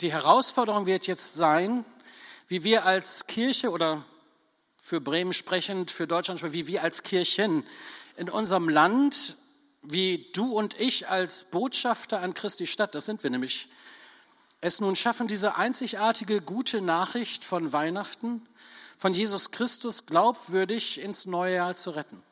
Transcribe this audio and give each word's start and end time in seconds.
die 0.00 0.12
Herausforderung 0.12 0.86
wird 0.86 1.06
jetzt 1.06 1.34
sein, 1.34 1.84
wie 2.46 2.62
wir 2.62 2.84
als 2.84 3.26
Kirche 3.26 3.70
oder 3.70 4.04
für 4.76 5.00
Bremen 5.00 5.32
sprechend, 5.32 5.90
für 5.90 6.06
Deutschland 6.06 6.38
sprechend, 6.38 6.56
wie 6.56 6.66
wir 6.66 6.82
als 6.82 7.02
Kirchen 7.02 7.66
in 8.16 8.28
unserem 8.28 8.68
Land, 8.68 9.36
wie 9.82 10.30
du 10.32 10.52
und 10.52 10.78
ich 10.78 11.08
als 11.08 11.46
Botschafter 11.46 12.20
an 12.20 12.34
Christi 12.34 12.66
Stadt, 12.66 12.94
das 12.94 13.06
sind 13.06 13.22
wir 13.22 13.30
nämlich, 13.30 13.68
es 14.60 14.80
nun 14.80 14.96
schaffen, 14.96 15.26
diese 15.26 15.56
einzigartige 15.56 16.40
gute 16.40 16.80
Nachricht 16.80 17.44
von 17.44 17.72
Weihnachten, 17.72 18.46
von 18.96 19.12
Jesus 19.12 19.50
Christus 19.50 20.06
glaubwürdig 20.06 21.00
ins 21.00 21.26
neue 21.26 21.56
Jahr 21.56 21.76
zu 21.76 21.90
retten 21.90 22.22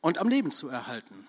und 0.00 0.18
am 0.18 0.28
Leben 0.28 0.50
zu 0.50 0.68
erhalten. 0.68 1.28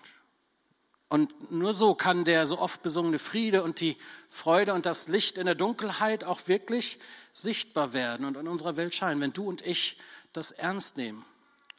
Und 1.08 1.50
nur 1.50 1.72
so 1.72 1.94
kann 1.94 2.24
der 2.24 2.44
so 2.44 2.58
oft 2.58 2.82
besungene 2.82 3.18
Friede 3.18 3.62
und 3.62 3.80
die 3.80 3.96
Freude 4.28 4.74
und 4.74 4.84
das 4.84 5.08
Licht 5.08 5.38
in 5.38 5.46
der 5.46 5.54
Dunkelheit 5.54 6.24
auch 6.24 6.48
wirklich 6.48 6.98
sichtbar 7.32 7.94
werden 7.94 8.26
und 8.26 8.36
in 8.36 8.46
unserer 8.46 8.76
Welt 8.76 8.94
scheinen, 8.94 9.20
wenn 9.20 9.32
du 9.32 9.48
und 9.48 9.64
ich 9.64 9.98
das 10.34 10.50
ernst 10.52 10.98
nehmen 10.98 11.24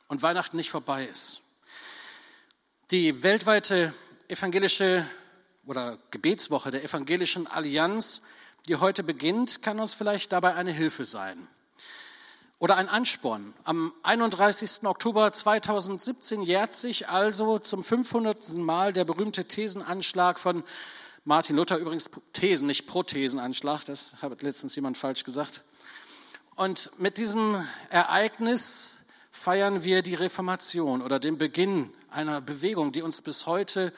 und 0.07 0.23
Weihnachten 0.23 0.57
nicht 0.57 0.71
vorbei 0.71 1.05
ist. 1.05 1.41
Die 2.89 3.21
weltweite 3.21 3.93
evangelische 4.27 5.05
oder 5.67 5.99
Gebetswoche 6.09 6.71
der 6.71 6.83
evangelischen 6.83 7.45
Allianz, 7.45 8.21
die 8.67 8.77
heute 8.77 9.03
beginnt, 9.03 9.61
kann 9.61 9.79
uns 9.79 9.93
vielleicht 9.93 10.31
dabei 10.31 10.55
eine 10.55 10.71
Hilfe 10.71 11.05
sein 11.05 11.47
oder 12.59 12.75
ein 12.75 12.89
Ansporn. 12.89 13.53
Am 13.63 13.93
31. 14.03 14.83
Oktober 14.83 15.31
2017 15.31 16.41
jährt 16.41 16.73
sich 16.73 17.07
also 17.07 17.57
zum 17.57 17.83
500. 17.83 18.55
Mal 18.55 18.91
der 18.91 19.05
berühmte 19.05 19.45
Thesenanschlag 19.45 20.39
von 20.39 20.63
Martin 21.23 21.55
Luther, 21.55 21.77
übrigens 21.77 22.09
Thesen, 22.33 22.67
nicht 22.67 22.85
Prothesenanschlag, 22.85 23.85
das 23.85 24.13
hat 24.21 24.41
letztens 24.41 24.75
jemand 24.75 24.97
falsch 24.97 25.23
gesagt. 25.23 25.61
Und 26.55 26.91
mit 26.97 27.17
diesem 27.17 27.65
Ereignis 27.89 28.97
feiern 29.31 29.83
wir 29.85 30.01
die 30.01 30.15
Reformation 30.15 31.01
oder 31.01 31.19
den 31.19 31.37
Beginn 31.37 31.93
einer 32.09 32.41
Bewegung, 32.41 32.91
die 32.91 33.01
uns 33.01 33.21
bis 33.21 33.45
heute 33.45 33.93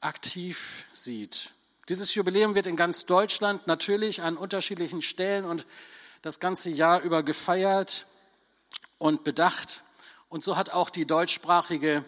aktiv 0.00 0.84
sieht. 0.92 1.50
Dieses 1.88 2.14
Jubiläum 2.14 2.54
wird 2.54 2.68
in 2.68 2.76
ganz 2.76 3.04
Deutschland 3.04 3.66
natürlich 3.66 4.22
an 4.22 4.36
unterschiedlichen 4.36 5.02
Stellen 5.02 5.44
und 5.44 5.66
das 6.22 6.40
ganze 6.40 6.70
Jahr 6.70 7.00
über 7.00 7.22
gefeiert 7.22 8.06
und 8.98 9.24
bedacht. 9.24 9.82
Und 10.28 10.44
so 10.44 10.56
hat 10.56 10.70
auch 10.70 10.90
die 10.90 11.06
deutschsprachige, 11.06 12.04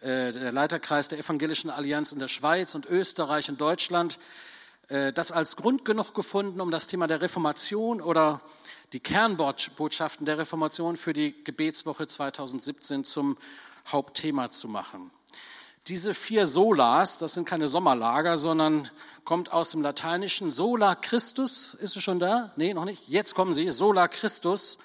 äh, 0.00 0.32
der 0.32 0.52
Leiterkreis 0.52 1.08
der 1.08 1.18
Evangelischen 1.18 1.70
Allianz 1.70 2.12
in 2.12 2.18
der 2.18 2.28
Schweiz 2.28 2.74
und 2.74 2.86
Österreich 2.86 3.48
und 3.50 3.60
Deutschland 3.60 4.18
äh, 4.88 5.12
das 5.12 5.32
als 5.32 5.56
Grund 5.56 5.84
genug 5.84 6.14
gefunden, 6.14 6.60
um 6.60 6.70
das 6.70 6.86
Thema 6.86 7.06
der 7.06 7.20
Reformation 7.20 8.00
oder 8.00 8.40
die 8.92 9.00
Kernbotschaften 9.00 10.26
der 10.26 10.38
Reformation 10.38 10.96
für 10.96 11.12
die 11.12 11.44
Gebetswoche 11.44 12.06
2017 12.06 13.04
zum 13.04 13.36
Hauptthema 13.86 14.50
zu 14.50 14.68
machen. 14.68 15.10
Diese 15.88 16.14
vier 16.14 16.46
Solas, 16.46 17.18
das 17.18 17.34
sind 17.34 17.44
keine 17.44 17.66
Sommerlager, 17.66 18.38
sondern 18.38 18.88
kommt 19.24 19.52
aus 19.52 19.70
dem 19.70 19.82
Lateinischen. 19.82 20.52
Sola 20.52 20.94
Christus, 20.94 21.74
ist 21.74 21.96
es 21.96 22.02
schon 22.04 22.20
da? 22.20 22.52
Nee, 22.54 22.72
noch 22.72 22.84
nicht. 22.84 23.02
Jetzt 23.08 23.34
kommen 23.34 23.52
sie. 23.52 23.68
Sola 23.70 24.06
Christus, 24.06 24.78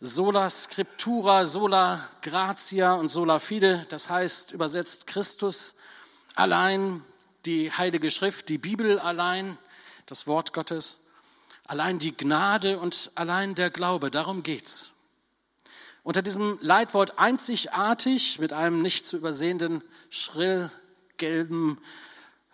Sola 0.00 0.50
Scriptura, 0.50 1.46
Sola 1.46 2.06
Gratia 2.20 2.94
und 2.94 3.08
Sola 3.08 3.38
Fide. 3.38 3.86
Das 3.88 4.10
heißt 4.10 4.52
übersetzt 4.52 5.06
Christus 5.06 5.76
allein, 6.34 7.02
die 7.46 7.72
Heilige 7.72 8.10
Schrift, 8.10 8.50
die 8.50 8.58
Bibel 8.58 8.98
allein, 8.98 9.56
das 10.04 10.26
Wort 10.26 10.52
Gottes, 10.52 10.98
allein 11.64 11.98
die 11.98 12.14
Gnade 12.14 12.78
und 12.78 13.10
allein 13.14 13.54
der 13.54 13.70
Glaube. 13.70 14.10
Darum 14.10 14.42
geht's. 14.42 14.90
Unter 16.08 16.22
diesem 16.22 16.58
Leitwort 16.62 17.18
einzigartig 17.18 18.38
mit 18.38 18.54
einem 18.54 18.80
nicht 18.80 19.04
zu 19.04 19.18
übersehenden 19.18 19.82
schrill 20.08 20.70
gelben 21.18 21.78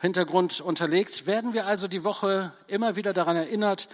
Hintergrund 0.00 0.60
unterlegt, 0.60 1.26
werden 1.26 1.52
wir 1.52 1.64
also 1.64 1.86
die 1.86 2.02
Woche 2.02 2.52
immer 2.66 2.96
wieder 2.96 3.12
daran 3.12 3.36
erinnert, 3.36 3.88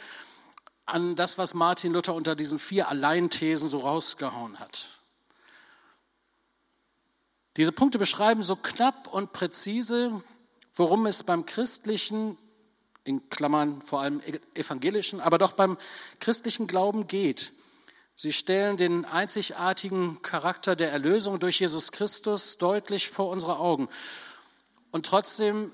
an 0.87 1.15
das, 1.15 1.37
was 1.37 1.53
Martin 1.53 1.93
Luther 1.93 2.15
unter 2.15 2.37
diesen 2.37 2.59
vier 2.59 2.89
Alleinthesen 2.89 3.69
so 3.69 3.81
rausgehauen 3.81 4.59
hat. 4.61 4.89
Diese 7.59 7.71
Punkte 7.71 7.99
beschreiben 7.99 8.41
so 8.41 8.57
knapp 8.57 9.09
und 9.09 9.33
präzise, 9.33 10.23
worum 10.73 11.05
es 11.05 11.23
beim 11.23 11.45
christlichen, 11.45 12.39
in 13.05 13.29
Klammern 13.29 13.83
vor 13.83 14.01
allem 14.01 14.23
evangelischen, 14.55 15.21
aber 15.21 15.37
doch 15.37 15.53
beim 15.53 15.77
christlichen 16.19 16.67
Glauben 16.67 17.09
geht. 17.09 17.53
Sie 18.23 18.35
stellen 18.35 18.77
den 18.77 19.07
einzigartigen 19.07 20.21
Charakter 20.21 20.77
der 20.77 20.93
Erlösung 20.93 21.41
durch 21.41 21.59
Jesus 21.59 21.91
Christus 21.91 22.59
deutlich 22.59 23.09
vor 23.09 23.31
unsere 23.31 23.59
Augen. 23.59 23.89
Und 24.91 25.07
trotzdem 25.07 25.73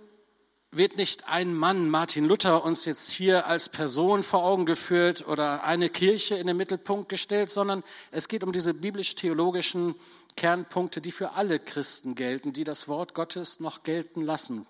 wird 0.71 0.97
nicht 0.97 1.29
ein 1.29 1.57
Mann, 1.57 1.91
Martin 1.91 2.25
Luther, 2.25 2.65
uns 2.65 2.85
jetzt 2.85 3.11
hier 3.11 3.47
als 3.47 3.69
Person 3.69 4.23
vor 4.23 4.45
Augen 4.45 4.65
geführt 4.65 5.27
oder 5.27 5.65
eine 5.65 5.91
Kirche 5.91 6.37
in 6.37 6.47
den 6.47 6.57
Mittelpunkt 6.57 7.09
gestellt, 7.09 7.51
sondern 7.51 7.83
es 8.13 8.29
geht 8.29 8.45
um 8.45 8.53
diese 8.53 8.75
biblisch-theologischen 8.75 9.97
Kernpunkte, 10.37 11.01
die 11.01 11.11
für 11.11 11.33
alle 11.33 11.59
Christen 11.59 12.15
gelten, 12.15 12.53
die 12.53 12.63
das 12.63 12.87
Wort 12.87 13.13
Gottes 13.15 13.59
noch 13.59 13.83
gelten 13.83 14.23
lassen. 14.23 14.69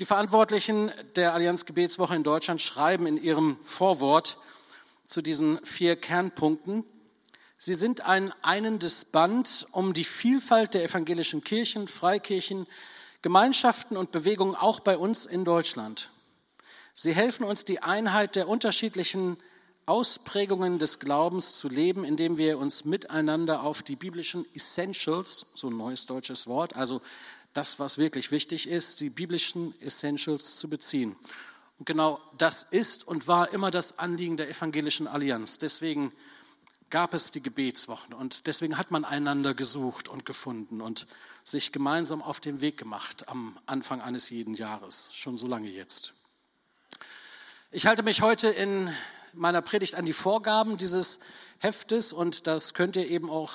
Die 0.00 0.04
Verantwortlichen 0.04 0.90
der 1.14 1.32
Allianz 1.32 1.64
Gebetswoche 1.64 2.16
in 2.16 2.24
Deutschland 2.24 2.60
schreiben 2.60 3.06
in 3.06 3.22
ihrem 3.22 3.56
Vorwort, 3.62 4.36
zu 5.06 5.22
diesen 5.22 5.64
vier 5.64 5.96
Kernpunkten. 5.96 6.84
Sie 7.56 7.74
sind 7.74 8.02
ein 8.02 8.32
einendes 8.42 9.04
Band, 9.04 9.66
um 9.72 9.92
die 9.94 10.04
Vielfalt 10.04 10.74
der 10.74 10.84
evangelischen 10.84 11.42
Kirchen, 11.42 11.88
Freikirchen, 11.88 12.66
Gemeinschaften 13.22 13.96
und 13.96 14.12
Bewegungen 14.12 14.54
auch 14.54 14.80
bei 14.80 14.98
uns 14.98 15.24
in 15.24 15.44
Deutschland. 15.44 16.10
Sie 16.92 17.14
helfen 17.14 17.44
uns, 17.44 17.64
die 17.64 17.82
Einheit 17.82 18.36
der 18.36 18.48
unterschiedlichen 18.48 19.36
Ausprägungen 19.86 20.78
des 20.78 20.98
Glaubens 20.98 21.54
zu 21.54 21.68
leben, 21.68 22.04
indem 22.04 22.38
wir 22.38 22.58
uns 22.58 22.84
miteinander 22.84 23.62
auf 23.62 23.82
die 23.82 23.96
biblischen 23.96 24.44
Essentials, 24.54 25.46
so 25.54 25.68
ein 25.68 25.76
neues 25.76 26.06
deutsches 26.06 26.46
Wort, 26.46 26.74
also 26.74 27.00
das, 27.52 27.78
was 27.78 27.96
wirklich 27.96 28.30
wichtig 28.30 28.68
ist, 28.68 29.00
die 29.00 29.10
biblischen 29.10 29.80
Essentials 29.80 30.56
zu 30.56 30.68
beziehen. 30.68 31.16
Und 31.78 31.86
genau 31.86 32.20
das 32.38 32.62
ist 32.62 33.06
und 33.06 33.28
war 33.28 33.50
immer 33.52 33.70
das 33.70 33.98
Anliegen 33.98 34.36
der 34.36 34.48
evangelischen 34.48 35.06
Allianz. 35.06 35.58
Deswegen 35.58 36.12
gab 36.90 37.14
es 37.14 37.32
die 37.32 37.42
Gebetswochen 37.42 38.14
und 38.14 38.46
deswegen 38.46 38.78
hat 38.78 38.90
man 38.90 39.04
einander 39.04 39.54
gesucht 39.54 40.08
und 40.08 40.24
gefunden 40.24 40.80
und 40.80 41.06
sich 41.42 41.72
gemeinsam 41.72 42.22
auf 42.22 42.40
den 42.40 42.60
Weg 42.60 42.76
gemacht 42.76 43.28
am 43.28 43.58
Anfang 43.66 44.00
eines 44.00 44.30
jeden 44.30 44.54
Jahres, 44.54 45.10
schon 45.12 45.36
so 45.36 45.46
lange 45.46 45.68
jetzt. 45.68 46.14
Ich 47.72 47.86
halte 47.86 48.02
mich 48.02 48.22
heute 48.22 48.48
in 48.48 48.92
meiner 49.32 49.62
Predigt 49.62 49.96
an 49.96 50.06
die 50.06 50.12
Vorgaben 50.12 50.76
dieses 50.76 51.18
Heftes 51.58 52.12
und 52.12 52.46
das 52.46 52.72
könnt 52.72 52.96
ihr 52.96 53.08
eben 53.08 53.30
auch 53.30 53.52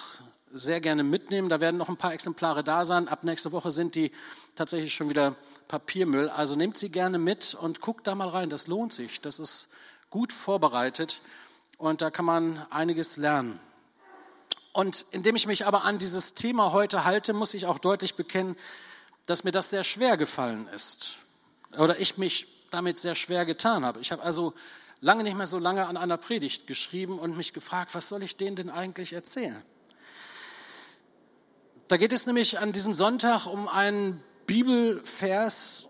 sehr 0.54 0.82
gerne 0.82 1.04
mitnehmen. 1.04 1.50
Da 1.50 1.60
werden 1.60 1.78
noch 1.78 1.90
ein 1.90 1.98
paar 1.98 2.14
Exemplare 2.14 2.64
da 2.64 2.86
sein. 2.86 3.08
Ab 3.08 3.24
nächste 3.24 3.52
Woche 3.52 3.72
sind 3.72 3.96
die 3.96 4.12
tatsächlich 4.56 4.94
schon 4.94 5.10
wieder 5.10 5.36
Papiermüll. 5.68 6.30
Also 6.30 6.56
nehmt 6.56 6.78
sie 6.78 6.90
gerne 6.90 7.18
mit 7.18 7.56
und 7.56 7.82
guckt 7.82 8.08
da 8.08 8.16
mal 8.16 8.30
rein. 8.30 8.50
Das 8.50 8.68
lohnt 8.68 8.94
sich. 8.94 9.22
Das 9.22 9.40
ist 9.40 9.68
gut 10.10 10.34
vorbereitet 10.34 11.22
und 11.78 12.02
da 12.02 12.12
kann 12.12 12.26
man 12.26 12.66
einiges 12.70 13.18
lernen. 13.18 13.60
Und 14.74 15.06
indem 15.12 15.36
ich 15.36 15.48
mich 15.48 15.66
aber 15.66 15.84
an 15.84 16.00
dieses 16.00 16.34
Thema 16.34 16.72
heute 16.72 17.06
halte, 17.06 17.34
muss 17.34 17.54
ich 17.54 17.66
auch 17.66 17.80
deutlich 17.80 18.16
bekennen, 18.16 18.56
dass 19.26 19.44
mir 19.44 19.52
das 19.52 19.70
sehr 19.70 19.84
schwer 19.84 20.18
gefallen 20.18 20.68
ist. 20.68 21.16
Oder 21.78 22.00
ich 22.00 22.18
mich 22.18 22.48
damit 22.70 22.98
sehr 23.00 23.16
schwer 23.16 23.46
getan 23.46 23.86
habe. 23.86 24.00
Ich 24.00 24.12
habe 24.12 24.24
also 24.24 24.54
lange 25.02 25.24
nicht 25.24 25.36
mehr 25.36 25.48
so 25.48 25.60
lange 25.60 25.88
an 25.88 25.98
einer 25.98 26.18
Predigt 26.18 26.68
geschrieben 26.68 27.20
und 27.20 27.36
mich 27.36 27.54
gefragt, 27.54 27.96
was 27.96 28.08
soll 28.08 28.24
ich 28.24 28.38
denen 28.38 28.56
denn 28.56 28.70
eigentlich 28.70 29.14
erzählen? 29.14 29.62
Da 31.92 31.98
geht 31.98 32.14
es 32.14 32.26
nämlich 32.26 32.58
an 32.58 32.72
diesem 32.72 32.94
Sonntag 32.94 33.48
um 33.48 33.68
einen 33.68 34.24
Bibelvers 34.48 35.88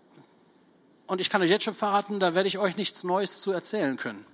und 1.06 1.20
ich 1.20 1.30
kann 1.30 1.40
euch 1.42 1.48
jetzt 1.48 1.62
schon 1.62 1.74
verraten, 1.74 2.18
da 2.18 2.34
werde 2.34 2.48
ich 2.48 2.58
euch 2.58 2.76
nichts 2.76 3.04
Neues 3.04 3.40
zu 3.40 3.52
erzählen 3.52 3.96
können. 3.96 4.26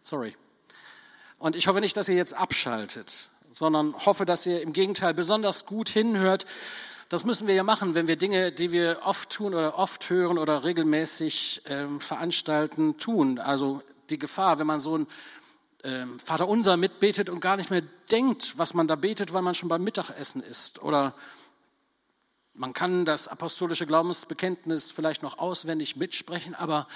Sorry. 0.00 0.34
Und 1.38 1.54
ich 1.54 1.66
hoffe 1.66 1.82
nicht, 1.82 1.98
dass 1.98 2.08
ihr 2.08 2.14
jetzt 2.14 2.32
abschaltet, 2.32 3.28
sondern 3.50 3.94
hoffe, 4.06 4.24
dass 4.24 4.46
ihr 4.46 4.62
im 4.62 4.72
Gegenteil 4.72 5.12
besonders 5.12 5.66
gut 5.66 5.90
hinhört. 5.90 6.46
Das 7.10 7.26
müssen 7.26 7.46
wir 7.46 7.54
ja 7.54 7.62
machen, 7.62 7.94
wenn 7.94 8.06
wir 8.06 8.16
Dinge, 8.16 8.50
die 8.50 8.72
wir 8.72 9.00
oft 9.04 9.28
tun 9.28 9.52
oder 9.52 9.78
oft 9.78 10.08
hören 10.08 10.38
oder 10.38 10.64
regelmäßig 10.64 11.60
ähm, 11.66 12.00
veranstalten, 12.00 12.96
tun. 12.96 13.38
Also 13.38 13.82
die 14.08 14.18
Gefahr, 14.18 14.58
wenn 14.58 14.66
man 14.66 14.80
so 14.80 14.96
ein 14.96 15.06
ähm, 15.84 16.18
Vater 16.18 16.48
unser 16.48 16.76
mitbetet 16.76 17.28
und 17.28 17.40
gar 17.40 17.56
nicht 17.56 17.70
mehr 17.70 17.82
denkt, 18.10 18.58
was 18.58 18.74
man 18.74 18.88
da 18.88 18.96
betet, 18.96 19.32
weil 19.32 19.42
man 19.42 19.54
schon 19.54 19.68
beim 19.68 19.84
Mittagessen 19.84 20.42
ist 20.42 20.82
oder 20.82 21.14
Man 22.56 22.72
kann 22.72 23.04
das 23.04 23.26
apostolische 23.26 23.84
Glaubensbekenntnis 23.84 24.92
vielleicht 24.92 25.24
noch 25.24 25.38
auswendig 25.38 25.96
mitsprechen, 25.96 26.54
aber 26.54 26.86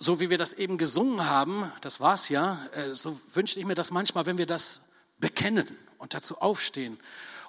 so 0.00 0.18
wie 0.18 0.30
wir 0.30 0.38
das 0.38 0.52
eben 0.52 0.78
gesungen 0.78 1.26
haben, 1.26 1.70
das 1.80 2.00
war's 2.00 2.28
ja, 2.28 2.58
äh, 2.74 2.92
so 2.92 3.16
wünsche 3.34 3.60
ich 3.60 3.66
mir 3.66 3.76
das 3.76 3.92
manchmal, 3.92 4.26
wenn 4.26 4.36
wir 4.36 4.46
das 4.46 4.80
bekennen 5.18 5.68
und 5.98 6.12
dazu 6.12 6.38
aufstehen 6.38 6.98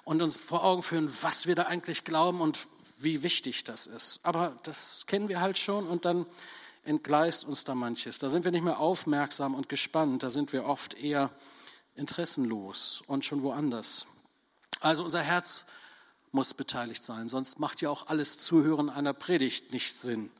und 0.04 0.22
uns 0.22 0.36
vor 0.36 0.62
Augen 0.62 0.84
führen, 0.84 1.12
was 1.22 1.48
wir 1.48 1.56
da 1.56 1.64
eigentlich 1.64 2.04
glauben 2.04 2.40
und 2.40 2.68
wie 2.98 3.24
wichtig 3.24 3.64
das 3.64 3.88
ist. 3.88 4.20
Aber 4.22 4.56
das 4.62 5.06
kennen 5.06 5.28
wir 5.28 5.40
halt 5.40 5.58
schon 5.58 5.88
und 5.88 6.04
dann 6.04 6.26
entgleist 6.84 7.44
uns 7.44 7.64
da 7.64 7.74
manches. 7.74 8.18
Da 8.18 8.28
sind 8.28 8.44
wir 8.44 8.52
nicht 8.52 8.64
mehr 8.64 8.78
aufmerksam 8.78 9.54
und 9.54 9.68
gespannt, 9.68 10.22
da 10.22 10.30
sind 10.30 10.52
wir 10.52 10.64
oft 10.64 10.94
eher 10.94 11.30
interessenlos 11.94 13.02
und 13.06 13.24
schon 13.24 13.42
woanders. 13.42 14.06
Also 14.80 15.04
unser 15.04 15.20
Herz 15.20 15.64
muss 16.32 16.54
beteiligt 16.54 17.04
sein, 17.04 17.28
sonst 17.28 17.60
macht 17.60 17.82
ja 17.82 17.90
auch 17.90 18.06
alles 18.08 18.38
Zuhören 18.38 18.88
einer 18.88 19.12
Predigt 19.12 19.72
nicht 19.72 19.96
Sinn. 19.96 20.30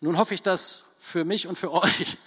Nun 0.00 0.18
hoffe 0.18 0.34
ich, 0.34 0.42
dass 0.42 0.84
für 0.98 1.24
mich 1.24 1.46
und 1.46 1.56
für 1.56 1.72
euch, 1.72 2.18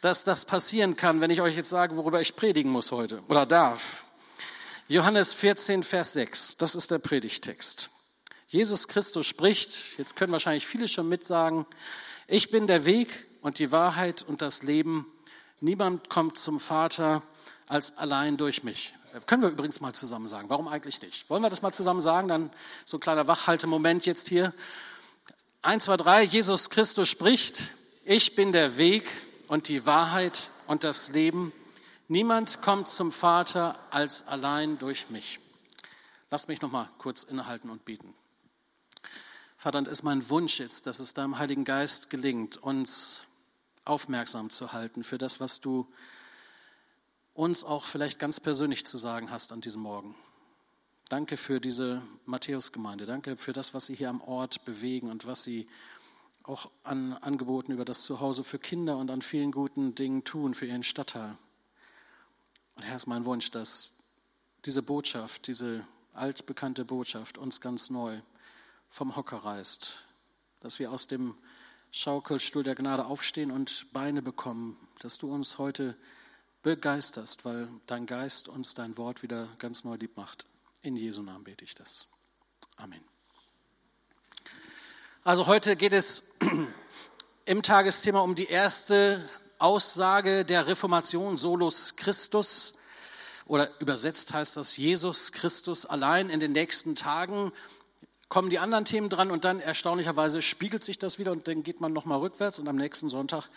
dass 0.00 0.24
das 0.24 0.44
passieren 0.44 0.96
kann, 0.96 1.20
wenn 1.20 1.30
ich 1.30 1.42
euch 1.42 1.56
jetzt 1.56 1.68
sage, 1.68 1.96
worüber 1.96 2.20
ich 2.20 2.34
predigen 2.34 2.72
muss 2.72 2.90
heute 2.90 3.22
oder 3.28 3.46
darf. 3.46 4.04
Johannes 4.88 5.32
14, 5.32 5.84
Vers 5.84 6.14
6, 6.14 6.56
das 6.56 6.74
ist 6.74 6.90
der 6.90 6.98
Predigtext. 6.98 7.88
Jesus 8.52 8.86
Christus 8.86 9.26
spricht, 9.26 9.70
jetzt 9.96 10.14
können 10.14 10.30
wahrscheinlich 10.30 10.66
viele 10.66 10.86
schon 10.86 11.08
mitsagen, 11.08 11.64
ich 12.26 12.50
bin 12.50 12.66
der 12.66 12.84
Weg 12.84 13.08
und 13.40 13.58
die 13.58 13.72
Wahrheit 13.72 14.20
und 14.28 14.42
das 14.42 14.62
Leben. 14.62 15.10
Niemand 15.60 16.10
kommt 16.10 16.36
zum 16.36 16.60
Vater 16.60 17.22
als 17.66 17.96
allein 17.96 18.36
durch 18.36 18.62
mich. 18.62 18.92
Können 19.24 19.40
wir 19.40 19.48
übrigens 19.48 19.80
mal 19.80 19.94
zusammen 19.94 20.28
sagen. 20.28 20.50
Warum 20.50 20.68
eigentlich 20.68 21.00
nicht? 21.00 21.30
Wollen 21.30 21.42
wir 21.42 21.48
das 21.48 21.62
mal 21.62 21.72
zusammen 21.72 22.02
sagen? 22.02 22.28
Dann 22.28 22.50
so 22.84 22.98
ein 22.98 23.00
kleiner 23.00 23.26
Wachhaltemoment 23.26 24.04
jetzt 24.04 24.28
hier. 24.28 24.52
Eins, 25.62 25.84
zwei, 25.84 25.96
drei. 25.96 26.22
Jesus 26.22 26.68
Christus 26.68 27.08
spricht. 27.08 27.72
Ich 28.04 28.36
bin 28.36 28.52
der 28.52 28.76
Weg 28.76 29.08
und 29.48 29.68
die 29.68 29.86
Wahrheit 29.86 30.50
und 30.66 30.84
das 30.84 31.08
Leben. 31.08 31.54
Niemand 32.06 32.60
kommt 32.60 32.88
zum 32.88 33.12
Vater 33.12 33.78
als 33.90 34.28
allein 34.28 34.76
durch 34.76 35.08
mich. 35.08 35.40
Lasst 36.30 36.48
mich 36.48 36.60
noch 36.60 36.70
mal 36.70 36.90
kurz 36.98 37.22
innehalten 37.22 37.70
und 37.70 37.86
bieten. 37.86 38.12
Vater, 39.62 39.78
und 39.78 39.86
ist 39.86 40.02
mein 40.02 40.28
Wunsch 40.28 40.58
jetzt, 40.58 40.88
dass 40.88 40.98
es 40.98 41.14
deinem 41.14 41.38
Heiligen 41.38 41.62
Geist 41.62 42.10
gelingt, 42.10 42.56
uns 42.56 43.22
aufmerksam 43.84 44.50
zu 44.50 44.72
halten 44.72 45.04
für 45.04 45.18
das, 45.18 45.38
was 45.38 45.60
du 45.60 45.86
uns 47.32 47.62
auch 47.62 47.84
vielleicht 47.84 48.18
ganz 48.18 48.40
persönlich 48.40 48.84
zu 48.84 48.98
sagen 48.98 49.30
hast 49.30 49.52
an 49.52 49.60
diesem 49.60 49.82
Morgen. 49.82 50.16
Danke 51.08 51.36
für 51.36 51.60
diese 51.60 52.02
Matthäusgemeinde. 52.26 53.06
Danke 53.06 53.36
für 53.36 53.52
das, 53.52 53.72
was 53.72 53.86
Sie 53.86 53.94
hier 53.94 54.08
am 54.08 54.20
Ort 54.22 54.64
bewegen 54.64 55.12
und 55.12 55.28
was 55.28 55.44
Sie 55.44 55.68
auch 56.42 56.68
an 56.82 57.12
Angeboten 57.18 57.70
über 57.70 57.84
das 57.84 58.02
Zuhause 58.02 58.42
für 58.42 58.58
Kinder 58.58 58.96
und 58.96 59.12
an 59.12 59.22
vielen 59.22 59.52
guten 59.52 59.94
Dingen 59.94 60.24
tun 60.24 60.54
für 60.54 60.66
Ihren 60.66 60.82
Stadtteil. 60.82 61.38
Und 62.74 62.82
Herr, 62.82 62.96
ist 62.96 63.06
mein 63.06 63.24
Wunsch, 63.26 63.52
dass 63.52 63.92
diese 64.64 64.82
Botschaft, 64.82 65.46
diese 65.46 65.86
altbekannte 66.14 66.84
Botschaft 66.84 67.38
uns 67.38 67.60
ganz 67.60 67.90
neu 67.90 68.20
vom 68.92 69.16
Hocker 69.16 69.38
reißt, 69.38 69.94
dass 70.60 70.78
wir 70.78 70.92
aus 70.92 71.06
dem 71.06 71.34
Schaukelstuhl 71.92 72.62
der 72.62 72.74
Gnade 72.74 73.06
aufstehen 73.06 73.50
und 73.50 73.90
Beine 73.94 74.20
bekommen, 74.20 74.76
dass 75.00 75.16
du 75.16 75.32
uns 75.32 75.56
heute 75.56 75.96
begeisterst, 76.62 77.46
weil 77.46 77.68
dein 77.86 78.04
Geist 78.04 78.48
uns 78.48 78.74
dein 78.74 78.98
Wort 78.98 79.22
wieder 79.22 79.48
ganz 79.58 79.84
neu 79.84 79.94
lieb 79.94 80.18
macht. 80.18 80.44
In 80.82 80.94
Jesu 80.94 81.22
Namen 81.22 81.42
bete 81.42 81.64
ich 81.64 81.74
das. 81.74 82.06
Amen. 82.76 83.00
Also 85.24 85.46
heute 85.46 85.74
geht 85.74 85.94
es 85.94 86.22
im 87.46 87.62
Tagesthema 87.62 88.20
um 88.20 88.34
die 88.34 88.48
erste 88.48 89.26
Aussage 89.58 90.44
der 90.44 90.66
Reformation, 90.66 91.38
Solus 91.38 91.96
Christus, 91.96 92.74
oder 93.46 93.70
übersetzt 93.80 94.34
heißt 94.34 94.56
das 94.56 94.76
Jesus 94.76 95.32
Christus 95.32 95.86
allein. 95.86 96.28
In 96.28 96.40
den 96.40 96.52
nächsten 96.52 96.94
Tagen 96.94 97.52
kommen 98.32 98.48
die 98.48 98.58
anderen 98.58 98.86
Themen 98.86 99.10
dran 99.10 99.30
und 99.30 99.44
dann 99.44 99.60
erstaunlicherweise 99.60 100.40
spiegelt 100.40 100.82
sich 100.82 100.98
das 100.98 101.18
wieder 101.18 101.32
und 101.32 101.48
dann 101.48 101.62
geht 101.62 101.82
man 101.82 101.92
nochmal 101.92 102.18
rückwärts 102.18 102.58
und 102.58 102.66
am 102.66 102.76
nächsten 102.76 103.10
Sonntag 103.10 103.50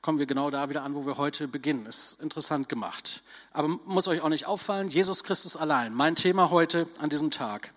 kommen 0.00 0.20
wir 0.20 0.26
genau 0.26 0.48
da 0.48 0.70
wieder 0.70 0.84
an, 0.84 0.94
wo 0.94 1.04
wir 1.06 1.18
heute 1.18 1.48
beginnen. 1.48 1.86
Ist 1.86 2.20
interessant 2.20 2.68
gemacht. 2.68 3.20
Aber 3.52 3.66
muss 3.66 4.06
euch 4.06 4.20
auch 4.20 4.28
nicht 4.28 4.46
auffallen, 4.46 4.86
Jesus 4.86 5.24
Christus 5.24 5.56
allein, 5.56 5.92
mein 5.92 6.14
Thema 6.14 6.50
heute 6.50 6.86
an 7.00 7.10
diesem 7.10 7.32
Tag. 7.32 7.72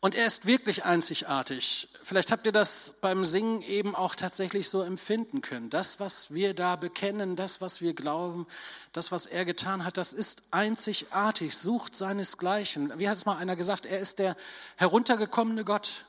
Und 0.00 0.14
er 0.14 0.26
ist 0.26 0.46
wirklich 0.46 0.84
einzigartig. 0.84 1.88
Vielleicht 2.02 2.30
habt 2.30 2.46
ihr 2.46 2.52
das 2.52 2.94
beim 3.00 3.24
Singen 3.24 3.62
eben 3.62 3.96
auch 3.96 4.14
tatsächlich 4.14 4.68
so 4.68 4.82
empfinden 4.82 5.40
können. 5.40 5.70
Das, 5.70 5.98
was 5.98 6.32
wir 6.32 6.54
da 6.54 6.76
bekennen, 6.76 7.34
das, 7.34 7.60
was 7.60 7.80
wir 7.80 7.94
glauben, 7.94 8.46
das, 8.92 9.10
was 9.10 9.26
er 9.26 9.44
getan 9.44 9.84
hat, 9.84 9.96
das 9.96 10.12
ist 10.12 10.42
einzigartig, 10.50 11.56
sucht 11.56 11.96
seinesgleichen. 11.96 12.92
Wie 12.98 13.08
hat 13.08 13.16
es 13.16 13.26
mal 13.26 13.38
einer 13.38 13.56
gesagt, 13.56 13.86
er 13.86 13.98
ist 13.98 14.18
der 14.18 14.36
heruntergekommene 14.76 15.64
Gott 15.64 16.04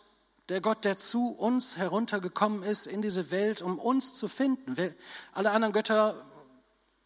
der 0.50 0.62
Gott, 0.62 0.86
der 0.86 0.98
zu 0.98 1.30
uns 1.30 1.78
heruntergekommen 1.78 2.63
ist 2.63 2.88
in 2.88 3.01
diese 3.01 3.31
Welt, 3.31 3.62
um 3.62 3.80
uns 3.80 4.13
zu 4.16 4.28
finden. 4.28 4.75
Alle 5.34 5.51
anderen 5.51 5.74
Götter, 5.74 6.25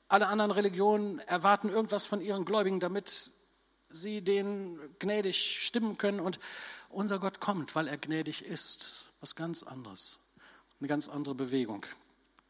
alle 0.07 0.27
anderen 0.27 0.51
Religionen 0.51 1.19
erwarten 1.19 1.69
irgendwas 1.69 2.05
von 2.05 2.21
ihren 2.21 2.45
Gläubigen, 2.45 2.79
damit 2.79 3.33
sie 3.91 4.21
denen 4.21 4.79
gnädig 4.99 5.59
stimmen 5.61 5.97
können. 5.97 6.19
Und 6.19 6.39
unser 6.89 7.19
Gott 7.19 7.39
kommt, 7.39 7.75
weil 7.75 7.87
er 7.87 7.97
gnädig 7.97 8.43
ist. 8.43 9.09
Was 9.19 9.35
ganz 9.35 9.63
anderes. 9.63 10.17
Eine 10.79 10.87
ganz 10.87 11.07
andere 11.09 11.35
Bewegung. 11.35 11.85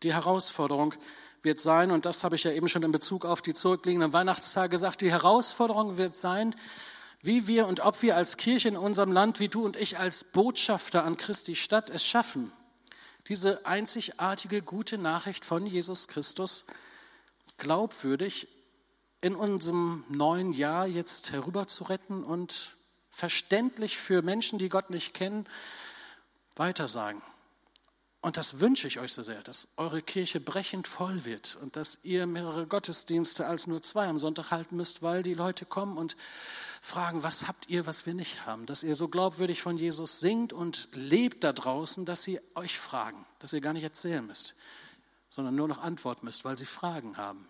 Die 0.04 0.14
Herausforderung 0.14 0.94
wird 1.44 1.60
sein, 1.60 1.92
und 1.92 2.06
das 2.06 2.24
habe 2.24 2.36
ich 2.36 2.44
ja 2.44 2.52
eben 2.52 2.70
schon 2.70 2.84
in 2.84 2.92
Bezug 2.92 3.26
auf 3.26 3.42
die 3.42 3.54
zurückliegenden 3.54 4.14
Weihnachtstage 4.14 4.70
gesagt, 4.70 5.02
die 5.02 5.12
Herausforderung 5.12 5.98
wird 5.98 6.16
sein, 6.16 6.56
wie 7.22 7.48
wir 7.48 7.68
und 7.68 7.82
ob 7.82 8.02
wir 8.02 8.16
als 8.16 8.38
Kirche 8.38 8.68
in 8.68 8.78
unserem 8.78 9.12
Land, 9.12 9.40
wie 9.40 9.48
du 9.48 9.64
und 9.64 9.76
ich 9.76 10.00
als 10.00 10.24
Botschafter 10.24 11.04
an 11.04 11.18
Christi 11.18 11.56
Stadt 11.56 11.90
es 11.90 12.06
schaffen, 12.06 12.52
diese 13.28 13.66
einzigartige 13.66 14.62
gute 14.62 14.98
Nachricht 14.98 15.46
von 15.46 15.68
Jesus 15.68 16.08
Christus 16.08 16.66
glaubwürdig 17.58 18.48
in 19.22 19.36
unserem 19.36 20.04
neuen 20.10 20.52
Jahr 20.52 20.88
jetzt 20.88 21.32
herüber 21.32 21.68
zu 21.68 21.86
retten 21.86 22.24
und 22.24 22.76
verständlich 23.12 23.98
für 23.98 24.22
Menschen, 24.22 24.58
die 24.58 24.70
Gott 24.70 24.90
nicht 24.90 25.14
kennen, 25.14 25.48
weitersagen. 26.56 27.22
Und 28.22 28.38
das 28.38 28.60
wünsche 28.60 28.88
ich 28.88 29.00
euch 29.00 29.14
so 29.14 29.24
sehr, 29.24 29.42
dass 29.42 29.68
eure 29.78 30.04
Kirche 30.04 30.40
brechend 30.40 30.88
voll 30.88 31.26
wird 31.26 31.58
und 31.62 31.76
dass 31.76 32.00
ihr 32.04 32.28
mehrere 32.28 32.68
Gottesdienste 32.68 33.48
als 33.48 33.66
nur 33.66 33.82
zwei 33.82 34.08
am 34.08 34.20
Sonntag 34.20 34.52
halten 34.52 34.78
müsst, 34.78 35.02
weil 35.02 35.24
die 35.24 35.34
Leute 35.34 35.66
kommen 35.66 35.98
und 35.98 36.16
fragen, 36.82 37.24
was 37.24 37.48
habt 37.48 37.68
ihr, 37.70 37.88
was 37.88 38.06
wir 38.06 38.14
nicht 38.14 38.46
haben? 38.46 38.68
Dass 38.68 38.84
ihr 38.84 38.96
so 38.96 39.08
glaubwürdig 39.08 39.64
von 39.64 39.78
Jesus 39.78 40.20
singt 40.20 40.54
und 40.54 40.88
lebt 40.94 41.44
da 41.44 41.52
draußen, 41.52 42.06
dass 42.06 42.22
sie 42.22 42.40
euch 42.54 42.78
fragen, 42.78 43.26
dass 43.40 43.54
ihr 43.54 43.62
gar 43.62 43.74
nicht 43.74 43.84
erzählen 43.84 44.26
müsst, 44.26 44.54
sondern 45.30 45.56
nur 45.56 45.68
noch 45.68 45.82
antworten 45.82 46.26
müsst, 46.28 46.46
weil 46.46 46.58
sie 46.58 46.68
Fragen 46.68 47.18
haben. 47.18 47.48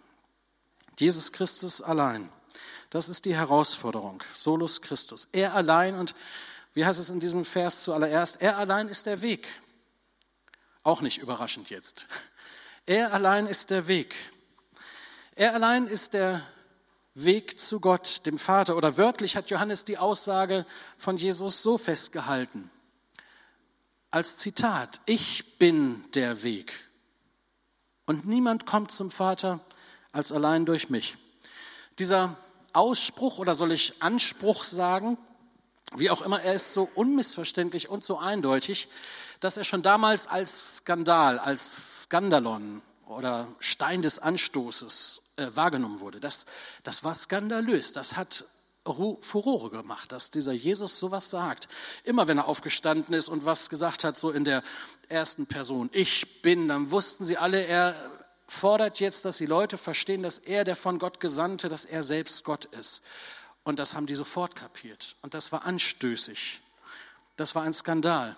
Jesus 0.97 1.31
Christus 1.31 1.81
allein, 1.81 2.29
das 2.89 3.09
ist 3.09 3.25
die 3.25 3.35
Herausforderung. 3.35 4.21
Solus 4.33 4.81
Christus. 4.81 5.27
Er 5.31 5.55
allein 5.55 5.95
und 5.95 6.13
wie 6.73 6.85
heißt 6.85 6.99
es 6.99 7.09
in 7.09 7.19
diesem 7.19 7.45
Vers 7.45 7.83
zuallererst? 7.83 8.41
Er 8.41 8.57
allein 8.57 8.87
ist 8.87 9.05
der 9.05 9.21
Weg. 9.21 9.47
Auch 10.83 11.01
nicht 11.01 11.19
überraschend 11.19 11.69
jetzt. 11.69 12.05
Er 12.85 13.13
allein 13.13 13.47
ist 13.47 13.69
der 13.69 13.87
Weg. 13.87 14.15
Er 15.35 15.53
allein 15.53 15.87
ist 15.87 16.13
der 16.13 16.41
Weg 17.13 17.59
zu 17.59 17.79
Gott, 17.79 18.25
dem 18.25 18.37
Vater. 18.37 18.75
Oder 18.75 18.97
wörtlich 18.97 19.35
hat 19.35 19.49
Johannes 19.49 19.85
die 19.85 19.97
Aussage 19.97 20.65
von 20.97 21.17
Jesus 21.17 21.61
so 21.61 21.77
festgehalten. 21.77 22.71
Als 24.09 24.37
Zitat, 24.37 24.99
ich 25.05 25.57
bin 25.57 26.03
der 26.13 26.43
Weg. 26.43 26.73
Und 28.05 28.25
niemand 28.25 28.65
kommt 28.65 28.91
zum 28.91 29.11
Vater 29.11 29.59
als 30.11 30.31
allein 30.31 30.65
durch 30.65 30.89
mich. 30.89 31.17
Dieser 31.99 32.35
Ausspruch 32.73 33.37
oder 33.37 33.55
soll 33.55 33.71
ich 33.71 33.93
Anspruch 33.99 34.63
sagen, 34.63 35.17
wie 35.95 36.09
auch 36.09 36.21
immer, 36.21 36.41
er 36.41 36.53
ist 36.53 36.73
so 36.73 36.89
unmissverständlich 36.95 37.89
und 37.89 38.03
so 38.03 38.17
eindeutig, 38.17 38.87
dass 39.41 39.57
er 39.57 39.63
schon 39.63 39.81
damals 39.81 40.27
als 40.27 40.77
Skandal, 40.77 41.37
als 41.37 42.03
Skandalon 42.03 42.81
oder 43.07 43.47
Stein 43.59 44.01
des 44.01 44.19
Anstoßes 44.19 45.21
äh, 45.35 45.47
wahrgenommen 45.53 45.99
wurde. 45.99 46.19
Das, 46.19 46.45
das 46.83 47.03
war 47.03 47.13
skandalös. 47.13 47.91
Das 47.91 48.15
hat 48.15 48.45
Furore 48.85 49.69
gemacht, 49.69 50.11
dass 50.11 50.31
dieser 50.31 50.53
Jesus 50.53 50.97
sowas 50.97 51.29
sagt. 51.29 51.67
Immer 52.03 52.27
wenn 52.27 52.37
er 52.37 52.47
aufgestanden 52.47 53.13
ist 53.13 53.27
und 53.27 53.45
was 53.45 53.69
gesagt 53.69 54.03
hat, 54.03 54.17
so 54.17 54.31
in 54.31 54.45
der 54.45 54.63
ersten 55.07 55.45
Person, 55.45 55.89
ich 55.93 56.41
bin, 56.41 56.67
dann 56.67 56.89
wussten 56.89 57.25
sie 57.25 57.37
alle, 57.37 57.63
er 57.63 57.95
fordert 58.51 58.99
jetzt, 58.99 59.25
dass 59.25 59.37
die 59.37 59.45
Leute 59.45 59.77
verstehen, 59.77 60.23
dass 60.23 60.37
er 60.37 60.63
der 60.63 60.75
von 60.75 60.99
Gott 60.99 61.19
Gesandte, 61.19 61.69
dass 61.69 61.85
er 61.85 62.03
selbst 62.03 62.43
Gott 62.43 62.65
ist. 62.65 63.01
Und 63.63 63.79
das 63.79 63.95
haben 63.95 64.07
die 64.07 64.15
sofort 64.15 64.55
kapiert. 64.55 65.15
Und 65.21 65.33
das 65.33 65.51
war 65.51 65.65
anstößig. 65.65 66.59
Das 67.37 67.55
war 67.55 67.63
ein 67.63 67.73
Skandal. 67.73 68.35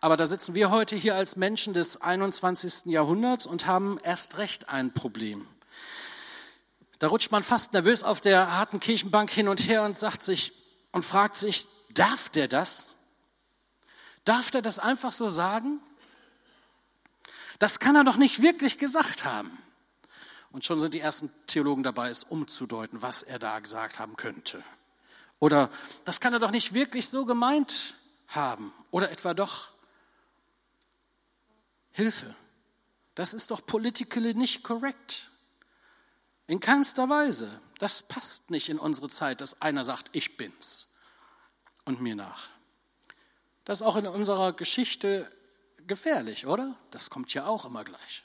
Aber 0.00 0.16
da 0.16 0.26
sitzen 0.26 0.54
wir 0.54 0.70
heute 0.70 0.96
hier 0.96 1.14
als 1.14 1.36
Menschen 1.36 1.74
des 1.74 2.00
21. 2.00 2.86
Jahrhunderts 2.86 3.46
und 3.46 3.66
haben 3.66 3.98
erst 4.02 4.38
recht 4.38 4.68
ein 4.68 4.92
Problem. 4.94 5.46
Da 6.98 7.08
rutscht 7.08 7.32
man 7.32 7.42
fast 7.42 7.72
nervös 7.72 8.04
auf 8.04 8.20
der 8.20 8.56
harten 8.56 8.78
Kirchenbank 8.78 9.30
hin 9.30 9.48
und 9.48 9.68
her 9.68 9.82
und 9.82 9.98
sagt 9.98 10.22
sich 10.22 10.52
und 10.92 11.04
fragt 11.04 11.36
sich, 11.36 11.66
darf 11.90 12.28
der 12.28 12.46
das? 12.46 12.86
Darf 14.24 14.52
der 14.52 14.62
das 14.62 14.78
einfach 14.78 15.12
so 15.12 15.28
sagen? 15.28 15.80
Das 17.62 17.78
kann 17.78 17.94
er 17.94 18.02
doch 18.02 18.16
nicht 18.16 18.42
wirklich 18.42 18.76
gesagt 18.76 19.24
haben. 19.24 19.56
Und 20.50 20.64
schon 20.64 20.80
sind 20.80 20.94
die 20.94 20.98
ersten 20.98 21.30
Theologen 21.46 21.84
dabei, 21.84 22.08
es 22.08 22.24
umzudeuten, 22.24 23.02
was 23.02 23.22
er 23.22 23.38
da 23.38 23.60
gesagt 23.60 24.00
haben 24.00 24.16
könnte. 24.16 24.64
Oder 25.38 25.70
das 26.04 26.18
kann 26.18 26.32
er 26.32 26.40
doch 26.40 26.50
nicht 26.50 26.74
wirklich 26.74 27.08
so 27.08 27.24
gemeint 27.24 27.94
haben. 28.26 28.72
Oder 28.90 29.12
etwa 29.12 29.32
doch 29.32 29.68
Hilfe. 31.92 32.34
Das 33.14 33.32
ist 33.32 33.52
doch 33.52 33.64
politically 33.64 34.34
nicht 34.34 34.64
korrekt. 34.64 35.30
In 36.48 36.58
keinster 36.58 37.08
Weise. 37.08 37.48
Das 37.78 38.02
passt 38.02 38.50
nicht 38.50 38.70
in 38.70 38.78
unsere 38.80 39.08
Zeit, 39.08 39.40
dass 39.40 39.62
einer 39.62 39.84
sagt, 39.84 40.10
ich 40.10 40.36
bin's 40.36 40.88
und 41.84 42.00
mir 42.00 42.16
nach. 42.16 42.48
Das 43.64 43.82
ist 43.82 43.86
auch 43.86 43.94
in 43.94 44.08
unserer 44.08 44.52
Geschichte 44.52 45.30
gefährlich, 45.86 46.46
oder? 46.46 46.76
Das 46.90 47.10
kommt 47.10 47.32
ja 47.34 47.46
auch 47.46 47.64
immer 47.64 47.84
gleich. 47.84 48.24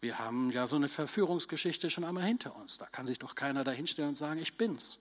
Wir 0.00 0.18
haben 0.18 0.50
ja 0.50 0.66
so 0.66 0.76
eine 0.76 0.88
Verführungsgeschichte 0.88 1.90
schon 1.90 2.04
einmal 2.04 2.24
hinter 2.24 2.54
uns. 2.54 2.78
Da 2.78 2.86
kann 2.86 3.06
sich 3.06 3.18
doch 3.18 3.34
keiner 3.34 3.64
dahinstellen 3.64 4.10
und 4.10 4.14
sagen, 4.14 4.40
ich 4.40 4.56
bin's. 4.56 4.98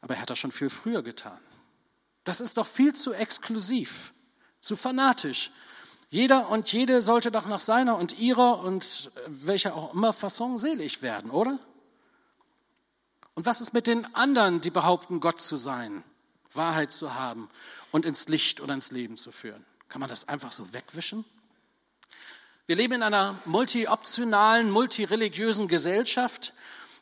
Aber 0.00 0.14
er 0.14 0.22
hat 0.22 0.30
das 0.30 0.38
schon 0.38 0.52
viel 0.52 0.70
früher 0.70 1.02
getan. 1.02 1.38
Das 2.24 2.40
ist 2.40 2.56
doch 2.56 2.66
viel 2.66 2.94
zu 2.94 3.12
exklusiv, 3.12 4.12
zu 4.60 4.76
fanatisch. 4.76 5.50
Jeder 6.10 6.50
und 6.50 6.70
jede 6.72 7.00
sollte 7.00 7.30
doch 7.30 7.46
nach 7.46 7.60
seiner 7.60 7.96
und 7.96 8.18
ihrer 8.18 8.60
und 8.60 9.10
welcher 9.26 9.74
auch 9.74 9.94
immer 9.94 10.12
Fasson 10.12 10.58
selig 10.58 11.02
werden, 11.02 11.30
oder? 11.30 11.58
Und 13.34 13.46
was 13.46 13.60
ist 13.60 13.72
mit 13.72 13.86
den 13.86 14.14
anderen, 14.14 14.60
die 14.60 14.70
behaupten, 14.70 15.20
Gott 15.20 15.40
zu 15.40 15.56
sein, 15.56 16.04
Wahrheit 16.52 16.92
zu 16.92 17.14
haben 17.14 17.48
und 17.92 18.04
ins 18.04 18.28
Licht 18.28 18.60
oder 18.60 18.74
ins 18.74 18.90
Leben 18.90 19.16
zu 19.16 19.32
führen? 19.32 19.64
Kann 19.92 20.00
man 20.00 20.08
das 20.08 20.26
einfach 20.26 20.52
so 20.52 20.72
wegwischen? 20.72 21.22
Wir 22.64 22.76
leben 22.76 22.94
in 22.94 23.02
einer 23.02 23.34
multioptionalen, 23.44 24.70
multireligiösen 24.70 25.68
Gesellschaft. 25.68 26.54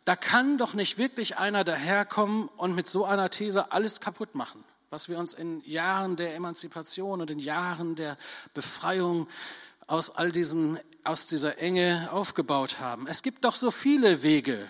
Da 0.05 0.17
kann 0.17 0.59
doch 0.59 0.75
nicht 0.75 0.99
wirklich 0.99 1.37
einer 1.37 1.63
daherkommen 1.63 2.49
und 2.57 2.75
mit 2.75 2.89
so 2.89 3.05
einer 3.05 3.31
These 3.31 3.71
alles 3.71 4.01
kaputt 4.01 4.35
machen 4.35 4.65
was 4.93 5.09
wir 5.09 5.21
uns 5.21 5.35
in 5.35 5.63
Jahren 5.65 6.17
der 6.17 6.35
Emanzipation 6.35 7.21
und 7.21 7.31
in 7.31 7.39
Jahren 7.39 7.95
der 7.95 8.19
Befreiung 8.55 9.29
aus 9.87 10.11
all 10.11 10.33
diesen, 10.33 10.81
aus 11.05 11.29
dieser 11.29 11.59
Enge 11.59 12.09
aufgebaut 12.11 12.81
haben. 12.81 13.07
Es 13.07 13.23
gibt 13.23 13.45
doch 13.45 13.55
so 13.55 13.71
viele 13.71 14.25
Wege, 14.25 14.67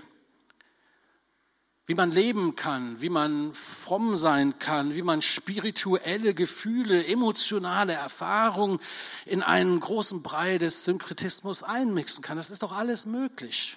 wie 1.91 1.95
man 1.95 2.13
leben 2.13 2.55
kann, 2.55 3.01
wie 3.01 3.09
man 3.09 3.53
fromm 3.53 4.15
sein 4.15 4.61
kann, 4.61 4.95
wie 4.95 5.03
man 5.03 5.23
spirituelle 5.23 6.35
Gefühle, 6.35 7.05
emotionale 7.05 7.95
Erfahrungen 7.95 8.79
in 9.27 9.43
einen 9.43 9.81
großen 9.81 10.23
Brei 10.23 10.59
des 10.59 10.85
Synkretismus 10.85 11.65
einmixen 11.65 12.23
kann. 12.23 12.37
Das 12.37 12.53
ist 12.53 12.63
doch 12.63 12.71
alles 12.71 13.07
möglich. 13.07 13.77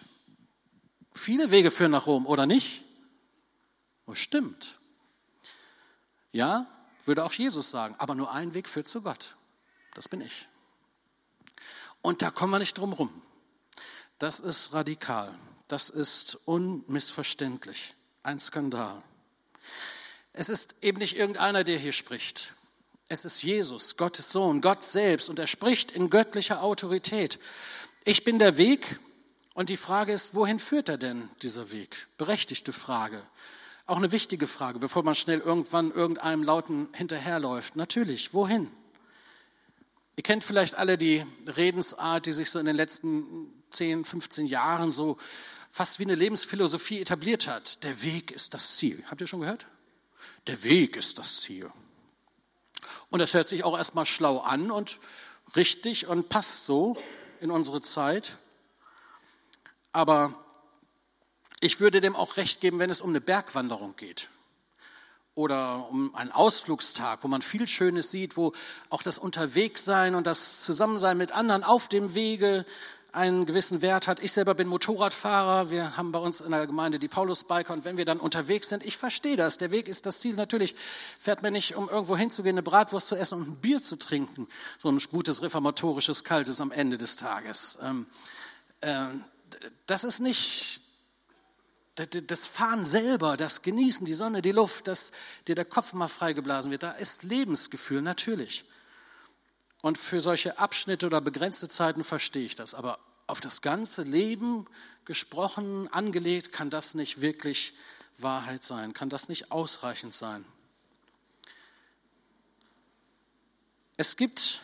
Viele 1.12 1.50
Wege 1.50 1.72
führen 1.72 1.90
nach 1.90 2.06
Rom, 2.06 2.28
oder 2.28 2.46
nicht? 2.46 2.84
Oh, 4.06 4.14
stimmt. 4.14 4.78
Ja, 6.32 6.68
würde 7.06 7.24
auch 7.24 7.34
Jesus 7.34 7.72
sagen, 7.72 7.96
aber 7.98 8.14
nur 8.14 8.32
ein 8.32 8.54
Weg 8.54 8.70
führt 8.70 8.88
zu 8.88 9.02
Gott. 9.02 9.38
Das 9.96 10.08
bin 10.08 10.22
ich. 10.22 10.48
Und 12.04 12.22
da 12.22 12.30
kommen 12.30 12.52
wir 12.52 12.60
nicht 12.60 12.78
drum 12.78 12.94
rum. 12.94 13.24
Das 14.20 14.40
ist 14.40 14.72
radikal. 14.72 15.34
Das 15.68 15.90
ist 15.90 16.36
unmissverständlich. 16.46 17.96
Ein 18.24 18.40
Skandal. 18.40 19.04
Es 20.32 20.48
ist 20.48 20.76
eben 20.82 21.00
nicht 21.00 21.18
irgendeiner, 21.18 21.66
der 21.66 21.78
hier 21.78 21.92
spricht. 21.92 22.54
Es 23.10 23.26
ist 23.26 23.44
Jesus, 23.44 23.98
Gottes 23.98 24.32
Sohn, 24.32 24.62
Gott 24.62 24.82
selbst. 24.82 25.30
Und 25.30 25.40
er 25.40 25.48
spricht 25.48 25.92
in 25.92 26.10
göttlicher 26.10 26.64
Autorität. 26.64 27.38
Ich 28.06 28.24
bin 28.24 28.40
der 28.40 28.58
Weg. 28.58 29.00
Und 29.54 29.70
die 29.70 29.78
Frage 29.78 30.14
ist, 30.14 30.34
wohin 30.34 30.58
führt 30.58 30.90
er 30.90 30.98
denn, 30.98 31.30
dieser 31.42 31.72
Weg? 31.72 32.08
Berechtigte 32.18 32.72
Frage. 32.72 33.22
Auch 33.86 33.98
eine 33.98 34.14
wichtige 34.14 34.48
Frage, 34.48 34.80
bevor 34.80 35.04
man 35.04 35.16
schnell 35.16 35.42
irgendwann 35.42 35.92
irgendeinem 35.92 36.44
Lauten 36.44 36.88
hinterherläuft. 36.94 37.76
Natürlich, 37.76 38.34
wohin? 38.34 38.72
Ihr 40.16 40.24
kennt 40.24 40.46
vielleicht 40.46 40.76
alle 40.76 40.98
die 40.98 41.26
Redensart, 41.46 42.26
die 42.26 42.32
sich 42.32 42.50
so 42.50 42.58
in 42.58 42.66
den 42.66 42.76
letzten 42.76 43.52
10, 43.72 44.06
15 44.06 44.46
Jahren 44.46 44.92
so 44.92 45.18
fast 45.74 45.98
wie 45.98 46.04
eine 46.04 46.14
Lebensphilosophie 46.14 47.02
etabliert 47.02 47.48
hat. 47.48 47.84
Der 47.84 48.04
Weg 48.04 48.30
ist 48.30 48.54
das 48.54 48.78
Ziel. 48.78 49.04
Habt 49.10 49.22
ihr 49.22 49.28
schon 49.28 49.40
gehört? 49.40 49.66
Der 50.46 50.62
Weg 50.62 50.96
ist 50.96 51.18
das 51.18 51.42
Ziel. 51.42 51.68
Und 53.10 53.18
das 53.18 53.34
hört 53.34 53.48
sich 53.48 53.64
auch 53.64 53.76
erstmal 53.76 54.06
schlau 54.06 54.38
an 54.38 54.70
und 54.70 55.00
richtig 55.56 56.06
und 56.06 56.30
passt 56.30 56.68
so 56.68 56.96
in 57.42 57.50
unsere 57.50 57.82
Zeit. 57.82 58.38
Aber 59.94 60.36
ich 61.60 61.80
würde 61.80 62.02
dem 62.02 62.16
auch 62.16 62.38
recht 62.38 62.62
geben, 62.62 62.78
wenn 62.78 62.92
es 62.92 63.02
um 63.02 63.10
eine 63.10 63.22
Bergwanderung 63.22 63.96
geht 63.96 64.30
oder 65.34 65.90
um 65.90 66.14
einen 66.14 66.32
Ausflugstag, 66.32 67.24
wo 67.24 67.28
man 67.28 67.42
viel 67.42 67.68
Schönes 67.68 68.12
sieht, 68.12 68.38
wo 68.38 68.54
auch 68.92 69.02
das 69.02 69.18
Unterwegssein 69.18 70.14
und 70.14 70.28
das 70.28 70.62
Zusammensein 70.62 71.18
mit 71.18 71.32
anderen 71.32 71.64
auf 71.64 71.90
dem 71.90 72.14
Wege 72.14 72.64
einen 73.14 73.46
gewissen 73.46 73.82
Wert 73.82 74.08
hat. 74.08 74.22
Ich 74.22 74.32
selber 74.32 74.56
bin 74.56 74.68
Motorradfahrer. 74.68 75.70
Wir 75.70 75.96
haben 75.96 76.12
bei 76.12 76.20
uns 76.20 76.42
in 76.42 76.52
der 76.52 76.66
Gemeinde 76.66 76.98
die 76.98 77.08
Paulusbiker 77.08 77.72
und 77.72 77.86
wenn 77.86 77.96
wir 77.96 78.06
dann 78.06 78.20
unterwegs 78.20 78.70
sind, 78.70 78.84
ich 78.84 78.98
verstehe 78.98 79.38
das. 79.38 79.60
Der 79.60 79.70
Weg 79.70 79.88
ist 79.88 80.08
das 80.08 80.20
Ziel. 80.20 80.36
Natürlich 80.36 80.76
fährt 81.20 81.44
man 81.44 81.54
nicht, 81.54 81.76
um 81.76 81.90
irgendwo 81.90 82.18
hinzugehen, 82.18 82.56
eine 82.56 82.64
Bratwurst 82.64 83.08
zu 83.08 83.16
essen 83.16 83.40
und 83.40 83.48
ein 83.48 83.56
Bier 83.58 83.82
zu 83.82 83.98
trinken. 83.98 84.48
So 84.80 84.90
ein 84.90 84.98
gutes 85.12 85.44
reformatorisches 85.44 86.24
Kaltes 86.24 86.60
am 86.60 86.72
Ende 86.72 86.98
des 86.98 87.16
Tages. 87.16 87.78
Ähm, 87.84 88.08
äh, 88.82 89.06
das 89.86 90.04
ist 90.04 90.20
nicht 90.20 90.82
das 91.96 92.48
Fahren 92.48 92.84
selber, 92.84 93.38
das 93.38 93.62
Genießen, 93.62 94.08
die 94.08 94.16
Sonne, 94.16 94.42
die 94.42 94.52
Luft, 94.52 94.88
dass 94.88 95.12
dir 95.48 95.54
der 95.54 95.66
Kopf 95.66 95.94
mal 95.94 96.08
freigeblasen 96.08 96.72
wird, 96.72 96.82
da 96.82 96.92
ist 96.92 97.22
Lebensgefühl, 97.22 98.02
natürlich. 98.02 98.66
Und 99.84 99.98
für 99.98 100.22
solche 100.22 100.60
Abschnitte 100.60 101.06
oder 101.06 101.20
begrenzte 101.20 101.68
Zeiten 101.68 102.06
verstehe 102.06 102.46
ich 102.46 102.56
das. 102.56 102.74
Aber 102.74 103.00
auf 103.28 103.42
das 103.42 103.62
ganze 103.62 104.04
Leben 104.04 104.66
gesprochen, 105.04 105.92
angelegt, 105.92 106.54
kann 106.54 106.70
das 106.70 106.94
nicht 106.94 107.20
wirklich 107.20 107.74
Wahrheit 108.18 108.64
sein, 108.64 108.94
kann 108.94 109.10
das 109.10 109.28
nicht 109.28 109.52
ausreichend 109.52 110.14
sein. 110.14 110.46
Es 113.98 114.16
gibt 114.16 114.62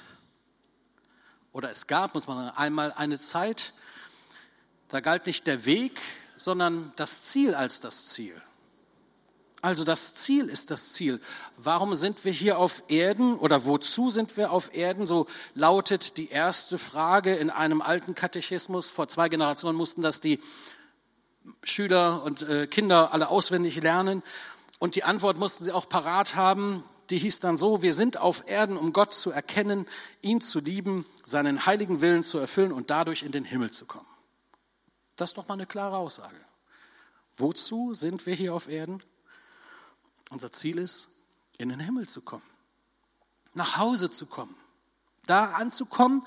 oder 1.52 1.70
es 1.70 1.88
gab, 1.88 2.14
muss 2.14 2.28
man 2.28 2.46
sagen, 2.46 2.58
einmal 2.58 2.94
eine 2.94 3.20
Zeit, 3.20 3.74
da 4.88 5.02
galt 5.02 5.26
nicht 5.26 5.48
der 5.48 5.66
Weg, 5.66 6.00
sondern 6.38 6.94
das 6.96 7.24
Ziel 7.24 7.56
als 7.56 7.82
das 7.82 8.06
Ziel. 8.06 8.42
Also 9.62 9.84
das 9.84 10.16
Ziel 10.16 10.48
ist 10.48 10.72
das 10.72 10.94
Ziel. 10.94 11.20
Warum 11.58 11.94
sind 11.96 12.24
wir 12.24 12.32
hier 12.32 12.58
auf 12.58 12.84
Erden 12.88 13.38
oder 13.38 13.66
wozu 13.66 14.10
sind 14.10 14.38
wir 14.38 14.52
auf 14.52 14.74
Erden? 14.74 15.06
So 15.06 15.28
lautet 15.54 16.18
die 16.18 16.30
erste 16.30 16.78
Frage 16.78 17.36
in 17.36 17.50
einem 17.50 17.82
alten 17.82 18.16
Katechismus. 18.16 18.90
Vor 18.90 19.10
zwei 19.10 19.28
Generationen 19.28 19.78
mussten 19.78 20.02
das 20.02 20.22
die 20.22 20.40
Schüler 21.64 22.24
und 22.24 22.44
äh, 22.44 22.68
Kinder 22.68 23.14
alle 23.14 23.28
auswendig 23.28 23.82
lernen. 23.82 24.24
Und 24.78 24.96
die 24.96 25.04
Antwort 25.04 25.38
mussten 25.38 25.66
sie 25.66 25.74
auch 25.74 25.90
parat 25.90 26.36
haben. 26.36 26.86
Die 27.10 27.18
hieß 27.18 27.42
dann 27.42 27.58
so, 27.58 27.82
wir 27.82 27.94
sind 27.94 28.18
auf 28.18 28.44
Erden, 28.48 28.78
um 28.78 28.94
Gott 28.94 29.14
zu 29.14 29.32
erkennen, 29.32 29.88
ihn 30.22 30.40
zu 30.40 30.60
lieben, 30.62 31.06
seinen 31.26 31.66
heiligen 31.66 32.00
Willen 32.00 32.24
zu 32.24 32.38
erfüllen 32.38 32.72
und 32.72 32.92
dadurch 32.92 33.24
in 33.24 33.34
den 33.34 33.44
Himmel 33.44 33.72
zu 33.72 33.86
kommen. 33.86 34.06
Das 35.18 35.32
ist 35.32 35.38
doch 35.38 35.50
mal 35.50 35.56
eine 35.56 35.66
klare 35.66 35.98
Aussage. 35.98 36.38
Wozu 37.36 37.94
sind 37.94 38.26
wir 38.26 38.36
hier 38.36 38.54
auf 38.54 38.70
Erden? 38.70 39.04
Unser 40.30 40.52
Ziel 40.52 40.78
ist, 40.78 41.10
in 41.58 41.70
den 41.70 41.80
Himmel 41.80 42.08
zu 42.08 42.22
kommen, 42.22 42.46
nach 43.54 43.78
Hause 43.78 44.10
zu 44.12 44.26
kommen, 44.26 44.56
da 45.26 45.52
anzukommen, 45.54 46.26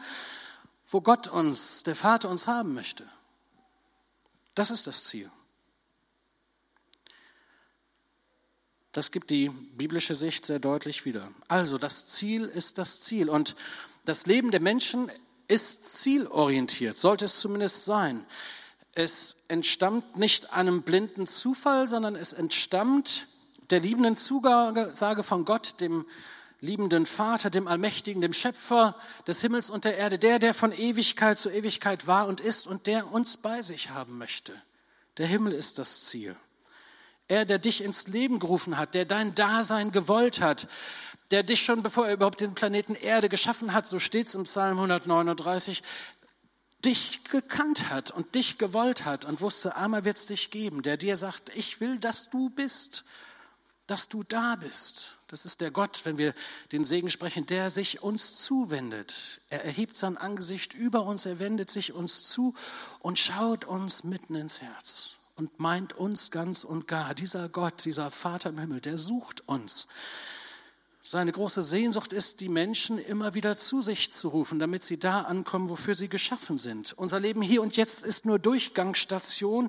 wo 0.88 1.00
Gott 1.00 1.28
uns, 1.28 1.82
der 1.84 1.96
Vater 1.96 2.28
uns 2.28 2.46
haben 2.46 2.74
möchte. 2.74 3.08
Das 4.54 4.70
ist 4.70 4.86
das 4.86 5.04
Ziel. 5.04 5.30
Das 8.92 9.10
gibt 9.10 9.30
die 9.30 9.48
biblische 9.48 10.14
Sicht 10.14 10.44
sehr 10.44 10.58
deutlich 10.58 11.06
wieder. 11.06 11.32
Also 11.48 11.78
das 11.78 12.06
Ziel 12.06 12.44
ist 12.44 12.76
das 12.76 13.00
Ziel 13.00 13.30
und 13.30 13.56
das 14.04 14.26
Leben 14.26 14.50
der 14.50 14.60
Menschen 14.60 15.10
ist 15.48 15.86
zielorientiert, 16.00 16.98
sollte 16.98 17.24
es 17.24 17.40
zumindest 17.40 17.86
sein. 17.86 18.26
Es 18.94 19.36
entstammt 19.48 20.18
nicht 20.18 20.52
einem 20.52 20.82
blinden 20.82 21.26
Zufall, 21.26 21.88
sondern 21.88 22.16
es 22.16 22.34
entstammt 22.34 23.26
der 23.72 23.80
liebenden 23.80 24.16
Zusage 24.16 25.22
von 25.22 25.44
Gott, 25.44 25.80
dem 25.80 26.04
liebenden 26.60 27.06
Vater, 27.06 27.50
dem 27.50 27.66
Allmächtigen, 27.66 28.20
dem 28.20 28.32
Schöpfer 28.32 28.94
des 29.26 29.40
Himmels 29.40 29.70
und 29.70 29.84
der 29.84 29.96
Erde, 29.96 30.18
der, 30.18 30.38
der 30.38 30.54
von 30.54 30.72
Ewigkeit 30.72 31.38
zu 31.38 31.50
Ewigkeit 31.50 32.06
war 32.06 32.28
und 32.28 32.40
ist 32.40 32.66
und 32.68 32.86
der 32.86 33.10
uns 33.12 33.36
bei 33.36 33.62
sich 33.62 33.90
haben 33.90 34.18
möchte. 34.18 34.52
Der 35.16 35.26
Himmel 35.26 35.52
ist 35.54 35.78
das 35.78 36.04
Ziel. 36.04 36.36
Er, 37.28 37.44
der 37.46 37.58
dich 37.58 37.82
ins 37.82 38.06
Leben 38.06 38.38
gerufen 38.38 38.78
hat, 38.78 38.94
der 38.94 39.06
dein 39.06 39.34
Dasein 39.34 39.90
gewollt 39.90 40.40
hat, 40.40 40.68
der 41.30 41.42
dich 41.42 41.62
schon 41.62 41.82
bevor 41.82 42.06
er 42.06 42.12
überhaupt 42.12 42.42
den 42.42 42.54
Planeten 42.54 42.94
Erde 42.94 43.28
geschaffen 43.28 43.72
hat, 43.72 43.86
so 43.86 43.98
steht 43.98 44.28
es 44.28 44.34
im 44.34 44.44
Psalm 44.44 44.76
139, 44.76 45.82
dich 46.84 47.24
gekannt 47.24 47.88
hat 47.88 48.10
und 48.10 48.34
dich 48.34 48.58
gewollt 48.58 49.04
hat 49.04 49.24
und 49.24 49.40
wusste, 49.40 49.76
einmal 49.76 50.04
wird 50.04 50.16
es 50.16 50.26
dich 50.26 50.50
geben, 50.50 50.82
der 50.82 50.96
dir 50.96 51.16
sagt, 51.16 51.50
ich 51.54 51.80
will, 51.80 51.98
dass 51.98 52.28
du 52.28 52.50
bist, 52.50 53.04
dass 53.86 54.08
du 54.08 54.22
da 54.22 54.56
bist. 54.56 55.16
Das 55.28 55.44
ist 55.44 55.60
der 55.60 55.70
Gott, 55.70 56.02
wenn 56.04 56.18
wir 56.18 56.34
den 56.72 56.84
Segen 56.84 57.10
sprechen, 57.10 57.46
der 57.46 57.70
sich 57.70 58.02
uns 58.02 58.40
zuwendet. 58.42 59.40
Er 59.48 59.64
erhebt 59.64 59.96
sein 59.96 60.16
Angesicht 60.16 60.74
über 60.74 61.04
uns, 61.04 61.26
er 61.26 61.38
wendet 61.38 61.70
sich 61.70 61.92
uns 61.92 62.28
zu 62.28 62.54
und 63.00 63.18
schaut 63.18 63.64
uns 63.64 64.04
mitten 64.04 64.34
ins 64.34 64.60
Herz 64.60 65.16
und 65.36 65.58
meint 65.58 65.94
uns 65.94 66.30
ganz 66.30 66.64
und 66.64 66.86
gar. 66.86 67.14
Dieser 67.14 67.48
Gott, 67.48 67.84
dieser 67.84 68.10
Vater 68.10 68.50
im 68.50 68.58
Himmel, 68.58 68.80
der 68.80 68.96
sucht 68.96 69.48
uns. 69.48 69.86
Seine 71.04 71.32
große 71.32 71.62
Sehnsucht 71.62 72.12
ist, 72.12 72.40
die 72.40 72.48
Menschen 72.48 72.96
immer 72.98 73.34
wieder 73.34 73.56
zu 73.56 73.82
sich 73.82 74.10
zu 74.10 74.28
rufen, 74.28 74.60
damit 74.60 74.84
sie 74.84 74.98
da 74.98 75.22
ankommen, 75.22 75.68
wofür 75.68 75.96
sie 75.96 76.08
geschaffen 76.08 76.58
sind. 76.58 76.92
Unser 76.92 77.18
Leben 77.18 77.42
hier 77.42 77.60
und 77.60 77.76
jetzt 77.76 78.04
ist 78.04 78.24
nur 78.24 78.38
Durchgangsstation 78.38 79.68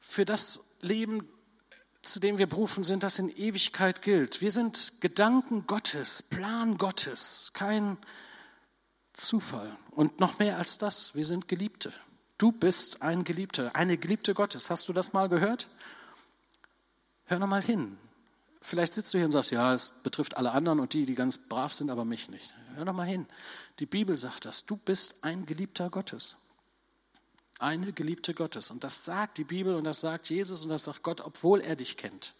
für 0.00 0.24
das 0.24 0.60
Leben, 0.80 1.28
zu 2.12 2.20
dem 2.20 2.38
wir 2.38 2.46
berufen 2.46 2.84
sind, 2.84 3.02
das 3.02 3.18
in 3.18 3.28
Ewigkeit 3.36 4.02
gilt. 4.02 4.40
Wir 4.40 4.52
sind 4.52 5.00
Gedanken 5.00 5.66
Gottes, 5.66 6.22
Plan 6.22 6.78
Gottes, 6.78 7.50
kein 7.52 7.98
Zufall. 9.12 9.76
Und 9.90 10.20
noch 10.20 10.38
mehr 10.38 10.58
als 10.58 10.78
das, 10.78 11.14
wir 11.14 11.24
sind 11.24 11.48
Geliebte. 11.48 11.92
Du 12.38 12.52
bist 12.52 13.02
ein 13.02 13.24
Geliebter, 13.24 13.70
eine 13.74 13.96
Geliebte 13.96 14.34
Gottes. 14.34 14.68
Hast 14.68 14.88
du 14.88 14.92
das 14.92 15.12
mal 15.12 15.28
gehört? 15.28 15.68
Hör 17.24 17.38
noch 17.38 17.46
mal 17.46 17.62
hin. 17.62 17.98
Vielleicht 18.60 18.94
sitzt 18.94 19.14
du 19.14 19.18
hier 19.18 19.26
und 19.26 19.32
sagst, 19.32 19.50
ja, 19.52 19.72
es 19.72 19.92
betrifft 20.02 20.36
alle 20.36 20.50
anderen 20.50 20.80
und 20.80 20.92
die, 20.92 21.06
die 21.06 21.14
ganz 21.14 21.38
brav 21.38 21.72
sind, 21.72 21.88
aber 21.88 22.04
mich 22.04 22.28
nicht. 22.28 22.54
Hör 22.74 22.84
doch 22.84 22.92
mal 22.92 23.06
hin. 23.06 23.26
Die 23.78 23.86
Bibel 23.86 24.18
sagt 24.18 24.44
das. 24.44 24.64
Du 24.64 24.76
bist 24.76 25.22
ein 25.22 25.46
Geliebter 25.46 25.88
Gottes. 25.88 26.36
Eine 27.58 27.92
Geliebte 27.92 28.34
Gottes. 28.34 28.70
Und 28.70 28.84
das 28.84 29.04
sagt 29.04 29.38
die 29.38 29.44
Bibel 29.44 29.74
und 29.74 29.84
das 29.84 30.02
sagt 30.02 30.28
Jesus 30.28 30.62
und 30.62 30.68
das 30.68 30.84
sagt 30.84 31.02
Gott, 31.02 31.22
obwohl 31.22 31.60
er 31.60 31.74
dich 31.74 31.96
kennt. 31.96 32.34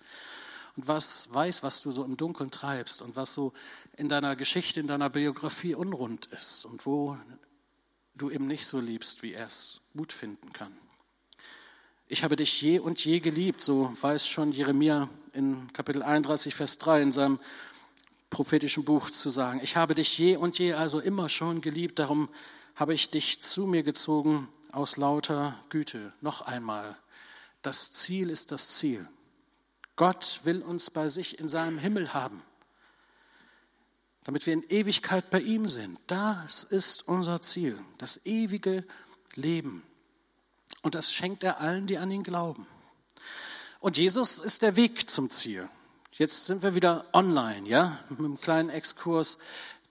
Und 0.76 0.88
was 0.88 1.32
weiß, 1.32 1.62
was 1.62 1.80
du 1.80 1.90
so 1.90 2.04
im 2.04 2.18
Dunkeln 2.18 2.50
treibst 2.50 3.00
und 3.00 3.16
was 3.16 3.32
so 3.32 3.54
in 3.96 4.10
deiner 4.10 4.36
Geschichte, 4.36 4.78
in 4.78 4.86
deiner 4.86 5.08
Biografie 5.08 5.74
unrund 5.74 6.26
ist 6.26 6.66
und 6.66 6.84
wo 6.84 7.16
du 8.14 8.30
eben 8.30 8.46
nicht 8.46 8.66
so 8.66 8.78
liebst, 8.78 9.22
wie 9.22 9.32
er 9.32 9.46
es 9.46 9.80
gut 9.96 10.12
finden 10.12 10.52
kann. 10.52 10.72
Ich 12.08 12.22
habe 12.22 12.36
dich 12.36 12.60
je 12.60 12.78
und 12.78 13.02
je 13.02 13.20
geliebt, 13.20 13.62
so 13.62 13.90
weiß 14.00 14.28
schon 14.28 14.52
Jeremia 14.52 15.08
in 15.32 15.72
Kapitel 15.72 16.02
31, 16.02 16.54
Vers 16.54 16.76
3 16.78 17.02
in 17.02 17.12
seinem 17.12 17.40
prophetischen 18.28 18.84
Buch 18.84 19.10
zu 19.10 19.30
sagen. 19.30 19.60
Ich 19.62 19.76
habe 19.76 19.94
dich 19.94 20.16
je 20.18 20.36
und 20.36 20.58
je 20.58 20.74
also 20.74 21.00
immer 21.00 21.30
schon 21.30 21.62
geliebt, 21.62 21.98
darum 21.98 22.28
habe 22.74 22.92
ich 22.92 23.10
dich 23.10 23.40
zu 23.40 23.66
mir 23.66 23.82
gezogen 23.82 24.48
aus 24.76 24.98
lauter 24.98 25.58
Güte. 25.70 26.12
Noch 26.20 26.42
einmal, 26.42 26.96
das 27.62 27.92
Ziel 27.92 28.28
ist 28.28 28.52
das 28.52 28.76
Ziel. 28.76 29.08
Gott 29.96 30.40
will 30.44 30.60
uns 30.60 30.90
bei 30.90 31.08
sich 31.08 31.38
in 31.38 31.48
seinem 31.48 31.78
Himmel 31.78 32.12
haben, 32.12 32.42
damit 34.24 34.44
wir 34.44 34.52
in 34.52 34.62
Ewigkeit 34.68 35.30
bei 35.30 35.40
ihm 35.40 35.66
sind. 35.66 35.98
Das 36.06 36.62
ist 36.62 37.08
unser 37.08 37.40
Ziel, 37.40 37.78
das 37.96 38.26
ewige 38.26 38.84
Leben. 39.34 39.82
Und 40.82 40.94
das 40.94 41.10
schenkt 41.10 41.42
er 41.42 41.60
allen, 41.60 41.86
die 41.86 41.96
an 41.96 42.10
ihn 42.10 42.22
glauben. 42.22 42.66
Und 43.80 43.96
Jesus 43.96 44.40
ist 44.40 44.60
der 44.60 44.76
Weg 44.76 45.08
zum 45.08 45.30
Ziel. 45.30 45.68
Jetzt 46.12 46.46
sind 46.46 46.62
wir 46.62 46.74
wieder 46.74 47.06
online, 47.14 47.66
ja, 47.66 47.98
mit 48.10 48.18
einem 48.18 48.40
kleinen 48.40 48.68
Exkurs, 48.68 49.38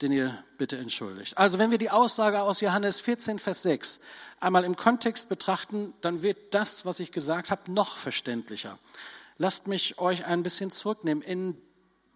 den 0.01 0.12
ihr 0.12 0.43
bitte 0.58 0.77
entschuldigt. 0.77 1.38
Also 1.38 1.60
wenn 1.60 1.71
wir 1.71 1.77
die 1.77 1.89
Aussage 1.89 2.41
aus 2.41 2.62
Johannes 2.62 2.99
14, 2.99 3.39
Vers 3.39 3.63
6 3.63 3.99
einmal 4.39 4.63
im 4.63 4.75
Kontext 4.75 5.29
betrachten, 5.29 5.93
dann 6.01 6.21
wird 6.21 6.53
das, 6.53 6.86
was 6.86 6.99
ich 6.99 7.12
gesagt 7.12 7.51
habe, 7.51 7.71
noch 7.71 7.97
verständlicher. 7.97 8.77
Lasst 9.38 9.67
mich 9.67 9.97
euch 9.99 10.25
ein 10.25 10.43
bisschen 10.43 10.71
zurücknehmen 10.71 11.23
in 11.23 11.58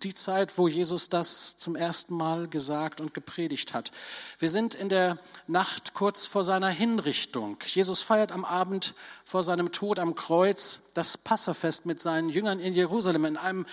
die 0.04 0.14
Zeit, 0.14 0.58
wo 0.58 0.68
Jesus 0.68 1.10
das 1.10 1.58
zum 1.58 1.76
ersten 1.76 2.16
Mal 2.16 2.48
gesagt 2.48 3.02
und 3.02 3.14
gepredigt 3.14 3.74
hat. 3.74 3.92
Wir 4.38 4.50
sind 4.50 4.74
in 4.74 4.90
der 4.90 5.18
Nacht 5.48 5.94
kurz 5.94 6.26
vor 6.26 6.44
seiner 6.44 6.70
Hinrichtung. 6.70 7.58
Jesus 7.66 8.02
feiert 8.02 8.32
am 8.32 8.46
Abend 8.46 8.94
vor 9.26 9.44
seinem 9.44 9.72
Tod 9.72 10.00
am 10.00 10.16
Kreuz 10.16 10.82
das 10.94 11.18
Passafest 11.18 11.86
mit 11.86 12.00
seinen 12.00 12.30
Jüngern 12.30 12.60
in 12.60 12.74
Jerusalem 12.74 13.26
in 13.26 13.38
einem 13.38 13.66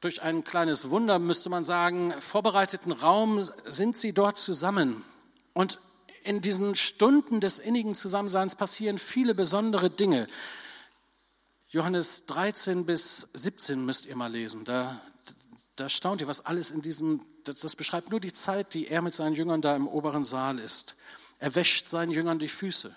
durch 0.00 0.22
ein 0.22 0.44
kleines 0.44 0.90
Wunder, 0.90 1.18
müsste 1.18 1.50
man 1.50 1.64
sagen, 1.64 2.14
vorbereiteten 2.20 2.92
Raum 2.92 3.42
sind 3.66 3.96
sie 3.96 4.12
dort 4.12 4.36
zusammen. 4.36 5.02
Und 5.54 5.80
in 6.22 6.40
diesen 6.40 6.76
Stunden 6.76 7.40
des 7.40 7.58
innigen 7.58 7.94
Zusammenseins 7.94 8.54
passieren 8.54 8.98
viele 8.98 9.34
besondere 9.34 9.90
Dinge. 9.90 10.28
Johannes 11.68 12.26
13 12.26 12.86
bis 12.86 13.28
17 13.34 13.84
müsst 13.84 14.06
ihr 14.06 14.16
mal 14.16 14.30
lesen. 14.30 14.64
Da, 14.64 15.00
da 15.76 15.88
staunt 15.88 16.20
ihr, 16.20 16.28
was 16.28 16.46
alles 16.46 16.70
in 16.70 16.80
diesem, 16.80 17.20
das, 17.44 17.60
das 17.60 17.76
beschreibt 17.76 18.10
nur 18.10 18.20
die 18.20 18.32
Zeit, 18.32 18.74
die 18.74 18.86
er 18.86 19.02
mit 19.02 19.14
seinen 19.14 19.34
Jüngern 19.34 19.60
da 19.60 19.74
im 19.74 19.88
oberen 19.88 20.24
Saal 20.24 20.58
ist. 20.58 20.94
Er 21.40 21.54
wäscht 21.54 21.88
seinen 21.88 22.10
Jüngern 22.10 22.38
die 22.38 22.48
Füße 22.48 22.94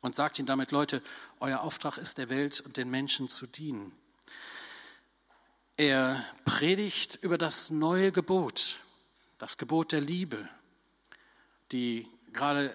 und 0.00 0.14
sagt 0.14 0.38
ihnen 0.38 0.46
damit, 0.46 0.70
Leute, 0.70 1.02
euer 1.40 1.62
Auftrag 1.62 1.96
ist 1.96 2.18
der 2.18 2.28
Welt 2.28 2.60
und 2.60 2.76
den 2.76 2.90
Menschen 2.90 3.28
zu 3.28 3.46
dienen. 3.46 3.92
Er 5.76 6.24
predigt 6.44 7.18
über 7.20 7.36
das 7.36 7.70
neue 7.70 8.12
Gebot, 8.12 8.78
das 9.38 9.58
Gebot 9.58 9.90
der 9.90 10.00
Liebe, 10.00 10.48
die 11.72 12.06
gerade 12.32 12.72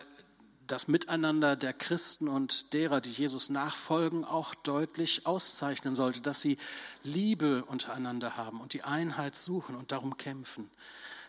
das 0.67 0.89
Miteinander 0.89 1.55
der 1.55 1.71
Christen 1.71 2.27
und 2.27 2.73
derer, 2.73 2.99
die 2.99 3.11
Jesus 3.11 3.49
nachfolgen, 3.49 4.25
auch 4.25 4.53
deutlich 4.53 5.25
auszeichnen 5.25 5.95
sollte, 5.95 6.19
dass 6.19 6.41
sie 6.41 6.57
Liebe 7.01 7.63
untereinander 7.63 8.35
haben 8.35 8.59
und 8.59 8.73
die 8.73 8.83
Einheit 8.83 9.33
suchen 9.33 9.75
und 9.75 9.93
darum 9.93 10.17
kämpfen. 10.17 10.69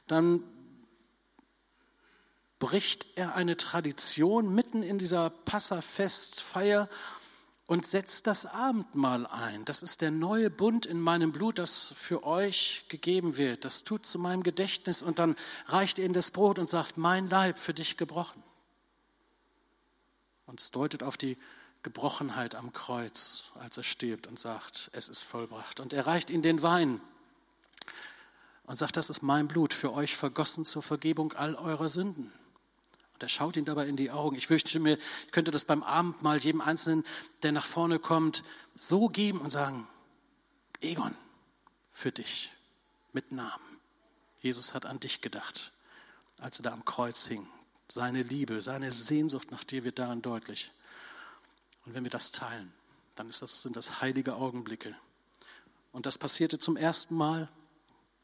Dann 0.09 0.43
bricht 2.59 3.07
er 3.15 3.37
eine 3.37 3.57
Tradition 3.57 4.53
mitten 4.57 4.83
in 4.83 4.99
dieser 4.99 5.31
Passafestfeier 5.31 6.89
und 7.71 7.87
setzt 7.87 8.27
das 8.27 8.47
Abendmahl 8.47 9.29
ein. 9.29 9.65
Das 9.65 9.85
ist 9.85 10.01
der 10.01 10.11
neue 10.11 10.51
Bund 10.51 10.87
in 10.87 11.01
meinem 11.01 11.31
Blut, 11.31 11.61
das 11.61 11.95
für 11.97 12.25
euch 12.25 12.85
gegeben 12.89 13.37
wird. 13.37 13.65
Das 13.65 13.85
tut 13.85 14.05
zu 14.05 14.19
meinem 14.19 14.43
Gedächtnis 14.43 15.05
und 15.05 15.21
dann 15.21 15.37
reicht 15.67 16.01
er 16.01 16.05
in 16.05 16.13
das 16.13 16.33
Brot 16.33 16.59
und 16.59 16.69
sagt, 16.69 16.97
mein 16.97 17.29
Leib 17.29 17.61
für 17.61 17.73
dich 17.73 17.97
gebrochen. 17.97 18.43
Und 20.47 20.59
es 20.59 20.73
deutet 20.73 21.05
auf 21.05 21.17
die 21.17 21.39
Gebrochenheit 21.85 22.57
am 22.57 22.73
Kreuz, 22.73 23.53
als 23.55 23.77
er 23.77 23.85
stirbt 23.85 24.27
und 24.27 24.37
sagt, 24.37 24.91
es 24.93 25.09
ist 25.09 25.23
vollbracht. 25.23 25.79
Und 25.79 25.93
er 25.93 26.09
reicht 26.09 26.31
ihnen 26.31 26.43
den 26.43 26.63
Wein 26.63 27.01
und 28.65 28.75
sagt, 28.75 28.97
das 28.97 29.11
ist 29.11 29.23
mein 29.23 29.47
Blut 29.47 29.73
für 29.73 29.93
euch 29.93 30.17
vergossen 30.17 30.65
zur 30.65 30.83
Vergebung 30.83 31.35
all 31.35 31.55
eurer 31.55 31.89
Sünden. 31.89 32.33
Und 33.21 33.25
er 33.25 33.29
schaut 33.29 33.59
ihn 33.59 33.67
dabei 33.67 33.87
in 33.87 33.97
die 33.97 34.11
Augen. 34.11 34.35
Ich 34.37 34.49
wünschte 34.49 34.81
mir, 34.81 34.97
ich 35.27 35.31
könnte 35.31 35.51
das 35.51 35.67
beim 35.67 35.83
Abendmahl 35.83 36.39
jedem 36.39 36.63
Einzelnen, 36.63 37.05
der 37.43 37.53
nach 37.53 37.67
vorne 37.67 37.99
kommt, 37.99 38.43
so 38.75 39.09
geben 39.09 39.43
und 39.43 39.51
sagen, 39.51 39.87
Egon, 40.81 41.15
für 41.91 42.13
dich, 42.13 42.51
mit 43.13 43.31
Namen. 43.31 43.79
Jesus 44.41 44.73
hat 44.73 44.87
an 44.87 45.01
dich 45.01 45.21
gedacht, 45.21 45.71
als 46.39 46.61
er 46.61 46.63
da 46.63 46.73
am 46.73 46.87
Kreuz 46.87 47.27
hing. 47.27 47.47
Seine 47.89 48.23
Liebe, 48.23 48.63
seine 48.63 48.91
Sehnsucht 48.91 49.51
nach 49.51 49.65
dir 49.65 49.85
wird 49.85 49.99
daran 49.99 50.23
deutlich. 50.23 50.73
Und 51.85 51.93
wenn 51.93 52.05
wir 52.05 52.11
das 52.11 52.33
teilen, 52.33 52.73
dann 53.17 53.29
das, 53.29 53.61
sind 53.61 53.77
das 53.77 54.01
heilige 54.01 54.37
Augenblicke. 54.37 54.97
Und 55.93 56.07
das 56.07 56.17
passierte 56.17 56.59
zum 56.59 56.79
ersten 56.79 57.15
Mal 57.17 57.51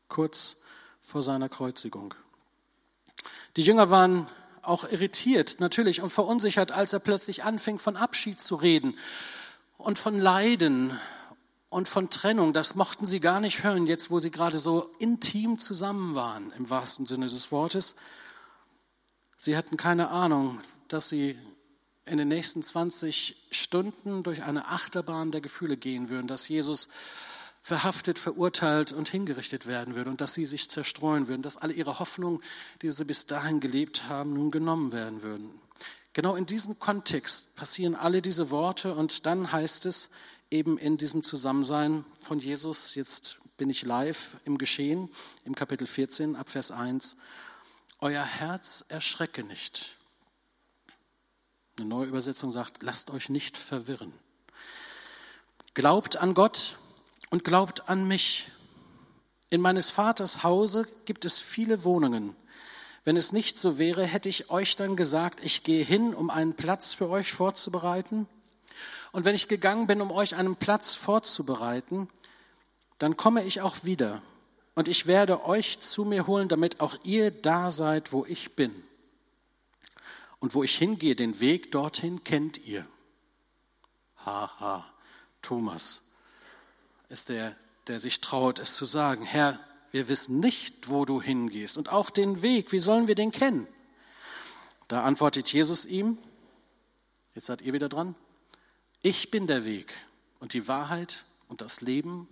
kurz 0.08 0.56
vor 1.02 1.22
seiner 1.22 1.50
Kreuzigung. 1.50 2.14
Die 3.56 3.62
Jünger 3.62 3.90
waren 3.90 4.26
auch 4.66 4.90
irritiert, 4.90 5.56
natürlich, 5.58 6.02
und 6.02 6.10
verunsichert, 6.10 6.72
als 6.72 6.92
er 6.92 6.98
plötzlich 6.98 7.44
anfing, 7.44 7.78
von 7.78 7.96
Abschied 7.96 8.40
zu 8.40 8.56
reden 8.56 8.96
und 9.78 9.98
von 9.98 10.18
Leiden 10.18 10.98
und 11.68 11.88
von 11.88 12.10
Trennung. 12.10 12.52
Das 12.52 12.74
mochten 12.74 13.06
sie 13.06 13.20
gar 13.20 13.40
nicht 13.40 13.62
hören, 13.62 13.86
jetzt 13.86 14.10
wo 14.10 14.18
sie 14.18 14.30
gerade 14.30 14.58
so 14.58 14.90
intim 14.98 15.58
zusammen 15.58 16.14
waren, 16.14 16.52
im 16.56 16.70
wahrsten 16.70 17.06
Sinne 17.06 17.26
des 17.26 17.52
Wortes. 17.52 17.94
Sie 19.36 19.56
hatten 19.56 19.76
keine 19.76 20.10
Ahnung, 20.10 20.60
dass 20.88 21.08
sie 21.08 21.38
in 22.04 22.18
den 22.18 22.28
nächsten 22.28 22.62
20 22.62 23.48
Stunden 23.50 24.22
durch 24.22 24.44
eine 24.44 24.68
Achterbahn 24.68 25.32
der 25.32 25.40
Gefühle 25.40 25.76
gehen 25.76 26.08
würden, 26.08 26.28
dass 26.28 26.48
Jesus 26.48 26.88
verhaftet, 27.66 28.20
verurteilt 28.20 28.92
und 28.92 29.08
hingerichtet 29.08 29.66
werden 29.66 29.96
würde 29.96 30.08
und 30.08 30.20
dass 30.20 30.34
sie 30.34 30.46
sich 30.46 30.70
zerstreuen 30.70 31.26
würden, 31.26 31.42
dass 31.42 31.56
alle 31.56 31.72
ihre 31.72 31.98
Hoffnungen, 31.98 32.40
die 32.80 32.92
sie 32.92 33.04
bis 33.04 33.26
dahin 33.26 33.58
gelebt 33.58 34.08
haben, 34.08 34.34
nun 34.34 34.52
genommen 34.52 34.92
werden 34.92 35.22
würden. 35.22 35.50
Genau 36.12 36.36
in 36.36 36.46
diesem 36.46 36.78
Kontext 36.78 37.56
passieren 37.56 37.96
alle 37.96 38.22
diese 38.22 38.50
Worte 38.50 38.94
und 38.94 39.26
dann 39.26 39.50
heißt 39.50 39.84
es 39.86 40.10
eben 40.48 40.78
in 40.78 40.96
diesem 40.96 41.24
Zusammensein 41.24 42.04
von 42.20 42.38
Jesus, 42.38 42.94
jetzt 42.94 43.38
bin 43.56 43.68
ich 43.68 43.82
live 43.82 44.36
im 44.44 44.58
Geschehen, 44.58 45.10
im 45.44 45.56
Kapitel 45.56 45.88
14 45.88 46.36
ab 46.36 46.48
Vers 46.48 46.70
1, 46.70 47.16
euer 47.98 48.22
Herz 48.22 48.84
erschrecke 48.86 49.42
nicht. 49.42 49.96
Eine 51.80 51.88
neue 51.88 52.06
Übersetzung 52.06 52.52
sagt, 52.52 52.84
lasst 52.84 53.10
euch 53.10 53.28
nicht 53.28 53.58
verwirren. 53.58 54.12
Glaubt 55.74 56.16
an 56.16 56.32
Gott 56.32 56.76
und 57.30 57.44
glaubt 57.44 57.88
an 57.88 58.06
mich. 58.06 58.50
In 59.48 59.60
meines 59.60 59.90
Vaters 59.90 60.42
Hause 60.42 60.86
gibt 61.04 61.24
es 61.24 61.38
viele 61.38 61.84
Wohnungen. 61.84 62.34
Wenn 63.04 63.16
es 63.16 63.32
nicht 63.32 63.56
so 63.56 63.78
wäre, 63.78 64.04
hätte 64.04 64.28
ich 64.28 64.50
euch 64.50 64.74
dann 64.74 64.96
gesagt, 64.96 65.40
ich 65.44 65.62
gehe 65.62 65.84
hin, 65.84 66.14
um 66.14 66.30
einen 66.30 66.54
Platz 66.54 66.92
für 66.92 67.08
euch 67.08 67.32
vorzubereiten. 67.32 68.26
Und 69.12 69.24
wenn 69.24 69.36
ich 69.36 69.46
gegangen 69.46 69.86
bin, 69.86 70.00
um 70.00 70.10
euch 70.10 70.34
einen 70.34 70.56
Platz 70.56 70.94
vorzubereiten, 70.94 72.08
dann 72.98 73.16
komme 73.16 73.44
ich 73.44 73.60
auch 73.60 73.84
wieder. 73.84 74.22
Und 74.74 74.88
ich 74.88 75.06
werde 75.06 75.44
euch 75.44 75.78
zu 75.78 76.04
mir 76.04 76.26
holen, 76.26 76.48
damit 76.48 76.80
auch 76.80 76.96
ihr 77.04 77.30
da 77.30 77.70
seid, 77.70 78.12
wo 78.12 78.26
ich 78.26 78.56
bin. 78.56 78.74
Und 80.40 80.54
wo 80.54 80.64
ich 80.64 80.76
hingehe, 80.76 81.14
den 81.14 81.38
Weg 81.40 81.72
dorthin 81.72 82.24
kennt 82.24 82.58
ihr. 82.66 82.86
Haha, 84.18 84.60
ha, 84.60 84.84
Thomas 85.40 86.05
ist 87.08 87.28
der, 87.28 87.56
der 87.86 88.00
sich 88.00 88.20
traut, 88.20 88.58
es 88.58 88.74
zu 88.74 88.84
sagen. 88.84 89.24
Herr, 89.24 89.58
wir 89.92 90.08
wissen 90.08 90.40
nicht, 90.40 90.88
wo 90.88 91.04
du 91.04 91.22
hingehst 91.22 91.76
und 91.76 91.88
auch 91.88 92.10
den 92.10 92.42
Weg, 92.42 92.72
wie 92.72 92.80
sollen 92.80 93.06
wir 93.06 93.14
den 93.14 93.30
kennen? 93.30 93.66
Da 94.88 95.02
antwortet 95.02 95.52
Jesus 95.52 95.84
ihm, 95.84 96.18
jetzt 97.34 97.46
seid 97.46 97.62
ihr 97.62 97.72
wieder 97.72 97.88
dran, 97.88 98.14
ich 99.02 99.30
bin 99.30 99.46
der 99.46 99.64
Weg 99.64 99.92
und 100.40 100.52
die 100.52 100.68
Wahrheit 100.68 101.24
und 101.48 101.60
das 101.60 101.80
Leben. 101.80 102.28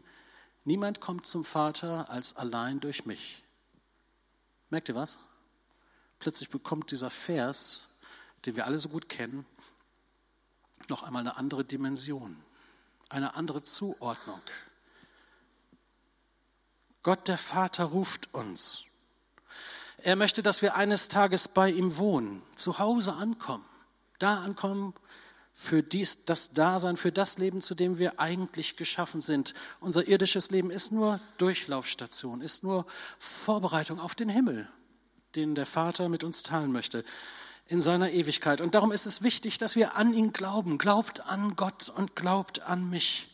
Niemand 0.65 1.01
kommt 1.01 1.27
zum 1.27 1.45
Vater 1.45 2.11
als 2.11 2.37
allein 2.37 2.81
durch 2.81 3.07
mich. 3.07 3.43
Merkt 4.71 4.89
ihr 4.89 4.95
was? 4.95 5.19
Plötzlich 6.19 6.49
bekommt 6.49 6.91
dieser 6.91 7.11
Vers, 7.11 7.87
den 8.47 8.57
wir 8.57 8.67
alle 8.67 8.79
so 8.79 8.89
gut 8.89 9.09
kennen, 9.09 9.47
noch 10.89 11.03
einmal 11.03 11.21
eine 11.21 11.37
andere 11.37 11.65
Dimension 11.65 12.37
eine 13.14 13.37
andere 13.37 13.62
Zuordnung. 13.62 14.40
Gott 17.03 17.29
der 17.29 17.38
Vater 17.38 17.85
ruft 17.85 18.35
uns. 18.35 18.83
Er 19.98 20.16
möchte, 20.16 20.42
dass 20.42 20.62
wir 20.62 20.74
eines 20.74 21.09
Tages 21.09 21.48
bei 21.48 21.70
ihm 21.70 21.96
wohnen, 21.96 22.42
zu 22.57 22.79
Hause 22.79 23.14
ankommen, 23.14 23.64
da 24.18 24.42
ankommen 24.42 24.94
für 25.53 25.83
dies, 25.83 26.24
das 26.24 26.53
Dasein, 26.53 26.96
für 26.96 27.12
das 27.12 27.38
Leben, 27.38 27.61
zu 27.61 27.74
dem 27.74 27.98
wir 27.98 28.18
eigentlich 28.18 28.77
geschaffen 28.77 29.20
sind. 29.20 29.55
Unser 29.81 30.09
irdisches 30.09 30.50
Leben 30.50 30.70
ist 30.70 30.90
nur 30.90 31.20
Durchlaufstation, 31.38 32.40
ist 32.40 32.64
nur 32.64 32.85
Vorbereitung 33.18 34.00
auf 34.00 34.14
den 34.16 34.29
Himmel, 34.29 34.68
den 35.37 35.55
der 35.55 35.66
Vater 35.66 36.09
mit 36.09 36.24
uns 36.24 36.42
teilen 36.42 36.72
möchte 36.72 37.05
in 37.66 37.81
seiner 37.81 38.11
Ewigkeit. 38.11 38.61
Und 38.61 38.74
darum 38.74 38.92
ist 38.92 39.07
es 39.07 39.22
wichtig, 39.22 39.59
dass 39.59 39.77
wir 39.77 39.96
an 39.96 40.12
ihn 40.12 40.33
glauben. 40.33 40.79
Glaubt 40.79 41.27
an 41.27 41.57
Gott 41.57 41.88
und 41.88 42.14
glaubt 42.14 42.62
an 42.62 42.90
mich. 42.90 43.29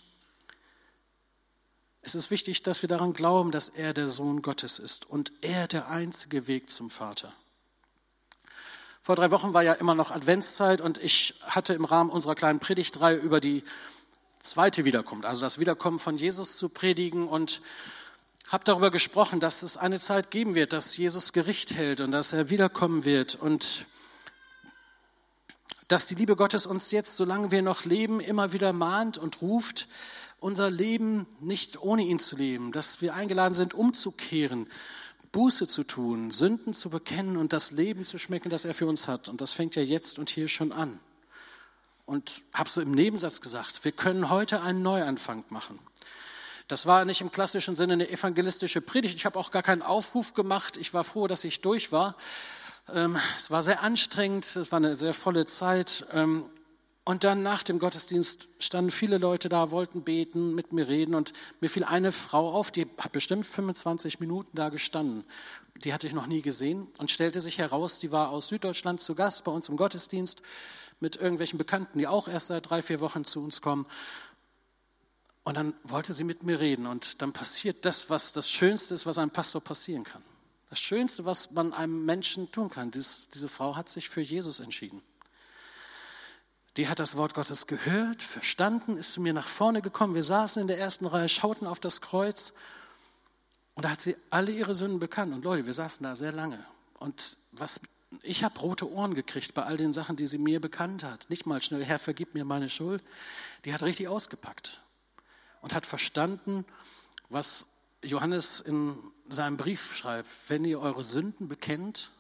Es 2.03 2.15
ist 2.15 2.31
wichtig, 2.31 2.63
dass 2.63 2.83
wir 2.83 2.89
daran 2.89 3.13
glauben, 3.13 3.51
dass 3.51 3.69
er 3.69 3.93
der 3.93 4.09
Sohn 4.09 4.41
Gottes 4.41 4.79
ist 4.79 5.05
und 5.05 5.33
er 5.43 5.67
der 5.69 5.89
einzige 5.89 6.47
Weg 6.47 6.71
zum 6.71 6.89
Vater. 6.89 7.33
Vor 9.03 9.17
drei 9.17 9.31
Wochen 9.31 9.55
war 9.55 9.63
ja 9.63 9.75
immer 9.75 9.95
noch 9.95 10.11
Adventszeit 10.11 10.81
und 10.81 10.99
ich 10.99 11.35
hatte 11.43 11.75
im 11.75 11.85
Rahmen 11.85 12.11
unserer 12.11 12.35
kleinen 12.35 12.59
Predigtreihe 12.59 13.17
über 13.17 13.41
die 13.41 13.65
zweite 14.39 14.85
Wiederkunft, 14.85 15.27
also 15.27 15.43
das 15.43 15.59
Wiederkommen 15.59 15.99
von 15.99 16.17
Jesus 16.17 16.57
zu 16.57 16.69
predigen 16.69 17.29
und 17.29 17.61
habe 18.49 18.65
darüber 18.65 18.91
gesprochen, 18.91 19.39
dass 19.39 19.63
es 19.63 19.77
eine 19.77 20.01
Zeit 20.01 20.31
geben 20.31 20.55
wird, 20.55 20.73
dass 20.73 20.97
Jesus 20.97 21.33
Gericht 21.33 21.75
hält 21.75 22.01
und 22.01 22.13
dass 22.13 22.33
er 22.33 22.51
wiederkommen 22.51 23.05
wird 23.05 23.37
und 23.37 23.87
dass 25.91 26.07
die 26.07 26.15
Liebe 26.15 26.37
Gottes 26.37 26.67
uns 26.67 26.93
jetzt, 26.93 27.17
solange 27.17 27.51
wir 27.51 27.63
noch 27.63 27.85
leben, 27.85 28.21
immer 28.21 28.53
wieder 28.53 28.73
mahnt 28.73 29.19
und 29.19 29.43
ruft, 29.43 29.89
unser 30.39 30.71
Leben 30.71 31.27
nicht 31.41 31.83
ohne 31.83 32.03
ihn 32.03 32.21
zu 32.21 32.37
leben, 32.37 32.71
dass 32.71 33.01
wir 33.01 33.15
eingeladen 33.15 33.55
sind, 33.55 33.75
umzukehren, 33.75 34.69
Buße 35.33 35.67
zu 35.67 35.83
tun, 35.83 36.31
Sünden 36.31 36.75
zu 36.75 36.91
bekennen 36.91 37.37
und 37.37 37.53
das 37.53 37.73
Leben 37.73 38.05
zu 38.05 38.19
schmecken, 38.19 38.51
das 38.51 38.65
er 38.65 38.73
für 38.73 38.87
uns 38.87 39.09
hat. 39.09 39.29
Und 39.29 39.41
das 39.41 39.53
fängt 39.53 39.75
ja 39.75 39.83
jetzt 39.83 40.21
und 40.21 40.31
hier 40.31 40.47
schon 40.47 40.71
an. 40.71 41.01
Und 42.07 42.43
habe 42.55 42.71
so 42.71 42.81
im 42.81 42.93
Nebensatz 42.93 43.41
gesagt, 43.41 43.85
wir 43.85 43.93
können 43.93 44.31
heute 44.31 44.63
einen 44.63 44.83
Neuanfang 44.83 45.45
machen. 45.49 45.79
Das 46.69 46.87
war 46.87 47.05
nicht 47.05 47.21
im 47.21 47.33
klassischen 47.33 47.75
Sinne 47.75 47.95
eine 47.95 48.09
evangelistische 48.11 48.81
Predigt. 48.81 49.17
Ich 49.17 49.27
habe 49.27 49.37
auch 49.37 49.51
gar 49.51 49.65
keinen 49.65 49.83
Aufruf 49.83 50.35
gemacht. 50.35 50.77
Ich 50.77 50.95
war 50.95 51.03
froh, 51.03 51.27
dass 51.27 51.43
ich 51.43 51.63
durch 51.63 51.91
war. 51.91 52.15
Ähm, 52.95 53.17
es 53.37 53.51
war 53.51 53.63
sehr 53.63 53.83
anstrengend, 53.83 54.57
es 54.57 54.73
war 54.73 54.79
eine 54.79 54.95
sehr 54.95 55.15
volle 55.15 55.47
Zeit. 55.47 56.07
Ähm, 56.13 56.49
und 57.05 57.25
dann 57.25 57.43
nach 57.43 57.63
dem 57.63 57.79
Gottesdienst 57.79 58.49
standen 58.59 58.91
viele 58.91 59.19
Leute 59.19 59.49
da, 59.49 59.71
wollten 59.71 60.03
beten, 60.03 60.55
mit 60.55 60.73
mir 60.73 60.89
reden. 60.89 61.15
Und 61.15 61.33
mir 61.61 61.69
fiel 61.69 61.85
eine 61.85 62.13
Frau 62.13 62.53
auf, 62.53 62.71
die 62.71 62.87
hat 62.99 63.13
bestimmt 63.13 63.47
25 63.47 64.21
Minuten 64.21 64.57
da 64.57 64.69
gestanden. 64.69 65.25
Die 65.85 65.95
hatte 65.95 66.07
ich 66.07 66.13
noch 66.13 66.27
nie 66.27 66.43
gesehen 66.43 66.89
und 66.99 67.11
stellte 67.11 67.41
sich 67.41 67.59
heraus, 67.59 68.01
die 68.01 68.13
war 68.13 68.31
aus 68.31 68.49
Süddeutschland 68.49 69.01
zu 69.01 69.15
Gast 69.15 69.45
bei 69.45 69.53
uns 69.53 69.69
im 69.69 69.77
Gottesdienst 69.77 70.43
mit 71.01 71.17
irgendwelchen 71.17 71.59
Bekannten, 71.59 71.99
die 71.99 72.07
auch 72.07 72.29
erst 72.29 72.49
seit 72.49 72.69
drei, 72.69 72.83
vier 72.83 73.01
Wochen 73.01 73.25
zu 73.25 73.43
uns 73.43 73.63
kommen. 73.63 73.87
Und 75.43 75.57
dann 75.57 75.75
wollte 75.85 76.13
sie 76.13 76.25
mit 76.25 76.43
mir 76.43 76.61
reden. 76.61 76.87
Und 76.87 77.23
dann 77.23 77.33
passiert 77.33 77.85
das, 77.87 78.11
was 78.11 78.33
das 78.33 78.51
Schönste 78.51 78.95
ist, 78.95 79.07
was 79.07 79.17
einem 79.17 79.31
Pastor 79.31 79.63
passieren 79.63 80.05
kann. 80.05 80.23
Das 80.71 80.81
Schönste, 80.81 81.25
was 81.25 81.51
man 81.51 81.73
einem 81.73 82.05
Menschen 82.05 82.51
tun 82.53 82.69
kann. 82.69 82.91
Dies, 82.91 83.29
diese 83.35 83.49
Frau 83.49 83.77
hat 83.77 83.89
sich 83.89 84.09
für 84.09 84.21
Jesus 84.21 84.61
entschieden. 84.61 85.03
Die 86.77 86.89
hat 86.89 87.01
das 87.01 87.17
Wort 87.17 87.35
Gottes 87.35 87.67
gehört, 87.67 88.23
verstanden, 88.23 88.97
ist 88.97 89.13
zu 89.13 89.21
mir 89.21 89.33
nach 89.33 89.49
vorne 89.49 89.83
gekommen. 89.83 90.15
Wir 90.15 90.23
saßen 90.23 90.63
in 90.63 90.69
der 90.69 90.79
ersten 90.79 91.07
Reihe, 91.07 91.29
schauten 91.29 91.67
auf 91.67 91.81
das 91.81 92.01
Kreuz 92.01 92.53
und 93.75 93.85
da 93.85 93.91
hat 93.91 94.01
sie 94.01 94.17
alle 94.31 94.53
ihre 94.53 94.75
Sünden 94.75 95.01
bekannt. 95.01 95.35
Und 95.35 95.45
Leute, 95.45 95.67
wir 95.67 95.73
saßen 95.73 96.05
da 96.05 96.15
sehr 96.15 96.33
lange. 96.33 96.65
Und 96.99 97.37
was, 97.51 97.81
ich 98.23 98.45
habe 98.45 98.61
rote 98.61 98.89
Ohren 98.91 99.15
gekriegt 99.15 99.55
bei 99.55 99.65
all 99.65 99.77
den 99.77 99.93
Sachen, 99.93 100.17
die 100.17 100.29
sie 100.29 100.39
mir 100.39 100.61
bekannt 100.61 101.03
hat. 101.03 101.29
Nicht 101.31 101.47
mal 101.47 101.61
schnell, 101.61 101.85
Herr, 101.85 101.99
vergib 101.99 102.35
mir 102.35 102.45
meine 102.45 102.69
Schuld. 102.69 103.03
Die 103.65 103.75
hat 103.75 103.83
richtig 103.83 104.07
ausgepackt 104.07 104.81
und 105.63 105.75
hat 105.75 105.87
verstanden, 105.87 106.65
was 107.29 107.67
Johannes 108.03 108.61
in 108.61 108.97
seinem 109.29 109.57
Brief 109.57 109.95
schreibt, 109.95 110.29
wenn 110.49 110.65
ihr 110.65 110.81
eure 110.81 111.05
Sünden 111.05 111.49
bekennt, 111.49 112.11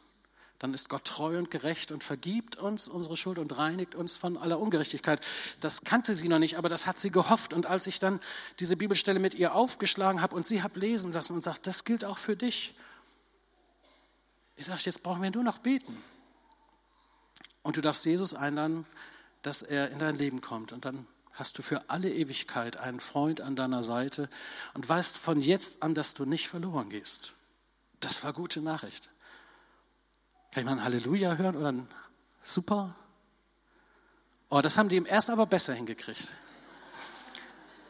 dann 0.60 0.74
ist 0.74 0.90
Gott 0.90 1.06
treu 1.06 1.38
und 1.38 1.50
gerecht 1.50 1.90
und 1.90 2.04
vergibt 2.04 2.56
uns 2.56 2.86
unsere 2.86 3.16
Schuld 3.16 3.38
und 3.38 3.56
reinigt 3.56 3.94
uns 3.94 4.18
von 4.18 4.36
aller 4.36 4.60
Ungerechtigkeit. 4.60 5.24
Das 5.60 5.80
kannte 5.84 6.14
sie 6.14 6.28
noch 6.28 6.38
nicht, 6.38 6.58
aber 6.58 6.68
das 6.68 6.86
hat 6.86 6.98
sie 6.98 7.10
gehofft. 7.10 7.54
Und 7.54 7.64
als 7.64 7.86
ich 7.86 7.98
dann 7.98 8.20
diese 8.58 8.76
Bibelstelle 8.76 9.20
mit 9.20 9.34
ihr 9.34 9.54
aufgeschlagen 9.54 10.20
habe 10.20 10.36
und 10.36 10.46
sie 10.46 10.62
habe 10.62 10.78
lesen 10.78 11.14
lassen 11.14 11.32
und 11.32 11.42
sagt, 11.42 11.66
das 11.66 11.84
gilt 11.84 12.04
auch 12.04 12.18
für 12.18 12.36
dich. 12.36 12.74
Ich 14.56 14.66
sage, 14.66 14.82
jetzt 14.84 15.02
brauchen 15.02 15.22
wir 15.22 15.30
nur 15.30 15.44
noch 15.44 15.58
beten. 15.58 15.96
Und 17.62 17.78
du 17.78 17.80
darfst 17.80 18.04
Jesus 18.04 18.34
einladen, 18.34 18.84
dass 19.40 19.62
er 19.62 19.90
in 19.90 19.98
dein 19.98 20.16
Leben 20.16 20.42
kommt. 20.42 20.72
Und 20.72 20.84
dann 20.84 21.06
hast 21.40 21.56
du 21.56 21.62
für 21.62 21.82
alle 21.88 22.10
Ewigkeit 22.10 22.76
einen 22.76 23.00
Freund 23.00 23.40
an 23.40 23.56
deiner 23.56 23.82
Seite 23.82 24.28
und 24.74 24.86
weißt 24.86 25.16
von 25.16 25.40
jetzt 25.40 25.82
an, 25.82 25.94
dass 25.94 26.12
du 26.12 26.26
nicht 26.26 26.48
verloren 26.48 26.90
gehst. 26.90 27.32
Das 27.98 28.22
war 28.22 28.34
gute 28.34 28.60
Nachricht. 28.60 29.08
Kann 30.52 30.60
ich 30.62 30.66
mal 30.66 30.72
ein 30.72 30.84
Halleluja 30.84 31.36
hören 31.36 31.56
oder 31.56 31.72
ein 31.72 31.88
Super? 32.42 32.94
Oh, 34.50 34.60
das 34.60 34.76
haben 34.76 34.90
die 34.90 34.98
im 34.98 35.06
ersten 35.06 35.32
aber 35.32 35.46
besser 35.46 35.72
hingekriegt. 35.72 36.30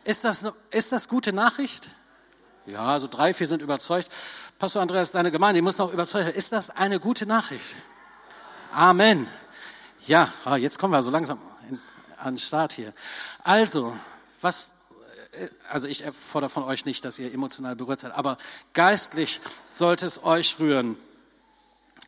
Ist 0.05 0.23
das, 0.23 0.47
ist 0.71 0.93
das 0.93 1.09
gute 1.09 1.33
Nachricht? 1.33 1.89
Ja, 2.67 3.01
so 3.01 3.09
drei, 3.09 3.35
vier 3.35 3.49
sind 3.49 3.63
überzeugt. 3.63 4.09
Pastor 4.61 4.81
Andreas, 4.81 5.11
deine 5.11 5.33
Gemeinde, 5.33 5.59
die 5.59 5.63
muss 5.63 5.79
noch 5.79 5.93
überzeugen. 5.93 6.31
Ist 6.31 6.53
das 6.53 6.71
eine 6.71 7.01
gute 7.01 7.27
Nachricht? 7.27 7.75
Amen. 8.71 9.27
Ja, 10.07 10.33
ah, 10.45 10.57
jetzt 10.57 10.79
kommen 10.79 10.93
wir 10.93 11.03
so 11.03 11.11
langsam 11.11 11.41
an 12.21 12.35
den 12.35 12.39
Start 12.39 12.73
hier. 12.73 12.93
Also, 13.43 13.97
was, 14.41 14.73
äh, 15.33 15.49
also 15.69 15.89
ich 15.89 16.05
fordere 16.05 16.51
von 16.51 16.65
euch 16.65 16.85
nicht, 16.85 17.05
dass 17.05 17.19
ihr 17.19 17.33
emotional 17.33 17.77
berührt 17.77 18.01
seid, 18.01 18.13
aber 18.13 18.39
geistlich 18.73 19.41
sollte 19.73 20.07
es 20.07 20.23
euch 20.23 20.59
rühren. 20.59 20.97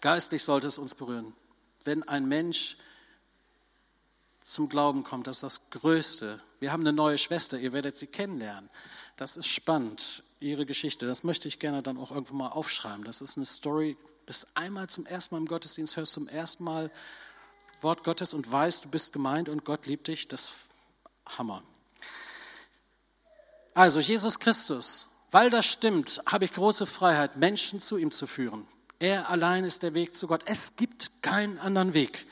Geistlich 0.01 0.43
sollte 0.43 0.67
es 0.67 0.79
uns 0.79 0.95
berühren. 0.95 1.33
Wenn 1.85 2.03
ein 2.09 2.27
Mensch 2.27 2.77
zum 4.41 4.69
Glauben 4.69 5.05
kommt, 5.05 5.27
das 5.27 5.37
ist 5.37 5.43
das 5.43 5.71
Größte. 5.71 6.41
Wir 6.59 6.73
haben 6.73 6.83
eine 6.83 6.93
neue 6.93 7.19
Schwester, 7.19 7.59
ihr 7.59 7.73
werdet 7.73 7.97
sie 7.97 8.09
kennenlernen. 8.09 8.69
Das 9.17 9.37
ist 9.37 9.47
spannend, 9.47 10.25
ihre 10.41 10.67
Geschichte. 10.67 11.07
Das 11.07 11.23
möchte 11.23 11.49
ich 11.49 11.59
gerne 11.59 11.83
dann 11.83 11.99
auch 11.99 12.11
irgendwo 12.11 12.35
mal 12.35 12.49
aufschreiben. 12.49 13.05
Das 13.05 13.21
ist 13.21 13.37
eine 13.37 13.47
Story, 13.47 13.97
bis 14.27 14.47
einmal 14.55 14.89
zum 14.89 15.07
ersten 15.07 15.35
Mal 15.35 15.41
im 15.41 15.47
Gottesdienst 15.47 15.97
hörst, 15.97 16.13
zum 16.13 16.29
ersten 16.29 16.65
Mal 16.65 16.91
Wort 17.83 18.05
Gottes 18.05 18.35
und 18.35 18.51
weißt, 18.51 18.85
du 18.85 18.89
bist 18.89 19.13
gemeint 19.13 19.49
und 19.49 19.65
Gott 19.65 19.87
liebt 19.87 20.09
dich. 20.09 20.29
Das 20.29 20.53
Hammer. 21.27 21.63
Also 23.75 24.01
Jesus 24.01 24.39
Christus, 24.39 25.09
weil 25.31 25.51
das 25.51 25.67
stimmt, 25.67 26.21
habe 26.27 26.45
ich 26.45 26.53
große 26.53 26.87
Freiheit, 26.87 27.37
Menschen 27.37 27.81
zu 27.81 27.97
ihm 27.97 28.11
zu 28.11 28.27
führen. 28.27 28.67
Er 28.99 29.31
allein 29.31 29.65
ist 29.65 29.83
der 29.83 29.95
Weg 29.95 30.15
zu 30.15 30.27
Gott. 30.27 30.43
Es 30.47 30.77
gibt 30.77 31.23
keinen 31.23 31.59
anderen 31.59 31.95
Weg. 31.95 32.27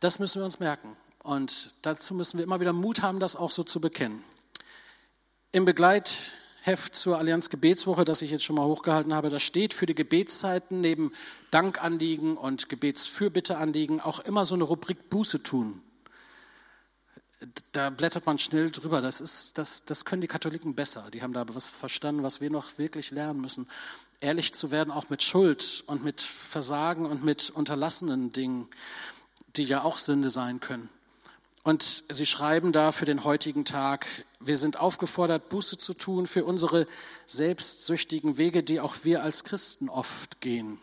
Das 0.00 0.18
müssen 0.18 0.40
wir 0.40 0.44
uns 0.44 0.60
merken. 0.60 0.96
Und 1.22 1.72
dazu 1.82 2.14
müssen 2.14 2.38
wir 2.38 2.44
immer 2.44 2.60
wieder 2.60 2.72
Mut 2.72 3.02
haben, 3.02 3.18
das 3.18 3.36
auch 3.36 3.50
so 3.50 3.64
zu 3.64 3.80
bekennen. 3.80 4.22
Im 5.52 5.64
Begleitheft 6.64 6.96
zur 6.96 7.18
Allianz 7.18 7.50
Gebetswoche, 7.50 8.06
das 8.06 8.22
ich 8.22 8.30
jetzt 8.30 8.42
schon 8.42 8.56
mal 8.56 8.64
hochgehalten 8.64 9.12
habe, 9.12 9.28
da 9.28 9.38
steht 9.38 9.74
für 9.74 9.84
die 9.84 9.94
Gebetszeiten 9.94 10.80
neben 10.80 11.12
Dankanliegen 11.50 12.38
und 12.38 12.70
Gebetsfürbitteanliegen 12.70 14.00
auch 14.00 14.20
immer 14.20 14.46
so 14.46 14.54
eine 14.54 14.64
Rubrik 14.64 15.10
Buße 15.10 15.42
tun 15.42 15.82
da 17.72 17.90
blättert 17.90 18.24
man 18.24 18.38
schnell 18.38 18.70
drüber. 18.70 19.02
Das, 19.02 19.20
ist, 19.20 19.58
das, 19.58 19.84
das 19.84 20.06
können 20.06 20.22
die 20.22 20.28
Katholiken 20.28 20.74
besser. 20.74 21.10
Die 21.12 21.20
haben 21.20 21.34
da 21.34 21.44
was 21.46 21.68
verstanden, 21.68 22.22
was 22.22 22.40
wir 22.40 22.48
noch 22.48 22.78
wirklich 22.78 23.10
lernen 23.10 23.42
müssen. 23.42 23.68
Ehrlich 24.20 24.54
zu 24.54 24.70
werden, 24.70 24.90
auch 24.90 25.10
mit 25.10 25.22
Schuld 25.22 25.84
und 25.86 26.02
mit 26.02 26.22
Versagen 26.22 27.04
und 27.04 27.22
mit 27.22 27.50
unterlassenen 27.50 28.30
Dingen, 28.30 28.68
die 29.56 29.64
ja 29.64 29.82
auch 29.82 29.98
Sünde 29.98 30.30
sein 30.30 30.60
können. 30.60 30.88
Und 31.64 32.04
sie 32.10 32.26
schreiben 32.26 32.72
da 32.72 32.92
für 32.92 33.06
den 33.06 33.24
heutigen 33.24 33.64
Tag, 33.64 34.06
wir 34.38 34.58
sind 34.58 34.78
aufgefordert, 34.78 35.48
Buße 35.48 35.78
zu 35.78 35.94
tun 35.94 36.26
für 36.26 36.44
unsere 36.44 36.86
selbstsüchtigen 37.24 38.36
Wege, 38.36 38.62
die 38.62 38.80
auch 38.80 38.96
wir 39.02 39.22
als 39.22 39.44
Christen 39.44 39.88
oft 39.88 40.42
gehen. 40.42 40.78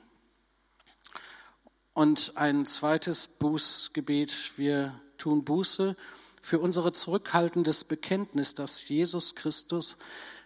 Und 1.93 2.33
ein 2.35 2.65
zweites 2.65 3.27
Bußgebet, 3.27 4.57
wir 4.57 4.99
tun 5.19 5.45
Buße 5.45 5.95
für 6.41 6.57
unser 6.57 6.91
zurückhaltendes 6.91 7.83
Bekenntnis, 7.83 8.55
dass 8.55 8.87
Jesus 8.87 9.35
Christus 9.35 9.97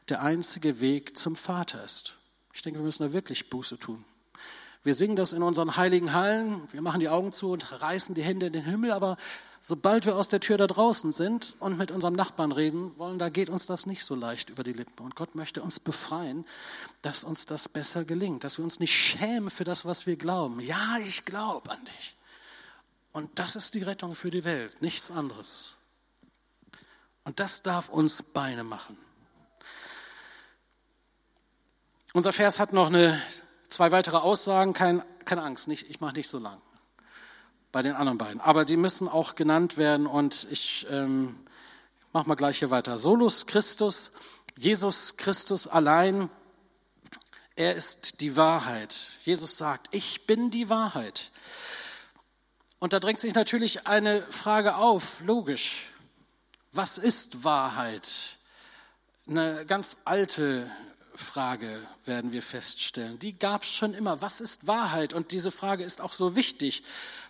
der 0.10 0.22
einzige 0.22 0.82
Weg 0.82 1.16
zum 1.16 1.38
Vater 1.38 1.82
ist. 1.86 2.16
Ich 2.54 2.62
denke, 2.62 2.80
wir 2.80 2.86
müssen 2.86 3.04
da 3.04 3.14
wirklich 3.14 3.50
Buße 3.50 3.80
tun. 3.80 4.04
Wir 4.84 4.96
singen 4.96 5.16
das 5.16 5.32
in 5.32 5.44
unseren 5.44 5.78
heiligen 5.78 6.14
Hallen, 6.14 6.68
wir 6.74 6.82
machen 6.82 7.00
die 7.00 7.10
Augen 7.10 7.32
zu 7.32 7.52
und 7.52 7.82
reißen 7.82 8.14
die 8.16 8.22
Hände 8.22 8.48
in 8.48 8.54
den 8.54 8.66
Himmel, 8.66 8.92
aber 8.92 9.18
sobald 9.68 10.06
wir 10.06 10.16
aus 10.16 10.28
der 10.28 10.40
Tür 10.40 10.58
da 10.58 10.68
draußen 10.68 11.12
sind 11.12 11.56
und 11.58 11.76
mit 11.80 11.90
unserem 11.90 12.14
Nachbarn 12.14 12.52
reden 12.52 12.96
wollen, 13.00 13.18
da 13.18 13.30
geht 13.30 13.50
uns 13.50 13.66
das 13.66 13.88
nicht 13.88 14.06
so 14.06 14.14
leicht 14.14 14.52
über 14.52 14.64
die 14.64 14.74
Lippen. 14.74 15.04
Und 15.04 15.16
Gott 15.16 15.34
möchte 15.34 15.64
uns 15.64 15.80
befreien, 15.80 16.46
dass 17.02 17.24
uns 17.24 17.48
das 17.48 17.68
besser 17.68 18.06
gelingt, 18.06 18.44
dass 18.44 18.60
wir 18.60 18.64
uns 18.64 18.80
nicht 18.80 18.94
schämen 18.94 19.50
für 19.50 19.64
das, 19.64 19.84
was 19.84 20.06
wir 20.06 20.18
glauben. 20.18 20.60
Ja, 20.60 21.00
ich 21.00 21.26
glaube 21.26 21.72
an 21.72 21.84
dich. 21.84 22.16
Und 23.12 23.40
das 23.40 23.56
ist 23.56 23.74
die 23.74 23.82
Rettung 23.82 24.14
für 24.14 24.30
die 24.30 24.44
Welt, 24.44 24.84
nichts 24.84 25.10
anderes. 25.10 25.74
Und 27.24 27.40
das 27.40 27.64
darf 27.64 27.90
uns 27.90 28.22
Beine 28.22 28.64
machen. 28.64 28.96
Unser 32.14 32.34
Vers 32.34 32.60
hat 32.60 32.72
noch 32.72 32.88
eine, 32.88 33.20
zwei 33.70 33.92
weitere 33.92 34.18
Aussagen. 34.18 34.74
Kein, 34.74 35.02
keine 35.26 35.42
Angst, 35.42 35.68
nicht, 35.68 35.90
ich 35.90 36.02
mache 36.02 36.14
nicht 36.14 36.30
so 36.30 36.38
lang 36.38 36.62
bei 37.76 37.82
den 37.82 37.96
anderen 37.96 38.18
beiden. 38.18 38.40
Aber 38.40 38.64
die 38.64 38.78
müssen 38.78 39.10
auch 39.10 39.36
genannt 39.36 39.76
werden 39.76 40.08
und 40.08 40.48
ich 40.50 40.88
ähm, 40.90 41.46
mache 42.14 42.26
mal 42.26 42.36
gleich 42.36 42.60
hier 42.60 42.70
weiter. 42.70 42.98
Solus 42.98 43.48
Christus, 43.48 44.14
Jesus 44.56 45.18
Christus 45.18 45.68
allein, 45.68 46.30
er 47.58 47.76
ist 47.76 48.22
die 48.22 48.38
Wahrheit. 48.38 49.08
Jesus 49.26 49.58
sagt, 49.58 49.90
ich 49.92 50.26
bin 50.26 50.52
die 50.52 50.70
Wahrheit. 50.70 51.32
Und 52.80 52.94
da 52.94 53.02
drängt 53.02 53.20
sich 53.20 53.34
natürlich 53.34 53.86
eine 53.86 54.22
Frage 54.22 54.78
auf, 54.78 55.20
logisch. 55.20 55.88
Was 56.72 56.98
ist 56.98 57.44
Wahrheit? 57.44 58.38
Eine 59.28 59.66
ganz 59.66 59.98
alte 60.06 60.72
Frage 61.14 61.86
werden 62.06 62.32
wir 62.32 62.42
feststellen. 62.42 63.20
Die 63.20 63.38
gab 63.38 63.64
es 63.64 63.72
schon 63.72 63.94
immer. 63.94 64.22
Was 64.22 64.42
ist 64.42 64.68
Wahrheit? 64.68 65.14
Und 65.14 65.32
diese 65.32 65.52
Frage 65.52 65.84
ist 65.84 66.02
auch 66.02 66.14
so 66.14 66.36
wichtig, 66.36 66.84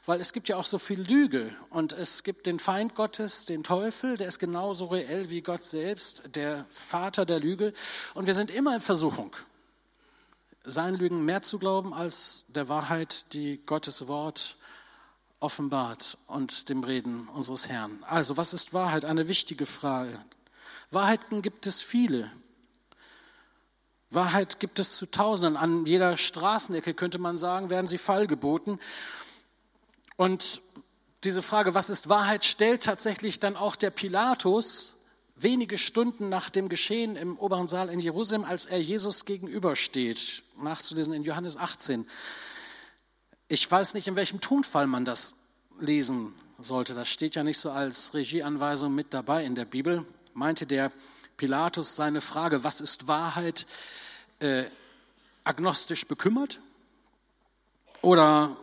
weil 0.05 0.21
es 0.21 0.33
gibt 0.33 0.49
ja 0.49 0.57
auch 0.57 0.65
so 0.65 0.77
viel 0.77 1.01
Lüge. 1.01 1.55
Und 1.69 1.93
es 1.93 2.23
gibt 2.23 2.45
den 2.45 2.59
Feind 2.59 2.95
Gottes, 2.95 3.45
den 3.45 3.63
Teufel, 3.63 4.17
der 4.17 4.27
ist 4.27 4.39
genauso 4.39 4.85
reell 4.85 5.29
wie 5.29 5.41
Gott 5.41 5.63
selbst, 5.63 6.23
der 6.35 6.65
Vater 6.69 7.25
der 7.25 7.39
Lüge. 7.39 7.73
Und 8.13 8.27
wir 8.27 8.35
sind 8.35 8.51
immer 8.51 8.75
in 8.75 8.81
Versuchung, 8.81 9.35
seinen 10.63 10.97
Lügen 10.97 11.25
mehr 11.25 11.41
zu 11.41 11.57
glauben 11.57 11.93
als 11.93 12.45
der 12.49 12.69
Wahrheit, 12.69 13.33
die 13.33 13.61
Gottes 13.65 14.07
Wort 14.07 14.57
offenbart 15.39 16.17
und 16.27 16.69
dem 16.69 16.83
Reden 16.83 17.27
unseres 17.29 17.67
Herrn. 17.67 18.03
Also, 18.07 18.37
was 18.37 18.53
ist 18.53 18.73
Wahrheit? 18.73 19.05
Eine 19.05 19.27
wichtige 19.27 19.65
Frage. 19.65 20.19
Wahrheiten 20.91 21.41
gibt 21.41 21.67
es 21.67 21.81
viele. 21.81 22.31
Wahrheit 24.09 24.59
gibt 24.59 24.79
es 24.79 24.93
zu 24.93 25.07
Tausenden. 25.07 25.57
An 25.57 25.85
jeder 25.85 26.15
Straßenecke 26.15 26.93
könnte 26.93 27.19
man 27.19 27.37
sagen, 27.37 27.69
werden 27.69 27.87
sie 27.87 27.97
fallgeboten. 27.97 28.79
Und 30.17 30.61
diese 31.23 31.41
Frage, 31.41 31.73
was 31.73 31.89
ist 31.89 32.09
Wahrheit, 32.09 32.45
stellt 32.45 32.83
tatsächlich 32.83 33.39
dann 33.39 33.55
auch 33.55 33.75
der 33.75 33.89
Pilatus 33.89 34.95
wenige 35.35 35.77
Stunden 35.77 36.29
nach 36.29 36.49
dem 36.49 36.69
Geschehen 36.69 37.15
im 37.15 37.37
oberen 37.37 37.67
Saal 37.67 37.89
in 37.89 37.99
Jerusalem, 37.99 38.45
als 38.45 38.67
er 38.67 38.81
Jesus 38.81 39.25
gegenübersteht, 39.25 40.43
nachzulesen 40.61 41.13
in 41.13 41.23
Johannes 41.23 41.57
18. 41.57 42.07
Ich 43.47 43.69
weiß 43.69 43.93
nicht, 43.93 44.07
in 44.07 44.15
welchem 44.15 44.39
Tonfall 44.39 44.87
man 44.87 45.03
das 45.03 45.35
lesen 45.79 46.33
sollte. 46.57 46.93
Das 46.93 47.09
steht 47.09 47.35
ja 47.35 47.43
nicht 47.43 47.57
so 47.57 47.69
als 47.69 48.13
Regieanweisung 48.13 48.95
mit 48.95 49.13
dabei 49.13 49.43
in 49.43 49.55
der 49.55 49.65
Bibel. 49.65 50.05
Meinte 50.33 50.65
der 50.65 50.91
Pilatus 51.37 51.95
seine 51.95 52.21
Frage, 52.21 52.63
was 52.63 52.79
ist 52.79 53.07
Wahrheit, 53.07 53.65
äh, 54.39 54.63
agnostisch 55.43 56.07
bekümmert? 56.07 56.59
Oder 58.01 58.55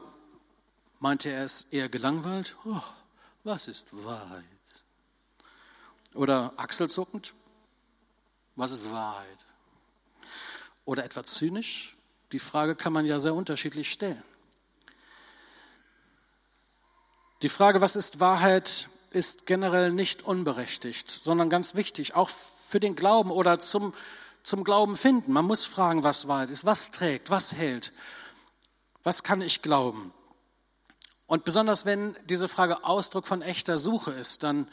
meinte 1.02 1.30
er 1.30 1.44
es 1.44 1.66
eher 1.72 1.88
gelangweilt? 1.88 2.56
Oh, 2.64 2.80
was 3.42 3.66
ist 3.66 3.88
Wahrheit? 4.04 4.44
Oder 6.14 6.52
achselzuckend? 6.56 7.34
Was 8.54 8.70
ist 8.70 8.90
Wahrheit? 8.90 9.26
Oder 10.84 11.04
etwa 11.04 11.24
zynisch? 11.24 11.96
Die 12.30 12.38
Frage 12.38 12.76
kann 12.76 12.92
man 12.92 13.04
ja 13.04 13.18
sehr 13.18 13.34
unterschiedlich 13.34 13.90
stellen. 13.90 14.22
Die 17.42 17.48
Frage, 17.48 17.80
was 17.80 17.96
ist 17.96 18.20
Wahrheit, 18.20 18.88
ist 19.10 19.46
generell 19.46 19.90
nicht 19.90 20.22
unberechtigt, 20.22 21.10
sondern 21.10 21.50
ganz 21.50 21.74
wichtig, 21.74 22.14
auch 22.14 22.28
für 22.28 22.78
den 22.78 22.94
Glauben 22.94 23.32
oder 23.32 23.58
zum, 23.58 23.92
zum 24.44 24.62
Glauben 24.62 24.96
finden. 24.96 25.32
Man 25.32 25.46
muss 25.46 25.64
fragen, 25.64 26.04
was 26.04 26.28
Wahrheit 26.28 26.50
ist, 26.50 26.64
was 26.64 26.92
trägt, 26.92 27.28
was 27.30 27.54
hält, 27.54 27.92
was 29.02 29.24
kann 29.24 29.40
ich 29.42 29.62
glauben. 29.62 30.14
Und 31.26 31.44
besonders 31.44 31.86
wenn 31.86 32.16
diese 32.26 32.48
Frage 32.48 32.84
Ausdruck 32.84 33.26
von 33.26 33.42
echter 33.42 33.78
Suche 33.78 34.10
ist, 34.10 34.42
dann 34.42 34.68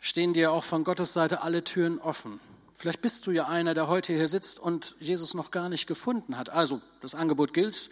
stehen 0.00 0.34
dir 0.34 0.52
auch 0.52 0.64
von 0.64 0.84
Gottes 0.84 1.12
Seite 1.12 1.42
alle 1.42 1.64
Türen 1.64 1.98
offen. 1.98 2.40
Vielleicht 2.74 3.00
bist 3.00 3.26
du 3.26 3.30
ja 3.30 3.46
einer, 3.46 3.72
der 3.72 3.88
heute 3.88 4.12
hier 4.12 4.28
sitzt 4.28 4.58
und 4.58 4.96
Jesus 5.00 5.32
noch 5.32 5.50
gar 5.50 5.68
nicht 5.68 5.86
gefunden 5.86 6.36
hat. 6.36 6.50
Also, 6.50 6.80
das 7.00 7.14
Angebot 7.14 7.54
gilt. 7.54 7.90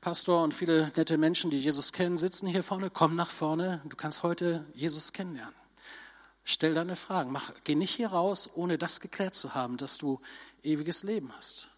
Pastor 0.00 0.42
und 0.42 0.54
viele 0.54 0.90
nette 0.96 1.18
Menschen, 1.18 1.50
die 1.50 1.58
Jesus 1.58 1.92
kennen, 1.92 2.18
sitzen 2.18 2.46
hier 2.46 2.62
vorne. 2.62 2.90
Komm 2.90 3.16
nach 3.16 3.30
vorne. 3.30 3.80
Du 3.86 3.96
kannst 3.96 4.22
heute 4.22 4.64
Jesus 4.74 5.12
kennenlernen. 5.12 5.54
Stell 6.44 6.74
deine 6.74 6.96
Fragen. 6.96 7.32
Mach, 7.32 7.52
geh 7.64 7.74
nicht 7.74 7.94
hier 7.94 8.08
raus, 8.08 8.50
ohne 8.54 8.76
das 8.76 9.00
geklärt 9.00 9.34
zu 9.34 9.54
haben, 9.54 9.76
dass 9.76 9.98
du 9.98 10.20
ewiges 10.62 11.02
Leben 11.02 11.30
hast. 11.36 11.68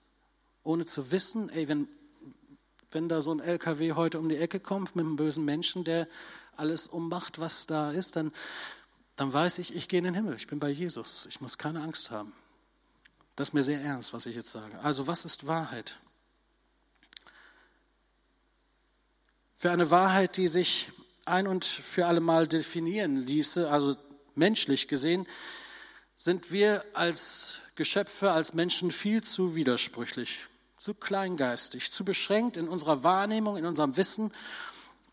Ohne 0.63 0.87
zu 0.87 1.11
wissen, 1.11 1.49
ey, 1.51 1.69
wenn, 1.69 1.89
wenn 2.93 3.09
da 3.09 3.21
so 3.21 3.33
ein 3.33 3.41
LKW 3.41 3.93
heute 3.93 4.19
um 4.19 4.29
die 4.29 4.37
Ecke 4.37 4.61
kommt 4.61 4.97
mit 4.97 5.05
einem 5.05 5.17
bösen 5.17 5.45
Menschen, 5.45 5.85
der 5.85 6.09
alles 6.57 6.87
ummacht, 6.87 7.39
was 7.39 7.67
da 7.67 7.91
ist, 7.91 8.17
dann, 8.17 8.33
dann 9.17 9.33
weiß 9.33 9.59
ich, 9.59 9.75
ich 9.75 9.89
gehe 9.89 9.99
in 9.99 10.05
den 10.05 10.15
Himmel. 10.15 10.37
Ich 10.37 10.47
bin 10.47 10.59
bei 10.59 10.71
Jesus. 10.71 11.27
Ich 11.27 11.41
muss 11.41 11.59
keine 11.59 11.83
Angst 11.83 12.11
haben. 12.11 12.33
Das 13.37 13.49
ist 13.49 13.55
mir 13.55 13.65
sehr 13.65 13.81
ernst, 13.81 14.13
was 14.13 14.27
ich 14.27 14.37
jetzt 14.37 14.51
sage. 14.51 14.79
Also, 14.81 15.07
was 15.07 15.25
ist 15.25 15.47
Wahrheit? 15.47 15.99
für 19.63 19.71
eine 19.71 19.93
Wahrheit, 19.93 20.39
die 20.39 20.49
sich 20.49 20.91
ein 21.25 21.47
und 21.47 21.65
für 21.65 22.07
alle 22.07 22.19
Mal 22.19 22.49
definieren 22.49 23.15
ließe, 23.15 23.71
also 23.71 23.95
menschlich 24.35 24.89
gesehen, 24.89 25.25
sind 26.17 26.51
wir 26.51 26.85
als 26.95 27.59
Geschöpfe, 27.77 28.33
als 28.33 28.55
Menschen 28.55 28.91
viel 28.91 29.23
zu 29.23 29.55
widersprüchlich, 29.55 30.49
zu 30.83 30.95
kleingeistig, 30.95 31.93
zu 31.93 32.05
beschränkt 32.05 32.57
in 32.57 32.69
unserer 32.69 33.05
Wahrnehmung, 33.05 33.57
in 33.57 33.67
unserem 33.67 33.97
Wissen 33.97 34.33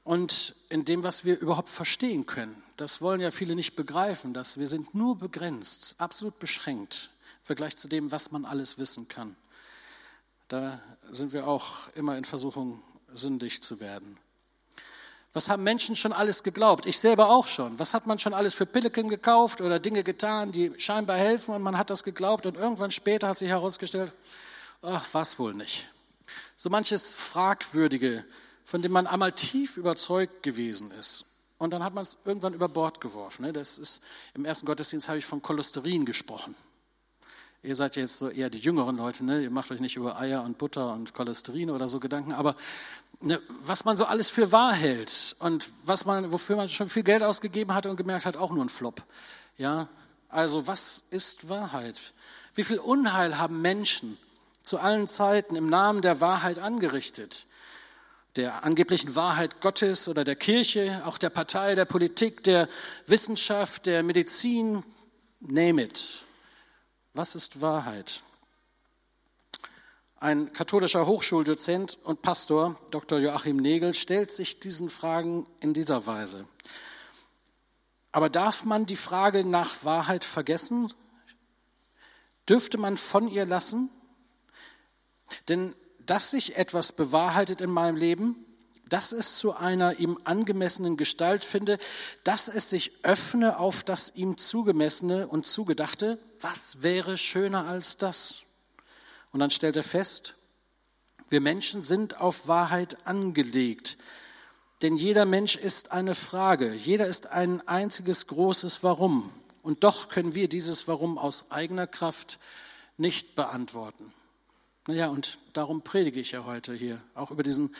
und 0.04 0.56
in 0.70 0.84
dem, 0.84 1.04
was 1.04 1.26
wir 1.26 1.38
überhaupt 1.38 1.70
verstehen 1.70 2.26
können. 2.26 2.64
Das 2.78 3.02
wollen 3.02 3.22
ja 3.22 3.30
viele 3.30 3.54
nicht 3.54 3.76
begreifen, 3.76 4.34
dass 4.34 4.58
wir 4.58 4.68
sind 4.68 4.96
nur 4.96 5.16
begrenzt, 5.16 5.94
absolut 6.00 6.40
beschränkt 6.40 7.12
im 7.42 7.46
Vergleich 7.46 7.78
zu 7.78 7.88
dem, 7.88 8.12
was 8.12 8.32
man 8.32 8.46
alles 8.46 8.80
wissen 8.80 9.08
kann. 9.10 9.36
Da 10.48 10.82
sind 11.12 11.34
wir 11.34 11.48
auch 11.48 11.88
immer 11.94 12.18
in 12.18 12.26
Versuchung, 12.26 12.82
sündig 13.14 13.62
zu 13.62 13.80
werden. 13.80 14.18
Was 15.34 15.50
haben 15.50 15.62
Menschen 15.62 15.96
schon 15.96 16.14
alles 16.14 16.42
geglaubt? 16.42 16.88
Ich 16.88 16.98
selber 16.98 17.30
auch 17.30 17.46
schon. 17.46 17.78
Was 17.78 17.94
hat 17.94 18.08
man 18.08 18.18
schon 18.18 18.34
alles 18.34 18.56
für 18.56 18.66
Pilleken 18.66 19.08
gekauft 19.08 19.62
oder 19.62 19.80
Dinge 19.80 20.04
getan, 20.04 20.52
die 20.52 20.74
scheinbar 20.80 21.18
helfen 21.18 21.54
und 21.54 21.62
man 21.62 21.78
hat 21.78 21.92
das 21.92 22.04
geglaubt 22.04 22.48
und 22.48 22.58
irgendwann 22.58 22.90
später 22.90 23.28
hat 23.28 23.38
sich 23.38 23.50
herausgestellt, 23.50 24.12
ach, 24.82 25.06
was 25.14 25.40
wohl 25.40 25.54
nicht. 25.54 25.88
So 26.56 26.70
manches 26.70 27.14
Fragwürdige, 27.14 28.26
von 28.64 28.82
dem 28.82 28.92
man 28.92 29.08
einmal 29.08 29.32
tief 29.32 29.78
überzeugt 29.78 30.44
gewesen 30.44 30.92
ist. 30.92 31.26
Und 31.58 31.72
dann 31.72 31.84
hat 31.84 31.94
man 31.94 32.04
es 32.04 32.18
irgendwann 32.24 32.54
über 32.54 32.70
Bord 32.70 33.02
geworfen. 33.02 33.44
Ne? 33.46 33.54
Das 33.54 33.78
ist, 33.78 34.00
Im 34.34 34.46
ersten 34.46 34.66
Gottesdienst 34.66 35.10
habe 35.10 35.18
ich 35.18 35.26
von 35.26 35.42
Cholesterin 35.42 36.06
gesprochen. 36.06 36.56
Ihr 37.62 37.76
seid 37.76 37.98
jetzt 37.98 38.18
so 38.18 38.30
eher 38.30 38.50
die 38.50 38.60
jüngeren 38.60 38.96
Leute, 38.96 39.26
ne? 39.26 39.42
ihr 39.44 39.52
macht 39.52 39.70
euch 39.70 39.82
nicht 39.82 39.98
über 39.98 40.18
Eier 40.18 40.44
und 40.44 40.58
Butter 40.58 40.94
und 40.94 41.14
Cholesterin 41.14 41.70
oder 41.70 41.90
so 41.90 42.00
Gedanken, 42.00 42.32
aber 42.32 42.56
ne, 43.20 43.42
was 43.60 43.84
man 43.84 43.98
so 43.98 44.06
alles 44.06 44.30
für 44.30 44.54
wahr 44.54 44.72
hält 44.72 45.36
und 45.40 45.70
was 45.84 46.06
man, 46.06 46.32
wofür 46.32 46.56
man 46.56 46.70
schon 46.70 46.88
viel 46.88 47.04
Geld 47.04 47.22
ausgegeben 47.22 47.74
hat 47.74 47.86
und 47.86 47.98
gemerkt 47.98 48.26
hat, 48.26 48.38
auch 48.38 48.52
nur 48.52 48.64
ein 48.64 48.70
Flop. 48.70 49.04
Ja, 49.58 49.90
also 50.30 50.68
was 50.68 51.04
ist 51.10 51.50
Wahrheit? 51.50 52.00
Wie 52.56 52.64
viel 52.64 52.80
Unheil 52.80 53.38
haben 53.38 53.62
Menschen 53.62 54.18
zu 54.64 54.80
allen 54.80 55.08
Zeiten 55.08 55.56
im 55.56 55.68
Namen 55.68 56.02
der 56.02 56.22
Wahrheit 56.22 56.60
angerichtet? 56.60 57.46
Der 58.36 58.64
angeblichen 58.64 59.16
Wahrheit 59.16 59.60
Gottes 59.62 60.08
oder 60.08 60.24
der 60.24 60.36
Kirche, 60.36 61.02
auch 61.06 61.18
der 61.18 61.30
Partei, 61.30 61.76
der 61.76 61.86
Politik, 61.86 62.44
der 62.44 62.70
Wissenschaft, 63.08 63.86
der 63.86 64.04
Medizin, 64.04 64.84
name 65.40 65.84
it. 65.84 66.24
Was 67.14 67.36
ist 67.36 67.62
Wahrheit? 67.62 68.22
Ein 70.22 70.52
katholischer 70.52 71.08
Hochschuldozent 71.08 71.98
und 72.04 72.22
Pastor, 72.22 72.76
Dr. 72.92 73.20
Joachim 73.20 73.56
Negel, 73.56 73.94
stellt 73.94 74.32
sich 74.32 74.60
diesen 74.60 74.90
Fragen 74.90 75.48
in 75.62 75.74
dieser 75.74 76.06
Weise. 76.06 76.46
Aber 78.12 78.30
darf 78.30 78.66
man 78.66 78.86
die 78.86 78.96
Frage 78.96 79.46
nach 79.46 79.86
Wahrheit 79.86 80.26
vergessen? 80.26 80.92
Dürfte 82.48 82.78
man 82.78 82.98
von 82.98 83.30
ihr 83.30 83.46
lassen? 83.46 83.90
Denn 85.48 85.76
dass 86.06 86.32
sich 86.32 86.58
etwas 86.58 86.92
bewahrheitet 86.92 87.62
in 87.62 87.70
meinem 87.70 87.96
Leben, 87.96 88.36
dass 88.88 89.12
es 89.12 89.38
zu 89.38 89.56
einer 89.56 90.00
ihm 90.00 90.18
angemessenen 90.24 90.98
Gestalt 90.98 91.44
finde, 91.44 91.78
dass 92.24 92.48
es 92.48 92.70
sich 92.70 92.92
öffne 93.04 93.60
auf 93.60 93.84
das 93.84 94.14
ihm 94.16 94.38
zugemessene 94.38 95.28
und 95.28 95.46
zugedachte. 95.46 96.18
Was 96.42 96.82
wäre 96.82 97.18
schöner 97.18 97.68
als 97.68 97.98
das? 97.98 98.42
Und 99.32 99.40
dann 99.40 99.52
stellt 99.52 99.76
er 99.76 99.84
fest, 99.84 100.36
wir 101.30 101.42
Menschen 101.42 101.84
sind 101.84 102.20
auf 102.20 102.48
Wahrheit 102.48 102.98
angelegt. 103.06 103.98
Denn 104.82 104.96
jeder 104.96 105.26
Mensch 105.26 105.56
ist 105.56 105.92
eine 105.92 106.16
Frage, 106.16 106.74
jeder 106.74 107.06
ist 107.06 107.28
ein 107.28 107.68
einziges 107.68 108.26
großes 108.28 108.82
Warum. 108.82 109.32
Und 109.62 109.84
doch 109.84 110.10
können 110.10 110.34
wir 110.34 110.50
dieses 110.50 110.88
Warum 110.88 111.18
aus 111.20 111.52
eigener 111.52 111.86
Kraft 111.86 112.40
nicht 112.98 113.36
beantworten. 113.36 114.12
Naja, 114.90 115.10
und 115.10 115.38
darum 115.54 115.84
predige 115.84 116.20
ich 116.20 116.32
ja 116.32 116.46
heute 116.46 116.74
hier, 116.74 117.00
auch 117.14 117.30
über 117.30 117.44
diesen 117.44 117.76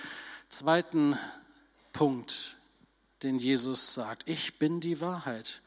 zweiten 0.48 1.18
Punkt, 1.92 2.56
den 3.24 3.40
Jesus 3.40 3.96
sagt. 3.96 4.30
Ich 4.30 4.60
bin 4.60 4.80
die 4.80 5.02
Wahrheit. 5.02 5.64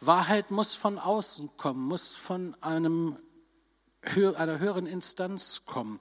Wahrheit 0.00 0.50
muss 0.50 0.74
von 0.74 0.98
außen 0.98 1.50
kommen, 1.58 1.86
muss 1.86 2.16
von 2.16 2.56
einem, 2.62 3.18
einer 4.00 4.60
höheren 4.60 4.86
Instanz 4.86 5.66
kommen. 5.66 6.00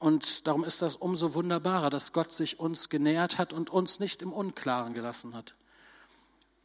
Und 0.00 0.48
darum 0.48 0.64
ist 0.64 0.82
das 0.82 0.96
umso 0.96 1.34
wunderbarer, 1.34 1.88
dass 1.88 2.12
Gott 2.12 2.32
sich 2.32 2.58
uns 2.58 2.88
genähert 2.88 3.38
hat 3.38 3.52
und 3.52 3.70
uns 3.70 4.00
nicht 4.00 4.20
im 4.20 4.32
Unklaren 4.32 4.94
gelassen 4.94 5.32
hat 5.32 5.54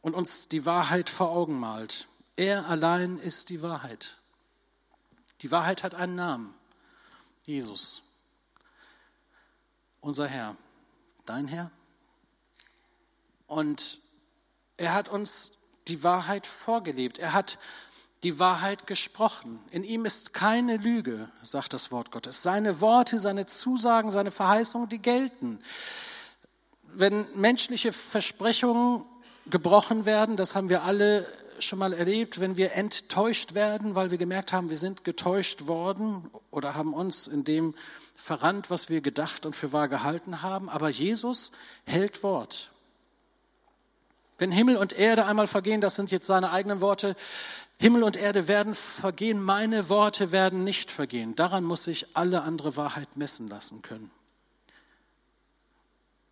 und 0.00 0.16
uns 0.16 0.48
die 0.48 0.66
Wahrheit 0.66 1.08
vor 1.08 1.30
Augen 1.30 1.60
malt. 1.60 2.08
Er 2.34 2.68
allein 2.68 3.20
ist 3.20 3.48
die 3.48 3.62
Wahrheit. 3.62 4.16
Die 5.42 5.52
Wahrheit 5.52 5.84
hat 5.84 5.94
einen 5.94 6.16
Namen, 6.16 6.52
Jesus, 7.48 8.02
unser 10.02 10.28
Herr 10.28 10.54
dein 11.24 11.48
Herr. 11.48 11.70
Und 13.46 14.00
er 14.76 14.92
hat 14.92 15.08
uns 15.08 15.52
die 15.86 16.02
Wahrheit 16.02 16.46
vorgelebt. 16.46 17.18
Er 17.18 17.32
hat 17.32 17.56
die 18.22 18.38
Wahrheit 18.38 18.86
gesprochen. 18.86 19.60
In 19.70 19.82
ihm 19.82 20.04
ist 20.04 20.34
keine 20.34 20.76
Lüge, 20.76 21.30
sagt 21.40 21.72
das 21.72 21.90
Wort 21.90 22.10
Gottes. 22.10 22.42
Seine 22.42 22.82
Worte, 22.82 23.18
seine 23.18 23.46
Zusagen, 23.46 24.10
seine 24.10 24.30
Verheißungen, 24.30 24.90
die 24.90 24.98
gelten. 24.98 25.58
Wenn 26.82 27.26
menschliche 27.34 27.94
Versprechungen 27.94 29.06
gebrochen 29.46 30.04
werden, 30.04 30.36
das 30.36 30.54
haben 30.54 30.68
wir 30.68 30.82
alle 30.82 31.26
schon 31.60 31.78
mal 31.78 31.92
erlebt, 31.92 32.40
wenn 32.40 32.56
wir 32.56 32.72
enttäuscht 32.72 33.54
werden, 33.54 33.94
weil 33.94 34.10
wir 34.10 34.18
gemerkt 34.18 34.52
haben, 34.52 34.70
wir 34.70 34.78
sind 34.78 35.04
getäuscht 35.04 35.66
worden 35.66 36.30
oder 36.50 36.74
haben 36.74 36.94
uns 36.94 37.26
in 37.26 37.44
dem 37.44 37.74
verrannt, 38.14 38.70
was 38.70 38.88
wir 38.88 39.00
gedacht 39.00 39.46
und 39.46 39.56
für 39.56 39.72
wahr 39.72 39.88
gehalten 39.88 40.42
haben. 40.42 40.68
Aber 40.68 40.88
Jesus 40.88 41.52
hält 41.84 42.22
Wort. 42.22 42.70
Wenn 44.38 44.52
Himmel 44.52 44.76
und 44.76 44.92
Erde 44.92 45.26
einmal 45.26 45.46
vergehen, 45.46 45.80
das 45.80 45.96
sind 45.96 46.10
jetzt 46.10 46.26
seine 46.26 46.52
eigenen 46.52 46.80
Worte, 46.80 47.16
Himmel 47.78 48.02
und 48.02 48.16
Erde 48.16 48.48
werden 48.48 48.74
vergehen, 48.74 49.40
meine 49.40 49.88
Worte 49.88 50.32
werden 50.32 50.64
nicht 50.64 50.90
vergehen. 50.90 51.36
Daran 51.36 51.64
muss 51.64 51.84
sich 51.84 52.06
alle 52.14 52.42
andere 52.42 52.76
Wahrheit 52.76 53.16
messen 53.16 53.48
lassen 53.48 53.82
können. 53.82 54.10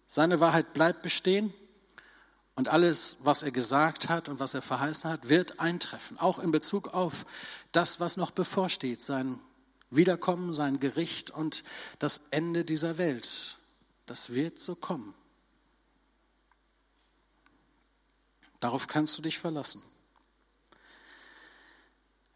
Seine 0.07 0.41
Wahrheit 0.41 0.73
bleibt 0.73 1.03
bestehen 1.03 1.53
und 2.57 2.69
alles, 2.69 3.19
was 3.21 3.43
er 3.43 3.51
gesagt 3.51 4.09
hat 4.09 4.29
und 4.29 4.41
was 4.41 4.55
er 4.55 4.63
verheißen 4.63 5.09
hat, 5.11 5.29
wird 5.29 5.61
eintreffen, 5.61 6.19
auch 6.19 6.39
in 6.39 6.51
Bezug 6.51 6.93
auf 6.95 7.27
das, 7.71 8.01
was 8.01 8.17
noch 8.17 8.31
bevorsteht, 8.31 9.03
sein 9.03 9.39
Wiederkommen, 9.91 10.53
sein 10.53 10.81
Gericht 10.81 11.31
und 11.31 11.63
das 11.99 12.23
Ende 12.31 12.65
dieser 12.65 12.99
Welt. 12.99 13.57
Das 14.07 14.31
wird 14.31 14.59
so 14.59 14.75
kommen. 14.75 15.15
Darauf 18.59 18.89
kannst 18.89 19.19
du 19.19 19.23
dich 19.23 19.39
verlassen. 19.39 19.83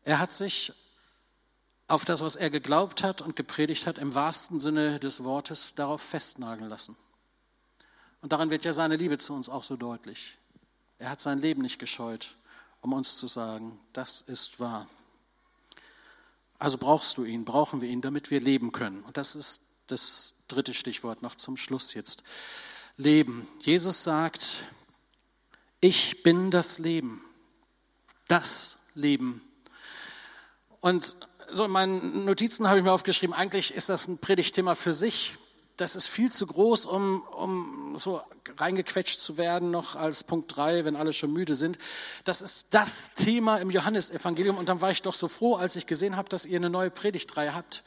Er 0.04 0.18
hat 0.18 0.32
sich 0.32 0.72
auf 1.88 2.04
das, 2.04 2.20
was 2.20 2.36
er 2.36 2.50
geglaubt 2.50 3.02
hat 3.02 3.22
und 3.22 3.36
gepredigt 3.36 3.86
hat, 3.86 3.96
im 3.96 4.14
wahrsten 4.14 4.60
Sinne 4.60 5.00
des 5.00 5.24
Wortes 5.24 5.74
darauf 5.74 6.02
festnageln 6.02 6.68
lassen. 6.68 6.94
Und 8.20 8.32
daran 8.32 8.50
wird 8.50 8.64
ja 8.64 8.72
seine 8.72 8.96
Liebe 8.96 9.18
zu 9.18 9.32
uns 9.32 9.48
auch 9.48 9.64
so 9.64 9.76
deutlich. 9.76 10.36
Er 10.98 11.10
hat 11.10 11.20
sein 11.20 11.38
Leben 11.38 11.62
nicht 11.62 11.78
gescheut, 11.78 12.36
um 12.82 12.92
uns 12.92 13.16
zu 13.16 13.26
sagen, 13.26 13.78
das 13.92 14.20
ist 14.20 14.60
wahr. 14.60 14.86
Also 16.58 16.76
brauchst 16.76 17.16
du 17.16 17.24
ihn, 17.24 17.46
brauchen 17.46 17.80
wir 17.80 17.88
ihn, 17.88 18.02
damit 18.02 18.30
wir 18.30 18.40
leben 18.40 18.72
können. 18.72 19.02
Und 19.04 19.16
das 19.16 19.34
ist 19.34 19.62
das 19.86 20.34
dritte 20.48 20.74
Stichwort 20.74 21.22
noch 21.22 21.34
zum 21.34 21.56
Schluss 21.56 21.94
jetzt. 21.94 22.22
Leben. 22.98 23.48
Jesus 23.60 24.02
sagt, 24.02 24.64
ich 25.80 26.22
bin 26.22 26.50
das 26.50 26.78
Leben. 26.78 27.24
Das 28.28 28.76
Leben. 28.94 29.40
Und 30.80 31.16
so 31.50 31.64
in 31.64 31.70
meinen 31.70 32.26
Notizen 32.26 32.68
habe 32.68 32.78
ich 32.78 32.84
mir 32.84 32.92
aufgeschrieben, 32.92 33.34
eigentlich 33.34 33.74
ist 33.74 33.88
das 33.88 34.06
ein 34.06 34.18
Predigtthema 34.18 34.74
für 34.74 34.92
sich 34.92 35.36
das 35.80 35.96
ist 35.96 36.08
viel 36.08 36.30
zu 36.30 36.46
groß, 36.46 36.86
um, 36.86 37.22
um 37.22 37.96
so 37.96 38.20
reingequetscht 38.58 39.18
zu 39.18 39.38
werden, 39.38 39.70
noch 39.70 39.96
als 39.96 40.24
Punkt 40.24 40.54
drei, 40.54 40.84
wenn 40.84 40.94
alle 40.94 41.12
schon 41.12 41.32
müde 41.32 41.54
sind. 41.54 41.78
Das 42.24 42.42
ist 42.42 42.66
das 42.70 43.12
Thema 43.14 43.56
im 43.56 43.70
Johannesevangelium. 43.70 44.58
Und 44.58 44.68
dann 44.68 44.80
war 44.80 44.90
ich 44.90 45.00
doch 45.02 45.14
so 45.14 45.28
froh, 45.28 45.56
als 45.56 45.76
ich 45.76 45.86
gesehen 45.86 46.16
habe, 46.16 46.28
dass 46.28 46.44
ihr 46.44 46.56
eine 46.56 46.68
neue 46.68 46.90
Predigtreihe 46.90 47.54
habt. 47.54 47.82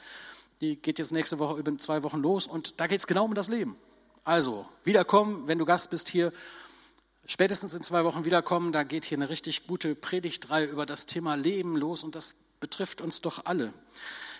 Die 0.61 0.75
geht 0.75 0.97
jetzt 0.97 1.11
nächste 1.11 1.37
Woche 1.37 1.59
über 1.59 1.77
zwei 1.77 2.01
Wochen 2.03 2.17
los. 2.17 2.47
Und 2.47 2.79
da 2.79 2.87
geht 2.87 2.99
es 2.99 3.07
genau 3.07 3.25
um 3.25 3.35
das 3.35 3.47
Leben. 3.47 3.75
Also, 4.23 4.65
wiederkommen, 4.83 5.47
wenn 5.47 5.59
du 5.59 5.65
Gast 5.65 5.91
bist 5.91 6.09
hier, 6.09 6.31
spätestens 7.25 7.75
in 7.75 7.83
zwei 7.83 8.03
Wochen 8.05 8.25
wiederkommen. 8.25 8.71
Da 8.71 8.83
geht 8.83 9.05
hier 9.05 9.19
eine 9.19 9.29
richtig 9.29 9.67
gute 9.67 9.93
Predigtreihe 9.93 10.65
über 10.65 10.85
das 10.87 11.05
Thema 11.05 11.35
Leben 11.35 11.77
los. 11.77 12.03
Und 12.03 12.15
das 12.15 12.33
betrifft 12.59 13.01
uns 13.01 13.21
doch 13.21 13.45
alle. 13.45 13.71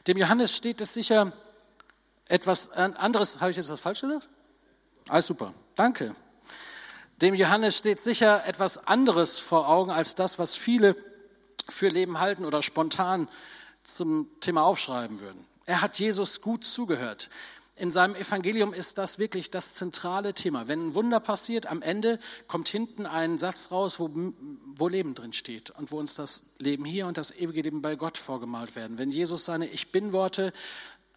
Dem 0.08 0.18
Johannes 0.18 0.56
steht 0.56 0.82
es 0.82 0.94
sicher 0.94 1.34
etwas 2.28 2.72
anderes, 2.72 3.42
habe 3.42 3.52
ich 3.52 3.58
jetzt 3.58 3.70
was 3.70 3.80
falsch 3.80 4.02
gesagt? 4.02 4.30
Alles 5.08 5.28
super, 5.28 5.54
danke. 5.76 6.16
Dem 7.22 7.36
Johannes 7.36 7.78
steht 7.78 8.02
sicher 8.02 8.46
etwas 8.46 8.88
anderes 8.88 9.40
vor 9.40 9.70
Augen 9.70 9.92
als 9.92 10.16
das, 10.16 10.40
was 10.40 10.56
viele 10.56 10.96
für 11.70 11.88
Leben 11.88 12.20
halten 12.20 12.46
oder 12.46 12.62
spontan 12.62 13.30
zum 13.84 14.28
Thema 14.40 14.64
aufschreiben 14.64 15.20
würden. 15.20 15.46
Er 15.66 15.82
hat 15.82 16.00
Jesus 16.00 16.42
gut 16.42 16.66
zugehört. 16.66 17.30
in 17.76 17.90
seinem 17.90 18.16
Evangelium 18.16 18.74
ist 18.74 18.98
das 18.98 19.18
wirklich 19.18 19.50
das 19.50 19.74
zentrale 19.74 20.34
Thema. 20.34 20.68
Wenn 20.68 20.90
ein 20.90 20.96
Wunder 20.96 21.20
passiert, 21.20 21.66
am 21.66 21.82
Ende 21.82 22.20
kommt 22.48 22.68
hinten 22.70 23.06
ein 23.06 23.38
Satz 23.40 23.72
raus, 23.72 24.00
wo, 24.00 24.12
wo 24.76 24.88
Leben 24.88 25.16
drin 25.16 25.34
steht 25.34 25.72
und 25.72 25.92
wo 25.92 25.98
uns 25.98 26.14
das 26.14 26.44
Leben 26.60 26.86
hier 26.86 27.08
und 27.08 27.18
das 27.18 27.32
ewige 27.32 27.62
Leben 27.62 27.82
bei 27.82 27.96
Gott 27.96 28.18
vorgemalt 28.18 28.76
werden. 28.76 29.00
Wenn 29.00 29.10
Jesus 29.10 29.46
seine 29.46 29.66
Ich 29.66 29.92
Bin-Worte, 29.92 30.54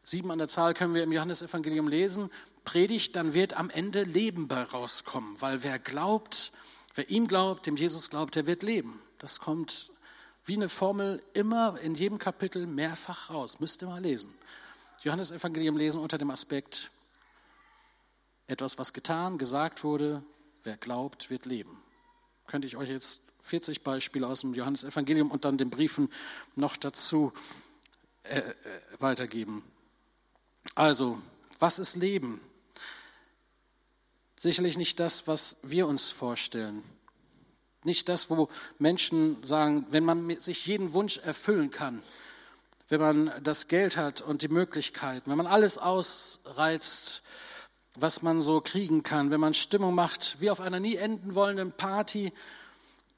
sieben 0.08 0.30
an 0.30 0.38
der 0.38 0.48
Zahl 0.48 0.72
können 0.72 0.94
wir 0.94 1.02
im 1.02 1.12
Johannesevangelium 1.12 1.88
lesen, 1.88 2.30
predigt, 2.64 3.16
dann 3.16 3.34
wird 3.34 3.54
am 3.54 3.70
Ende 3.70 4.04
Leben 4.04 4.46
bei 4.48 4.62
rauskommen, 4.62 5.40
weil 5.40 5.62
wer 5.62 5.78
glaubt, 5.78 6.52
wer 6.94 7.10
ihm 7.10 7.26
glaubt, 7.26 7.66
dem 7.66 7.76
Jesus 7.76 8.08
glaubt, 8.08 8.36
der 8.36 8.46
wird 8.46 8.62
leben. 8.62 9.02
Das 9.18 9.40
kommt 9.40 9.90
wie 10.44 10.54
eine 10.54 10.68
Formel 10.68 11.22
immer 11.34 11.78
in 11.80 11.96
jedem 11.96 12.18
Kapitel 12.18 12.66
mehrfach 12.66 13.30
raus. 13.30 13.58
Müsst 13.58 13.82
ihr 13.82 13.88
mal 13.88 14.00
lesen. 14.00 14.32
Johannes 15.02 15.32
Evangelium 15.32 15.76
lesen 15.76 16.00
unter 16.00 16.18
dem 16.18 16.30
Aspekt, 16.30 16.90
etwas, 18.46 18.78
was 18.78 18.92
getan, 18.92 19.38
gesagt 19.38 19.82
wurde, 19.82 20.22
wer 20.62 20.76
glaubt, 20.76 21.30
wird 21.30 21.46
leben. 21.46 21.82
Könnte 22.46 22.68
ich 22.68 22.76
euch 22.76 22.90
jetzt 22.90 23.22
40 23.40 23.82
Beispiele 23.82 24.26
aus 24.26 24.42
dem 24.42 24.54
Johannes 24.54 24.84
Evangelium 24.84 25.32
und 25.32 25.44
dann 25.44 25.58
den 25.58 25.70
Briefen 25.70 26.12
noch 26.54 26.76
dazu 26.76 27.32
äh, 28.22 28.38
äh, 28.38 28.54
weitergeben. 28.98 29.64
Also, 30.76 31.18
was 31.58 31.78
ist 31.78 31.96
Leben? 31.96 32.38
Sicherlich 34.38 34.76
nicht 34.76 35.00
das, 35.00 35.26
was 35.26 35.56
wir 35.62 35.86
uns 35.86 36.10
vorstellen. 36.10 36.82
Nicht 37.82 38.10
das, 38.10 38.28
wo 38.28 38.50
Menschen 38.78 39.42
sagen, 39.42 39.86
wenn 39.88 40.04
man 40.04 40.36
sich 40.36 40.66
jeden 40.66 40.92
Wunsch 40.92 41.16
erfüllen 41.16 41.70
kann, 41.70 42.02
wenn 42.90 43.00
man 43.00 43.32
das 43.42 43.68
Geld 43.68 43.96
hat 43.96 44.20
und 44.20 44.42
die 44.42 44.48
Möglichkeiten, 44.48 45.30
wenn 45.30 45.38
man 45.38 45.46
alles 45.46 45.78
ausreizt, 45.78 47.22
was 47.94 48.20
man 48.20 48.42
so 48.42 48.60
kriegen 48.60 49.02
kann, 49.02 49.30
wenn 49.30 49.40
man 49.40 49.54
Stimmung 49.54 49.94
macht, 49.94 50.36
wie 50.40 50.50
auf 50.50 50.60
einer 50.60 50.78
nie 50.78 50.96
enden 50.96 51.34
wollenden 51.34 51.72
Party, 51.72 52.34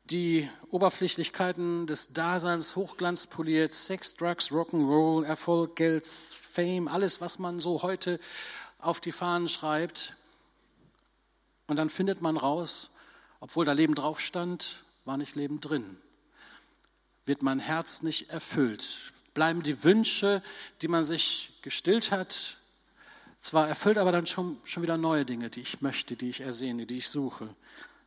die 0.05 0.49
Oberflächlichkeiten 0.71 1.89
des 1.89 2.13
Daseins 2.13 2.77
hochglanzpoliert, 2.77 3.75
Sex, 3.75 4.15
Drugs, 4.15 4.53
Rock'n'Roll, 4.53 5.25
Erfolg, 5.25 5.75
Geld, 5.75 6.07
Fame, 6.59 6.89
alles, 6.89 7.21
was 7.21 7.39
man 7.39 7.61
so 7.61 7.83
heute 7.83 8.19
auf 8.81 9.01
die 9.01 9.13
Fahnen 9.13 9.47
schreibt. 9.47 10.17
Und 11.69 11.77
dann 11.77 11.89
findet 11.89 12.21
man 12.21 12.37
raus, 12.37 12.91
obwohl 13.39 13.65
da 13.65 13.71
Leben 13.71 13.95
drauf 13.95 14.19
stand, 14.19 14.83
war 15.05 15.17
nicht 15.17 15.37
Leben 15.37 15.61
drin. 15.61 15.99
Wird 17.27 17.45
mein 17.45 17.61
Herz 17.61 18.03
nicht 18.03 18.31
erfüllt, 18.31 19.13
bleiben 19.35 19.63
die 19.63 19.85
Wünsche, 19.85 20.43
die 20.83 20.89
man 20.89 21.05
sich 21.05 21.53
gestillt 21.63 22.11
hat, 22.11 22.57
zwar 23.39 23.69
erfüllt, 23.69 23.97
aber 23.97 24.11
dann 24.11 24.27
schon, 24.27 24.61
schon 24.65 24.83
wieder 24.83 24.97
neue 24.97 25.25
Dinge, 25.25 25.51
die 25.51 25.61
ich 25.61 25.81
möchte, 25.81 26.17
die 26.17 26.31
ich 26.31 26.41
ersehne, 26.41 26.87
die 26.87 26.97
ich 26.97 27.09
suche. 27.09 27.55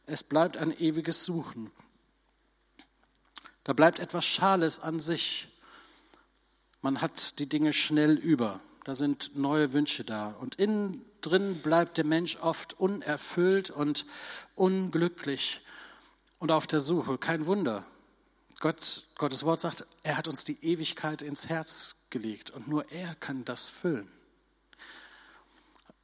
Es 0.08 0.26
bleibt 0.26 0.58
ein 0.58 0.78
ewiges 0.78 1.24
Suchen. 1.24 1.72
Da 3.64 3.72
bleibt 3.72 4.00
etwas 4.00 4.26
Schales 4.26 4.82
an 4.82 5.00
sich. 5.00 5.48
Man 6.82 7.02
hat 7.02 7.38
die 7.40 7.48
Dinge 7.48 7.74
schnell 7.74 8.18
über. 8.18 8.60
Da 8.86 8.96
sind 8.96 9.36
neue 9.36 9.74
Wünsche 9.74 10.04
da. 10.04 10.36
Und 10.40 10.56
innen 10.56 11.06
drin 11.22 11.62
bleibt 11.62 11.98
der 11.98 12.06
Mensch 12.06 12.38
oft 12.38 12.80
unerfüllt 12.80 13.70
und 13.70 14.06
unglücklich 14.56 15.62
und 16.40 16.52
auf 16.52 16.66
der 16.66 16.80
Suche. 16.80 17.20
Kein 17.20 17.46
Wunder. 17.46 17.86
Gott, 18.60 19.04
Gottes 19.18 19.44
Wort 19.44 19.60
sagt, 19.60 19.86
er 20.04 20.18
hat 20.18 20.28
uns 20.28 20.44
die 20.44 20.58
Ewigkeit 20.64 21.22
ins 21.22 21.50
Herz 21.50 21.96
gelegt 22.10 22.50
und 22.52 22.68
nur 22.68 22.92
er 22.92 23.16
kann 23.16 23.46
das 23.46 23.70
füllen. 23.70 24.12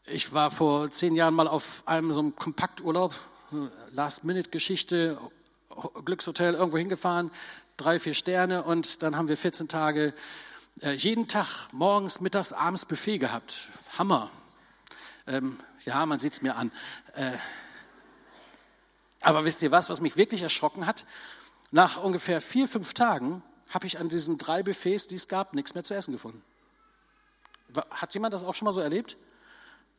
Ich 0.05 0.33
war 0.33 0.51
vor 0.51 0.89
zehn 0.89 1.15
Jahren 1.15 1.33
mal 1.33 1.47
auf 1.47 1.83
einem 1.85 2.13
so 2.13 2.19
einem 2.19 2.35
Kompakturlaub, 2.35 3.13
Last-Minute-Geschichte, 3.91 5.19
Glückshotel 6.05 6.53
irgendwo 6.53 6.77
hingefahren, 6.77 7.31
drei, 7.77 7.99
vier 7.99 8.13
Sterne 8.13 8.63
und 8.63 9.03
dann 9.03 9.15
haben 9.15 9.27
wir 9.27 9.37
14 9.37 9.67
Tage 9.67 10.13
jeden 10.83 11.27
Tag 11.27 11.69
morgens, 11.71 12.21
mittags, 12.21 12.53
abends 12.53 12.85
Buffet 12.85 13.17
gehabt. 13.17 13.69
Hammer. 13.97 14.29
Ähm, 15.25 15.59
ja, 15.85 16.05
man 16.05 16.19
sieht 16.19 16.33
es 16.33 16.41
mir 16.41 16.55
an. 16.55 16.71
Äh, 17.15 17.31
aber 19.21 19.43
wisst 19.45 19.61
ihr 19.61 19.71
was, 19.71 19.89
was 19.89 20.01
mich 20.01 20.17
wirklich 20.17 20.43
erschrocken 20.43 20.85
hat? 20.85 21.05
Nach 21.71 22.01
ungefähr 22.01 22.41
vier, 22.41 22.67
fünf 22.67 22.93
Tagen 22.93 23.41
habe 23.71 23.87
ich 23.87 23.99
an 23.99 24.07
diesen 24.09 24.37
drei 24.37 24.63
Buffets, 24.63 25.07
die 25.07 25.15
es 25.15 25.27
gab, 25.27 25.53
nichts 25.53 25.73
mehr 25.73 25.83
zu 25.83 25.93
essen 25.93 26.11
gefunden. 26.11 26.43
Hat 27.89 28.13
jemand 28.13 28.33
das 28.33 28.43
auch 28.43 28.55
schon 28.55 28.67
mal 28.67 28.73
so 28.73 28.79
erlebt? 28.79 29.17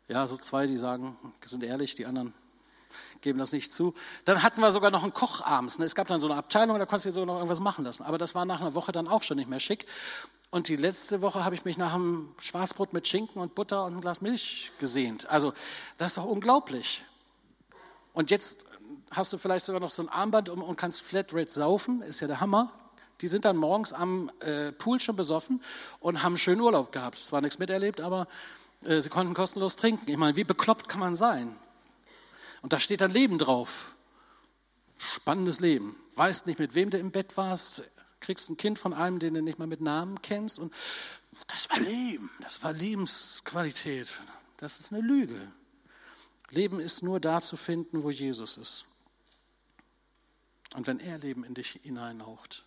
Ja, 0.06 0.26
so 0.26 0.36
zwei, 0.36 0.66
die 0.66 0.78
sagen, 0.78 1.18
sind 1.44 1.62
ehrlich, 1.64 1.94
die 1.94 2.06
anderen 2.06 2.32
geben 3.20 3.38
das 3.38 3.52
nicht 3.52 3.72
zu. 3.72 3.94
Dann 4.24 4.42
hatten 4.42 4.60
wir 4.60 4.70
sogar 4.70 4.90
noch 4.90 5.02
einen 5.02 5.12
Koch 5.12 5.42
abends. 5.42 5.78
Ne? 5.78 5.84
Es 5.84 5.94
gab 5.94 6.06
dann 6.06 6.20
so 6.20 6.28
eine 6.28 6.38
Abteilung, 6.38 6.78
da 6.78 6.86
konntest 6.86 7.06
du 7.06 7.12
sogar 7.12 7.26
noch 7.26 7.34
irgendwas 7.34 7.60
machen 7.60 7.84
lassen. 7.84 8.04
Aber 8.04 8.16
das 8.16 8.34
war 8.34 8.44
nach 8.44 8.60
einer 8.60 8.74
Woche 8.74 8.92
dann 8.92 9.08
auch 9.08 9.22
schon 9.22 9.36
nicht 9.36 9.50
mehr 9.50 9.60
schick. 9.60 9.86
Und 10.50 10.68
die 10.68 10.76
letzte 10.76 11.20
Woche 11.20 11.44
habe 11.44 11.54
ich 11.54 11.66
mich 11.66 11.76
nach 11.76 11.94
einem 11.94 12.34
Schwarzbrot 12.40 12.94
mit 12.94 13.06
Schinken 13.06 13.40
und 13.40 13.54
Butter 13.54 13.84
und 13.84 13.92
einem 13.92 14.00
Glas 14.00 14.22
Milch 14.22 14.72
gesehnt. 14.78 15.28
Also 15.28 15.52
das 15.98 16.12
ist 16.12 16.16
doch 16.16 16.24
unglaublich. 16.24 17.04
Und 18.14 18.30
jetzt 18.30 18.64
hast 19.10 19.32
du 19.32 19.38
vielleicht 19.38 19.66
sogar 19.66 19.80
noch 19.80 19.90
so 19.90 20.02
ein 20.02 20.08
Armband 20.08 20.48
und 20.48 20.76
kannst 20.76 21.02
Flatrate 21.02 21.50
saufen, 21.50 22.00
ist 22.02 22.20
ja 22.20 22.26
der 22.26 22.40
Hammer. 22.40 22.72
Die 23.20 23.28
sind 23.28 23.44
dann 23.44 23.56
morgens 23.56 23.92
am 23.92 24.30
äh, 24.40 24.72
Pool 24.72 25.00
schon 25.00 25.16
besoffen 25.16 25.62
und 26.00 26.22
haben 26.22 26.38
schönen 26.38 26.60
Urlaub 26.60 26.92
gehabt. 26.92 27.18
Zwar 27.18 27.40
nichts 27.40 27.58
miterlebt, 27.58 28.00
aber 28.00 28.26
äh, 28.84 29.00
sie 29.00 29.08
konnten 29.10 29.34
kostenlos 29.34 29.76
trinken. 29.76 30.08
Ich 30.08 30.16
meine, 30.16 30.36
wie 30.36 30.44
bekloppt 30.44 30.88
kann 30.88 31.00
man 31.00 31.16
sein? 31.16 31.54
Und 32.62 32.72
da 32.72 32.80
steht 32.80 33.00
dann 33.00 33.10
Leben 33.10 33.38
drauf. 33.38 33.96
Spannendes 34.96 35.60
Leben. 35.60 35.96
Weißt 36.16 36.46
nicht, 36.46 36.58
mit 36.58 36.74
wem 36.74 36.90
du 36.90 36.98
im 36.98 37.10
Bett 37.10 37.36
warst, 37.36 37.82
kriegst 38.20 38.50
ein 38.50 38.56
Kind 38.56 38.78
von 38.78 38.92
einem, 38.92 39.18
den 39.18 39.34
du 39.34 39.42
nicht 39.42 39.58
mal 39.58 39.66
mit 39.66 39.80
Namen 39.80 40.20
kennst. 40.22 40.58
Und 40.58 40.72
das 41.46 41.70
war 41.70 41.78
Leben, 41.78 42.30
das 42.40 42.62
war 42.62 42.72
Lebensqualität. 42.72 44.08
Das 44.56 44.80
ist 44.80 44.92
eine 44.92 45.02
Lüge. 45.02 45.52
Leben 46.50 46.80
ist 46.80 47.02
nur 47.02 47.20
da 47.20 47.40
zu 47.40 47.56
finden, 47.56 48.02
wo 48.02 48.10
Jesus 48.10 48.56
ist. 48.56 48.84
Und 50.74 50.86
wenn 50.86 51.00
er 51.00 51.18
Leben 51.18 51.44
in 51.44 51.54
dich 51.54 51.78
hineinhaucht. 51.82 52.64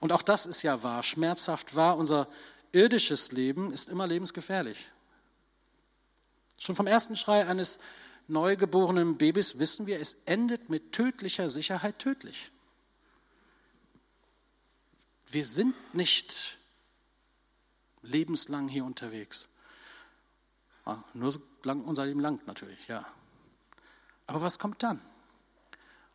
Und 0.00 0.12
auch 0.12 0.22
das 0.22 0.46
ist 0.46 0.62
ja 0.62 0.82
wahr, 0.82 1.02
schmerzhaft 1.02 1.74
wahr. 1.74 1.96
Unser 1.96 2.28
irdisches 2.72 3.32
Leben 3.32 3.72
ist 3.72 3.88
immer 3.88 4.06
lebensgefährlich. 4.06 4.90
Schon 6.58 6.74
vom 6.74 6.86
ersten 6.86 7.16
Schrei 7.16 7.46
eines 7.46 7.78
neugeborenen 8.28 9.18
Babys 9.18 9.58
wissen 9.58 9.86
wir, 9.86 10.00
es 10.00 10.14
endet 10.24 10.68
mit 10.68 10.92
tödlicher 10.92 11.48
Sicherheit 11.48 11.98
tödlich. 11.98 12.50
Wir 15.28 15.44
sind 15.44 15.74
nicht 15.94 16.58
lebenslang 18.02 18.68
hier 18.68 18.84
unterwegs. 18.84 19.48
Ah, 20.84 20.98
nur 21.14 21.32
so 21.32 21.40
lang 21.64 21.84
unser 21.84 22.06
Leben 22.06 22.20
lang 22.20 22.40
natürlich, 22.46 22.86
ja. 22.86 23.04
Aber 24.26 24.42
was 24.42 24.58
kommt 24.58 24.82
dann? 24.82 25.00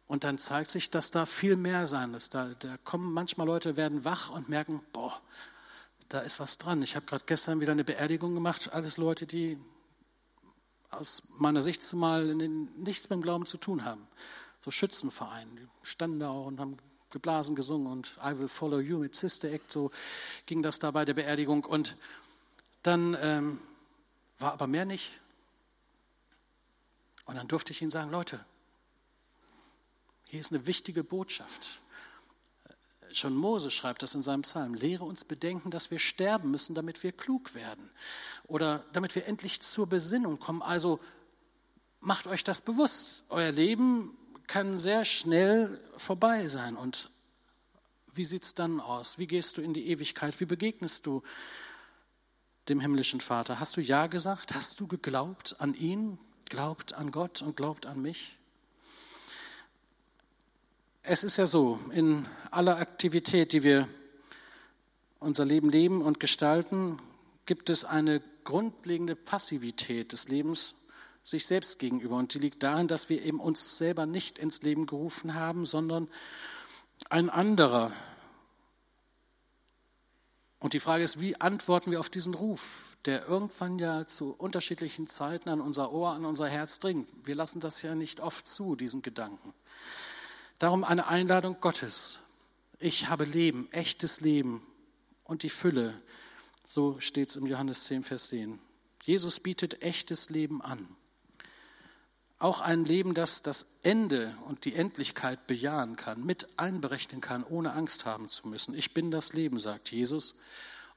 Und 0.07 0.24
dann 0.24 0.38
zeigt 0.38 0.70
sich, 0.70 0.89
dass 0.89 1.12
da 1.12 1.26
viel 1.26 1.55
mehr 1.55 1.88
sein 1.88 2.14
ist. 2.14 2.34
Da, 2.34 2.49
da 2.59 2.78
kommen 2.84 3.14
manchmal 3.14 3.47
Leute, 3.47 3.78
werden 3.78 4.03
wach 4.03 4.30
und 4.30 4.49
merken, 4.49 4.82
boah, 4.91 5.22
da 6.09 6.20
ist 6.20 6.39
was 6.39 6.57
dran. 6.57 6.82
Ich 6.82 6.95
habe 6.95 7.05
gerade 7.05 7.24
gestern 7.26 7.62
wieder 7.62 7.72
eine 7.72 7.86
Beerdigung 7.86 8.34
gemacht, 8.34 8.74
alles 8.74 8.97
Leute, 8.97 9.26
die 9.26 9.57
aus 10.89 11.24
meiner 11.38 11.62
Sicht 11.62 11.82
zumal 11.82 12.36
nichts 12.36 13.09
mit 13.09 13.12
dem 13.12 13.22
Glauben 13.22 13.45
zu 13.45 13.57
tun 13.57 13.86
haben. 13.86 14.05
So 14.59 14.72
Schützenvereine, 14.72 15.49
die 15.55 15.68
standen 15.84 16.20
da 16.20 16.30
auch 16.30 16.45
und 16.45 16.59
haben 16.59 16.78
geblasen, 17.12 17.55
gesungen 17.55 17.91
und 17.91 18.18
I 18.24 18.38
will 18.38 18.47
follow 18.47 18.80
you 18.80 18.97
mit 18.97 19.16
Sister 19.16 19.49
Act, 19.49 19.72
so 19.72 19.91
ging 20.45 20.62
das 20.62 20.80
da 20.80 20.91
bei 20.91 21.05
der 21.05 21.14
Beerdigung. 21.14 21.66
Und 21.66 21.97
dann 22.84 23.18
ähm, 23.22 23.59
war 24.39 24.53
aber 24.53 24.68
mehr 24.68 24.86
nicht. 24.86 25.20
Und 27.26 27.36
dann 27.36 27.47
durfte 27.47 27.72
ich 27.72 27.82
ihnen 27.82 27.91
sagen, 27.91 28.12
Leute, 28.12 28.43
hier 30.26 30.39
ist 30.39 30.51
eine 30.51 30.66
wichtige 30.66 31.03
Botschaft. 31.03 31.80
Schon 33.14 33.36
Mose 33.36 33.72
schreibt 33.72 34.01
das 34.03 34.16
in 34.16 34.24
seinem 34.24 34.43
Psalm. 34.43 34.74
Lehre 34.74 35.03
uns 35.03 35.26
bedenken, 35.26 35.70
dass 35.72 35.91
wir 35.91 35.99
sterben 35.99 36.51
müssen, 36.51 36.76
damit 36.76 37.03
wir 37.03 37.12
klug 37.12 37.53
werden. 37.53 37.89
Oder 38.47 38.84
damit 38.93 39.16
wir 39.16 39.28
endlich 39.28 39.59
zur 39.59 39.88
Besinnung 39.88 40.39
kommen. 40.39 40.62
Also 40.62 40.99
macht 41.99 42.28
euch 42.28 42.43
das 42.43 42.62
bewusst. 42.62 43.24
Euer 43.30 43.51
Leben 43.51 44.18
kann 44.52 44.78
sehr 44.78 45.06
schnell 45.06 45.80
vorbei 45.95 46.49
sein. 46.49 46.76
Und 46.76 47.10
wie 48.14 48.26
sieht 48.26 48.43
es 48.43 48.54
dann 48.54 48.82
aus? 48.82 49.18
Wie 49.18 49.26
gehst 49.26 49.56
du 49.56 49.62
in 49.62 49.74
die 49.74 49.88
Ewigkeit? 49.88 50.38
Wie 50.41 50.45
begegnest 50.45 51.06
du 51.06 51.22
dem 52.68 52.82
himmlischen 52.82 53.22
Vater? 53.22 53.62
Hast 53.62 53.78
du 53.78 53.82
Ja 53.82 54.08
gesagt? 54.08 54.54
Hast 54.54 54.82
du 54.82 54.88
geglaubt 54.88 55.56
an 55.60 55.74
ihn? 55.74 56.18
Glaubt 56.49 56.95
an 56.95 57.14
Gott 57.14 57.41
und 57.41 57.56
glaubt 57.56 57.86
an 57.86 58.02
mich? 58.02 58.38
Es 61.02 61.24
ist 61.24 61.38
ja 61.38 61.47
so, 61.47 61.80
in 61.91 62.28
aller 62.52 62.76
Aktivität, 62.76 63.54
die 63.54 63.64
wir 63.64 63.88
unser 65.22 65.45
Leben 65.45 65.70
leben 65.70 66.02
und 66.02 66.20
gestalten, 66.20 66.99
gibt 67.45 67.70
es 67.70 67.86
eine 67.86 68.22
grundlegende 68.43 69.16
Passivität 69.16 70.12
des 70.12 70.28
Lebens 70.28 70.74
sich 71.24 71.45
selbst 71.45 71.80
gegenüber. 71.80 72.17
Und 72.17 72.34
die 72.34 72.39
liegt 72.39 72.63
darin, 72.63 72.88
dass 72.88 73.09
wir 73.09 73.24
eben 73.24 73.39
uns 73.39 73.78
selber 73.78 74.05
nicht 74.05 74.39
ins 74.39 74.61
Leben 74.61 74.86
gerufen 74.86 75.36
haben, 75.36 75.65
sondern 75.65 76.07
ein 77.09 77.30
anderer. 77.30 77.91
Und 80.59 80.74
die 80.74 80.80
Frage 80.80 81.03
ist, 81.03 81.19
wie 81.19 81.36
antworten 81.39 81.91
wir 81.91 81.99
auf 81.99 82.09
diesen 82.09 82.34
Ruf, 82.34 82.97
der 83.05 83.28
irgendwann 83.28 83.80
ja 83.80 84.05
zu 84.05 84.32
unterschiedlichen 84.32 85.07
Zeiten 85.07 85.49
an 85.49 85.59
unser 85.59 85.91
Ohr, 85.91 86.11
an 86.11 86.26
unser 86.26 86.47
Herz 86.47 86.80
dringt. 86.80 87.09
Wir 87.24 87.36
lassen 87.36 87.59
das 87.59 87.82
ja 87.82 87.95
nicht 87.95 88.19
oft 88.19 88.45
zu, 88.47 88.76
diesen 88.76 89.01
Gedanken. 89.01 89.53
Darum 90.59 90.84
eine 90.84 91.07
Einladung 91.07 91.57
Gottes. 91.59 92.19
Ich 92.78 93.09
habe 93.09 93.26
Leben, 93.26 93.72
echtes 93.72 94.22
Leben 94.22 94.61
und 95.24 95.41
die 95.41 95.49
Fülle. 95.49 95.99
So 96.63 96.99
steht 96.99 97.30
es 97.30 97.36
im 97.36 97.47
Johannes 97.47 97.86
10, 97.86 98.03
Vers 98.03 98.28
10. 98.28 98.59
Jesus 99.03 99.39
bietet 99.39 99.82
echtes 99.82 100.30
Leben 100.30 100.61
an. 100.61 100.88
Auch 102.42 102.60
ein 102.60 102.86
Leben, 102.86 103.14
das 103.14 103.44
das 103.44 103.68
Ende 103.84 104.36
und 104.48 104.66
die 104.66 104.74
Endlichkeit 104.74 105.46
bejahen 105.46 105.96
kann, 105.96 106.26
mit 106.26 106.48
einberechnen 106.58 107.22
kann, 107.22 107.44
ohne 107.44 107.74
Angst 107.74 108.06
haben 108.06 108.30
zu 108.30 108.48
müssen. 108.48 108.76
Ich 108.76 108.96
bin 108.96 109.12
das 109.12 109.34
Leben, 109.34 109.60
sagt 109.60 109.92
Jesus. 109.92 110.34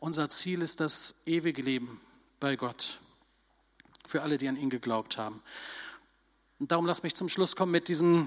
Unser 0.01 0.31
Ziel 0.31 0.63
ist 0.63 0.81
das 0.81 1.17
ewige 1.27 1.61
Leben 1.61 2.01
bei 2.41 2.57
Gott. 2.57 2.99
Für 4.07 4.23
alle, 4.23 4.39
die 4.39 4.49
an 4.49 4.57
ihn 4.57 4.71
geglaubt 4.71 5.19
haben. 5.19 5.43
Und 6.61 6.73
darum 6.73 6.87
lass 6.87 7.03
mich 7.03 7.15
zum 7.15 7.29
Schluss 7.29 7.57
kommen 7.57 7.73
mit 7.73 7.89
diesem 7.89 8.27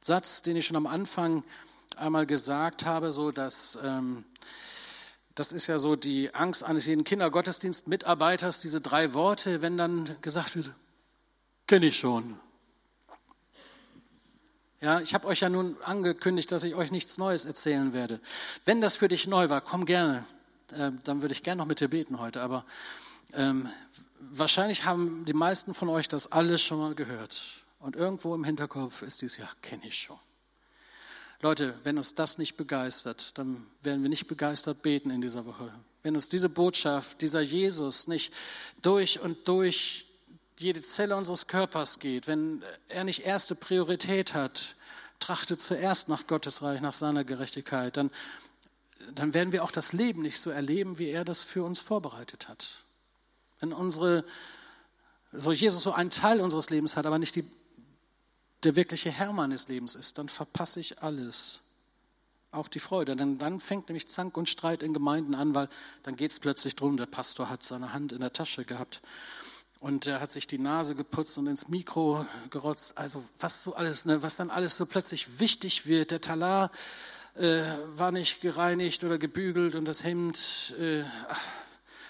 Satz, 0.00 0.40
den 0.40 0.56
ich 0.56 0.64
schon 0.64 0.76
am 0.78 0.86
Anfang 0.86 1.44
einmal 1.96 2.24
gesagt 2.24 2.86
habe, 2.86 3.12
so 3.12 3.30
dass 3.30 3.78
ähm, 3.82 4.24
das 5.34 5.52
ist 5.52 5.66
ja 5.66 5.78
so 5.78 5.96
die 5.96 6.34
Angst 6.34 6.64
eines 6.64 6.86
jeden 6.86 7.04
Kindergottesdienstmitarbeiters, 7.04 8.62
diese 8.62 8.80
drei 8.80 9.12
Worte, 9.12 9.60
wenn 9.60 9.76
dann 9.76 10.16
gesagt 10.22 10.56
wird, 10.56 10.70
kenne 11.66 11.86
ich 11.86 11.98
schon. 11.98 12.38
Ja, 14.80 15.00
ich 15.00 15.14
habe 15.14 15.28
euch 15.28 15.40
ja 15.40 15.48
nun 15.48 15.76
angekündigt, 15.84 16.50
dass 16.50 16.64
ich 16.64 16.74
euch 16.74 16.90
nichts 16.90 17.16
Neues 17.16 17.44
erzählen 17.44 17.92
werde. 17.92 18.20
Wenn 18.64 18.80
das 18.80 18.96
für 18.96 19.06
dich 19.06 19.28
neu 19.28 19.48
war, 19.48 19.60
komm 19.60 19.86
gerne. 19.86 20.24
Äh, 20.72 20.90
dann 21.04 21.22
würde 21.22 21.34
ich 21.34 21.44
gerne 21.44 21.60
noch 21.60 21.66
mit 21.66 21.78
dir 21.78 21.88
beten 21.88 22.18
heute. 22.18 22.40
Aber 22.40 22.64
ähm, 23.32 23.68
wahrscheinlich 24.18 24.84
haben 24.84 25.24
die 25.24 25.34
meisten 25.34 25.72
von 25.74 25.88
euch 25.88 26.08
das 26.08 26.32
alles 26.32 26.62
schon 26.62 26.78
mal 26.78 26.96
gehört. 26.96 27.40
Und 27.78 27.94
irgendwo 27.94 28.34
im 28.34 28.42
Hinterkopf 28.42 29.02
ist 29.02 29.22
dies, 29.22 29.36
ja, 29.36 29.48
kenne 29.60 29.86
ich 29.86 29.98
schon. 29.98 30.18
Leute, 31.40 31.74
wenn 31.82 31.96
uns 31.96 32.14
das 32.14 32.38
nicht 32.38 32.56
begeistert, 32.56 33.36
dann 33.38 33.66
werden 33.82 34.02
wir 34.02 34.08
nicht 34.08 34.28
begeistert 34.28 34.82
beten 34.82 35.10
in 35.10 35.20
dieser 35.20 35.46
Woche. 35.46 35.72
Wenn 36.02 36.14
uns 36.14 36.28
diese 36.28 36.48
Botschaft, 36.48 37.20
dieser 37.20 37.40
Jesus 37.40 38.06
nicht 38.06 38.32
durch 38.80 39.20
und 39.20 39.48
durch 39.48 40.06
jede 40.62 40.82
Zelle 40.82 41.16
unseres 41.16 41.46
Körpers 41.46 41.98
geht, 41.98 42.26
wenn 42.26 42.62
er 42.88 43.04
nicht 43.04 43.24
erste 43.24 43.54
Priorität 43.54 44.34
hat, 44.34 44.76
trachtet 45.18 45.60
zuerst 45.60 46.08
nach 46.08 46.26
Gottes 46.26 46.62
Reich, 46.62 46.80
nach 46.80 46.92
seiner 46.92 47.24
Gerechtigkeit, 47.24 47.96
dann, 47.96 48.10
dann 49.14 49.34
werden 49.34 49.52
wir 49.52 49.64
auch 49.64 49.70
das 49.70 49.92
Leben 49.92 50.22
nicht 50.22 50.40
so 50.40 50.50
erleben, 50.50 50.98
wie 50.98 51.08
er 51.08 51.24
das 51.24 51.42
für 51.42 51.64
uns 51.64 51.80
vorbereitet 51.80 52.48
hat. 52.48 52.82
Wenn 53.60 53.72
unsere, 53.72 54.24
so 55.32 55.52
Jesus 55.52 55.82
so 55.82 55.92
einen 55.92 56.10
Teil 56.10 56.40
unseres 56.40 56.70
Lebens 56.70 56.96
hat, 56.96 57.06
aber 57.06 57.18
nicht 57.18 57.36
die, 57.36 57.44
der 58.64 58.76
wirkliche 58.76 59.10
Herr 59.10 59.32
meines 59.32 59.68
Lebens 59.68 59.94
ist, 59.94 60.18
dann 60.18 60.28
verpasse 60.28 60.80
ich 60.80 61.02
alles. 61.02 61.60
Auch 62.50 62.68
die 62.68 62.80
Freude. 62.80 63.16
Denn 63.16 63.38
dann 63.38 63.60
fängt 63.60 63.88
nämlich 63.88 64.08
Zank 64.08 64.36
und 64.36 64.48
Streit 64.48 64.82
in 64.82 64.92
Gemeinden 64.92 65.34
an, 65.34 65.54
weil 65.54 65.68
dann 66.02 66.16
geht 66.16 66.32
es 66.32 66.40
plötzlich 66.40 66.76
drum, 66.76 66.96
der 66.96 67.06
Pastor 67.06 67.48
hat 67.48 67.62
seine 67.62 67.92
Hand 67.92 68.12
in 68.12 68.20
der 68.20 68.32
Tasche 68.32 68.64
gehabt 68.64 69.00
und 69.82 70.06
er 70.06 70.20
hat 70.20 70.30
sich 70.30 70.46
die 70.46 70.58
Nase 70.58 70.94
geputzt 70.94 71.36
und 71.38 71.48
ins 71.48 71.66
Mikro 71.66 72.24
gerotzt. 72.50 72.96
Also 72.96 73.22
was 73.40 73.64
so 73.64 73.74
alles, 73.74 74.04
ne, 74.04 74.22
was 74.22 74.36
dann 74.36 74.48
alles 74.48 74.76
so 74.76 74.86
plötzlich 74.86 75.40
wichtig 75.40 75.86
wird. 75.86 76.12
Der 76.12 76.20
Talar 76.20 76.70
äh, 77.34 77.62
war 77.96 78.12
nicht 78.12 78.40
gereinigt 78.40 79.02
oder 79.02 79.18
gebügelt 79.18 79.74
und 79.74 79.84
das 79.84 80.04
Hemd, 80.04 80.76
äh, 80.78 81.02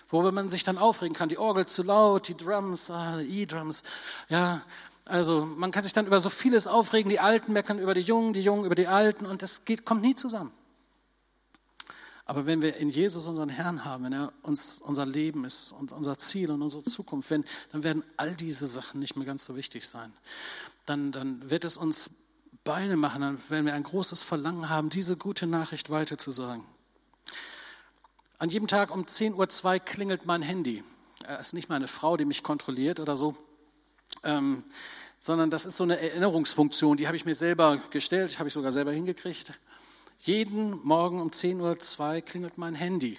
worüber 0.08 0.32
man 0.32 0.50
sich 0.50 0.64
dann 0.64 0.76
aufregen 0.76 1.16
kann. 1.16 1.30
Die 1.30 1.38
Orgel 1.38 1.64
zu 1.66 1.82
laut, 1.82 2.28
die 2.28 2.36
Drums, 2.36 2.90
ah, 2.90 3.20
E-Drums, 3.20 3.82
ja. 4.28 4.60
Also 5.06 5.46
man 5.56 5.70
kann 5.70 5.82
sich 5.82 5.94
dann 5.94 6.06
über 6.06 6.20
so 6.20 6.28
vieles 6.28 6.66
aufregen. 6.66 7.08
Die 7.08 7.20
Alten 7.20 7.54
meckern 7.54 7.78
über 7.78 7.94
die 7.94 8.02
Jungen, 8.02 8.34
die 8.34 8.42
Jungen 8.42 8.66
über 8.66 8.74
die 8.74 8.86
Alten 8.86 9.24
und 9.24 9.40
das 9.40 9.64
geht, 9.64 9.86
kommt 9.86 10.02
nie 10.02 10.14
zusammen. 10.14 10.52
Aber 12.32 12.46
wenn 12.46 12.62
wir 12.62 12.76
in 12.76 12.88
Jesus 12.88 13.26
unseren 13.26 13.50
Herrn 13.50 13.84
haben, 13.84 14.04
wenn 14.04 14.14
er 14.14 14.32
uns 14.40 14.80
unser 14.80 15.04
Leben 15.04 15.44
ist 15.44 15.72
und 15.72 15.92
unser 15.92 16.16
Ziel 16.16 16.50
und 16.50 16.62
unsere 16.62 16.82
Zukunft, 16.82 17.28
wenn, 17.28 17.44
dann 17.72 17.84
werden 17.84 18.02
all 18.16 18.34
diese 18.34 18.66
Sachen 18.66 19.00
nicht 19.00 19.16
mehr 19.16 19.26
ganz 19.26 19.44
so 19.44 19.54
wichtig 19.54 19.86
sein. 19.86 20.10
Dann, 20.86 21.12
dann 21.12 21.50
wird 21.50 21.64
es 21.64 21.76
uns 21.76 22.10
Beine 22.64 22.96
machen, 22.96 23.20
dann 23.20 23.50
werden 23.50 23.66
wir 23.66 23.74
ein 23.74 23.82
großes 23.82 24.22
Verlangen 24.22 24.70
haben, 24.70 24.88
diese 24.88 25.18
gute 25.18 25.46
Nachricht 25.46 25.90
weiterzusagen. 25.90 26.64
An 28.38 28.48
jedem 28.48 28.66
Tag 28.66 28.94
um 28.94 29.04
10.02 29.04 29.64
Uhr 29.64 29.78
klingelt 29.80 30.24
mein 30.24 30.40
Handy. 30.40 30.82
Es 31.28 31.48
ist 31.48 31.52
nicht 31.52 31.68
meine 31.68 31.86
Frau, 31.86 32.16
die 32.16 32.24
mich 32.24 32.42
kontrolliert 32.42 32.98
oder 32.98 33.14
so, 33.14 33.36
ähm, 34.22 34.64
sondern 35.18 35.50
das 35.50 35.66
ist 35.66 35.76
so 35.76 35.84
eine 35.84 36.00
Erinnerungsfunktion, 36.00 36.96
die 36.96 37.08
habe 37.08 37.16
ich 37.18 37.26
mir 37.26 37.34
selber 37.34 37.76
gestellt, 37.90 38.38
habe 38.38 38.48
ich 38.48 38.54
sogar 38.54 38.72
selber 38.72 38.92
hingekriegt. 38.92 39.52
Jeden 40.24 40.80
Morgen 40.86 41.20
um 41.20 41.30
10.02 41.30 41.98
Uhr 41.98 42.20
klingelt 42.20 42.56
mein 42.56 42.76
Handy. 42.76 43.18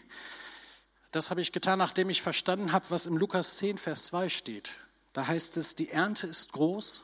Das 1.11 1.31
habe 1.31 1.41
ich 1.41 1.51
getan, 1.51 1.77
nachdem 1.77 2.09
ich 2.09 2.21
verstanden 2.21 2.71
habe, 2.71 2.85
was 2.91 3.07
im 3.07 3.17
Lukas 3.17 3.57
10, 3.57 3.77
Vers 3.77 4.05
2 4.05 4.29
steht. 4.29 4.71
Da 5.11 5.27
heißt 5.27 5.57
es, 5.57 5.75
die 5.75 5.89
Ernte 5.89 6.27
ist 6.27 6.53
groß, 6.53 7.03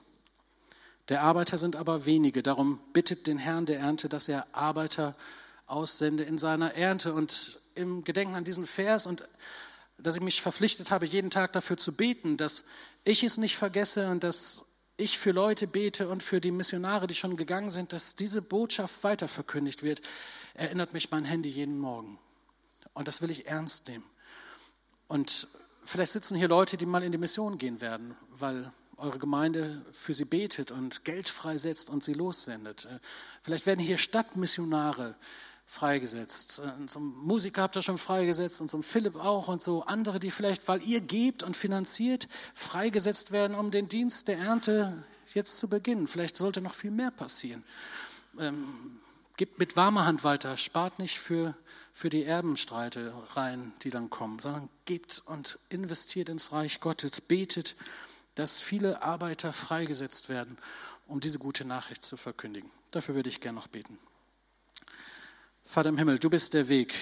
der 1.10 1.24
Arbeiter 1.24 1.58
sind 1.58 1.76
aber 1.76 2.06
wenige. 2.06 2.42
Darum 2.42 2.80
bittet 2.94 3.28
den 3.28 3.38
Herrn 3.38 3.66
der 3.66 3.82
Ernte, 3.82 4.08
dass 4.08 4.30
er 4.30 4.48
Arbeiter 4.54 5.18
aussende 5.68 6.24
in 6.24 6.38
seiner 6.38 6.76
Ernte. 6.76 7.14
Und 7.14 7.60
im 7.76 8.06
Gedenken 8.06 8.36
an 8.36 8.46
diesen 8.46 8.68
Vers 8.68 9.06
und 9.06 9.28
dass 9.98 10.16
ich 10.16 10.22
mich 10.22 10.42
verpflichtet 10.42 10.92
habe, 10.92 11.08
jeden 11.08 11.30
Tag 11.30 11.52
dafür 11.52 11.76
zu 11.76 11.92
beten, 11.92 12.38
dass 12.38 12.64
ich 13.04 13.26
es 13.26 13.38
nicht 13.38 13.58
vergesse 13.58 14.10
und 14.10 14.24
dass 14.24 14.64
ich 15.00 15.18
für 15.18 15.32
Leute 15.32 15.66
bete 15.68 16.10
und 16.10 16.24
für 16.24 16.42
die 16.42 16.52
Missionare, 16.52 17.08
die 17.08 17.16
schon 17.16 17.38
gegangen 17.38 17.70
sind, 17.70 17.94
dass 17.94 18.16
diese 18.16 18.42
Botschaft 18.42 19.04
weiterverkündigt 19.04 19.82
wird, 19.84 20.02
erinnert 20.54 20.94
mich 20.94 21.12
mein 21.12 21.26
Handy 21.26 21.50
jeden 21.50 21.80
Morgen. 21.80 22.20
Und 22.94 23.08
das 23.08 23.22
will 23.22 23.32
ich 23.32 23.48
ernst 23.48 23.88
nehmen. 23.88 24.04
Und 25.08 25.48
vielleicht 25.84 26.12
sitzen 26.12 26.36
hier 26.36 26.48
Leute, 26.48 26.78
die 26.78 26.86
mal 26.86 27.04
in 27.04 27.12
die 27.12 27.18
Mission 27.18 27.58
gehen 27.58 27.82
werden, 27.82 28.16
weil 28.32 28.72
eure 28.98 29.20
Gemeinde 29.20 29.86
für 29.94 30.14
sie 30.14 30.26
betet 30.26 30.72
und 30.72 31.06
Geld 31.06 31.30
freisetzt 31.30 31.90
und 31.90 32.04
sie 32.04 32.14
lossendet. 32.14 32.88
Vielleicht 33.42 33.66
werden 33.66 33.80
hier 33.80 33.98
Stadtmissionare 33.98 35.16
freigesetzt. 35.70 36.60
Und 36.80 36.90
so 36.90 37.00
Musiker 37.00 37.62
habt 37.62 37.76
ihr 37.76 37.84
schon 37.84 38.00
freigesetzt 38.00 38.60
und 38.60 38.72
so 38.72 38.82
Philipp 38.82 39.16
auch 39.16 39.48
und 39.50 39.62
so 39.62 39.84
andere, 39.84 40.20
die 40.20 40.32
vielleicht, 40.32 40.68
weil 40.68 40.82
ihr 40.82 41.00
gebt 41.00 41.44
und 41.44 41.56
finanziert, 41.56 42.28
freigesetzt 42.56 43.32
werden, 43.32 43.56
um 43.56 43.70
den 43.70 43.88
Dienst 43.88 44.28
der 44.28 44.40
Ernte 44.40 45.04
jetzt 45.36 45.60
zu 45.60 45.68
beginnen. 45.68 46.08
Vielleicht 46.08 46.38
sollte 46.38 46.62
noch 46.62 46.74
viel 46.74 46.90
mehr 46.90 47.12
passieren. 47.12 47.64
Ähm, 48.40 49.00
gebt 49.38 49.60
mit 49.60 49.76
warmer 49.76 50.06
Hand 50.06 50.24
weiter, 50.24 50.58
spart 50.58 50.98
nicht 50.98 51.20
für, 51.20 51.56
für 51.94 52.10
die 52.10 52.24
Erbenstreitereien, 52.24 53.72
die 53.84 53.92
dann 53.92 54.10
kommen, 54.10 54.40
sondern 54.40 54.70
gebt 54.86 55.22
und 55.28 55.60
investiert 55.70 56.30
ins 56.30 56.52
Reich 56.52 56.80
Gottes, 56.80 57.22
betet, 57.22 57.76
dass 58.34 58.58
viele 58.60 59.04
Arbeiter 59.04 59.54
freigesetzt 59.54 60.30
werden, 60.30 60.58
um 61.06 61.20
diese 61.20 61.38
gute 61.38 61.64
Nachricht 61.64 62.04
zu 62.04 62.18
verkündigen. 62.18 62.72
Dafür 62.90 63.14
würde 63.14 63.30
ich 63.30 63.40
gerne 63.40 63.60
noch 63.60 63.68
beten. 63.68 64.00
Vater 65.72 65.90
im 65.90 66.00
Himmel, 66.00 66.18
du 66.18 66.32
bist 66.32 66.56
der 66.56 66.68
Weg, 66.68 66.96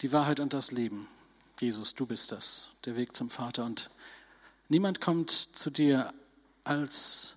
die 0.00 0.10
Wahrheit 0.10 0.40
und 0.40 0.52
das 0.52 0.72
Leben. 0.72 1.06
Jesus, 1.60 1.94
du 1.94 2.06
bist 2.06 2.32
das, 2.32 2.66
der 2.84 2.96
Weg 2.96 3.14
zum 3.14 3.30
Vater. 3.30 3.64
Und 3.64 3.88
niemand 4.68 5.00
kommt 5.00 5.30
zu 5.30 5.70
dir, 5.70 6.12
als 6.64 7.34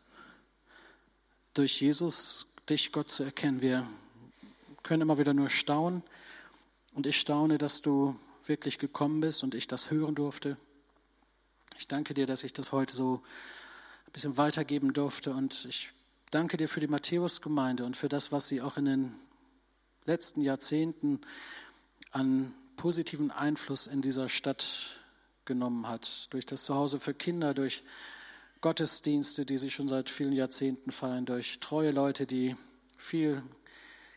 durch 1.53 1.79
Jesus 1.79 2.47
dich, 2.67 2.91
Gott, 2.91 3.11
zu 3.11 3.21
erkennen. 3.21 3.61
Wir 3.61 3.87
können 4.81 5.03
immer 5.03 5.19
wieder 5.19 5.35
nur 5.35 5.51
staunen. 5.51 6.01
Und 6.93 7.05
ich 7.05 7.19
staune, 7.19 7.59
dass 7.59 7.83
du 7.83 8.19
wirklich 8.45 8.79
gekommen 8.79 9.21
bist 9.21 9.43
und 9.43 9.53
ich 9.53 9.67
das 9.67 9.91
hören 9.91 10.15
durfte. 10.15 10.57
Ich 11.77 11.87
danke 11.87 12.15
dir, 12.15 12.25
dass 12.25 12.43
ich 12.43 12.53
das 12.53 12.71
heute 12.71 12.95
so 12.95 13.21
ein 14.07 14.11
bisschen 14.11 14.37
weitergeben 14.37 14.91
durfte. 14.91 15.33
Und 15.33 15.65
ich 15.65 15.91
danke 16.33 16.57
dir 16.57 16.67
für 16.67 16.79
die 16.79 16.87
Matthäus-Gemeinde 16.87 17.85
und 17.85 17.95
für 17.95 18.09
das, 18.09 18.31
was 18.31 18.47
sie 18.47 18.61
auch 18.61 18.77
in 18.77 18.85
den 18.85 19.15
letzten 20.05 20.41
Jahrzehnten 20.41 21.21
an 22.11 22.53
positiven 22.75 23.29
Einfluss 23.29 23.85
in 23.85 24.01
dieser 24.01 24.29
Stadt 24.29 24.99
genommen 25.45 25.87
hat. 25.87 26.27
Durch 26.31 26.45
das 26.45 26.63
Zuhause 26.63 26.99
für 26.99 27.13
Kinder, 27.13 27.53
durch 27.53 27.83
Gottesdienste, 28.61 29.45
die 29.45 29.59
sie 29.59 29.69
schon 29.69 29.87
seit 29.87 30.09
vielen 30.09 30.33
Jahrzehnten 30.33 30.91
feiern, 30.91 31.25
durch 31.25 31.59
treue 31.59 31.91
Leute, 31.91 32.25
die 32.25 32.55
viel 32.97 33.43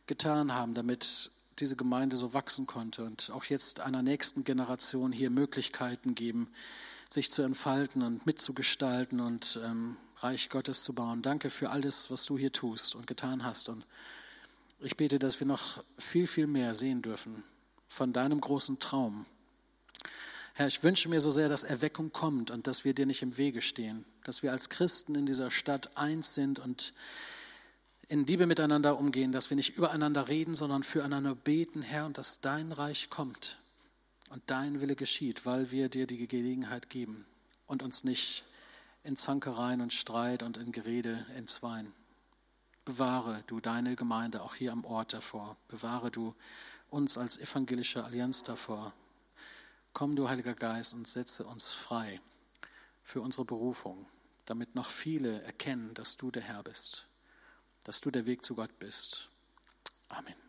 getan 0.07 0.55
haben, 0.55 0.73
damit 0.73 1.31
diese 1.59 1.77
Gemeinde 1.77 2.17
so 2.17 2.33
wachsen 2.33 2.67
konnte 2.67 3.05
und 3.05 3.31
auch 3.31 3.45
jetzt 3.45 3.81
einer 3.81 4.03
nächsten 4.03 4.45
Generation 4.45 5.13
hier 5.13 5.31
Möglichkeiten 5.31 6.15
geben, 6.15 6.49
sich 7.11 7.31
zu 7.31 7.43
entfalten 7.43 8.03
und 8.03 8.25
mitzugestalten 8.25 9.21
und 9.21 9.61
ähm, 9.63 9.97
Reich 10.21 10.49
Gottes 10.49 10.83
zu 10.85 10.95
bauen. 10.95 11.23
Danke 11.23 11.51
für 11.51 11.71
alles, 11.71 12.11
was 12.11 12.25
du 12.25 12.39
hier 12.39 12.53
tust 12.53 12.95
und 12.95 13.07
getan 13.07 13.45
hast. 13.45 13.69
Und 13.69 13.85
ich 14.81 14.97
bete, 14.97 15.19
dass 15.19 15.41
wir 15.41 15.47
noch 15.47 15.83
viel, 15.99 16.27
viel 16.27 16.47
mehr 16.47 16.75
sehen 16.75 17.03
dürfen 17.03 17.43
von 17.89 18.13
deinem 18.13 18.41
großen 18.41 18.79
Traum. 18.79 19.27
Herr, 20.55 20.69
ich 20.69 20.83
wünsche 20.83 21.11
mir 21.11 21.21
so 21.21 21.31
sehr, 21.31 21.51
dass 21.51 21.65
Erweckung 21.65 22.13
kommt 22.13 22.51
und 22.51 22.67
dass 22.67 22.85
wir 22.85 22.95
dir 22.95 23.05
nicht 23.05 23.21
im 23.21 23.37
Wege 23.37 23.61
stehen, 23.61 24.07
dass 24.25 24.43
wir 24.43 24.53
als 24.53 24.71
Christen 24.71 25.15
in 25.15 25.27
dieser 25.27 25.51
Stadt 25.51 25.97
eins 25.99 26.33
sind 26.33 26.59
und 26.59 26.95
in 28.09 28.25
Liebe 28.27 28.47
miteinander 28.47 28.99
umgehen, 28.99 29.33
dass 29.33 29.51
wir 29.51 29.57
nicht 29.57 29.77
übereinander 29.77 30.29
reden, 30.29 30.55
sondern 30.55 30.83
füreinander 30.83 31.35
beten, 31.35 31.83
Herr, 31.83 32.07
und 32.07 32.17
dass 32.17 32.41
dein 32.41 32.73
Reich 32.73 33.11
kommt 33.11 33.59
und 34.31 34.43
dein 34.47 34.81
Wille 34.81 34.97
geschieht, 34.97 35.45
weil 35.45 35.71
wir 35.71 35.91
dir 35.91 36.07
die 36.07 36.27
Gelegenheit 36.27 36.89
geben 36.89 37.27
und 37.67 37.83
uns 37.83 38.05
nicht 38.05 38.45
in 39.07 39.17
Zankereien 39.17 39.81
und 39.81 39.93
Streit 39.93 40.43
und 40.43 40.57
in 40.57 40.73
Gerede 40.73 41.25
entzweien. 41.37 41.95
Bewahre 42.85 43.43
du 43.47 43.61
deine 43.61 43.97
Gemeinde 43.97 44.43
auch 44.43 44.55
hier 44.55 44.73
am 44.73 44.85
Ort 44.85 45.13
davor. 45.13 45.57
Bewahre 45.69 46.11
du 46.11 46.35
uns 46.91 47.17
als 47.17 47.39
evangelische 47.39 48.05
Allianz 48.05 48.45
davor. 48.45 48.93
Komm, 49.93 50.15
du 50.15 50.29
Heiliger 50.29 50.55
Geist, 50.55 50.93
und 50.93 51.09
setze 51.09 51.45
uns 51.45 51.73
frei 51.73 52.21
für 53.03 53.21
unsere 53.23 53.45
Berufung, 53.45 54.07
damit 54.45 54.75
noch 54.75 54.91
viele 54.91 55.43
erkennen, 55.43 55.95
dass 55.95 56.17
du 56.17 56.31
der 56.31 56.43
Herr 56.43 56.63
bist 56.63 57.07
dass 57.87 58.01
du 58.01 58.11
der 58.11 58.27
Weg 58.27 58.45
zu 58.45 58.57
Gott 58.57 58.77
bist. 58.81 59.29
Amen. 60.09 60.46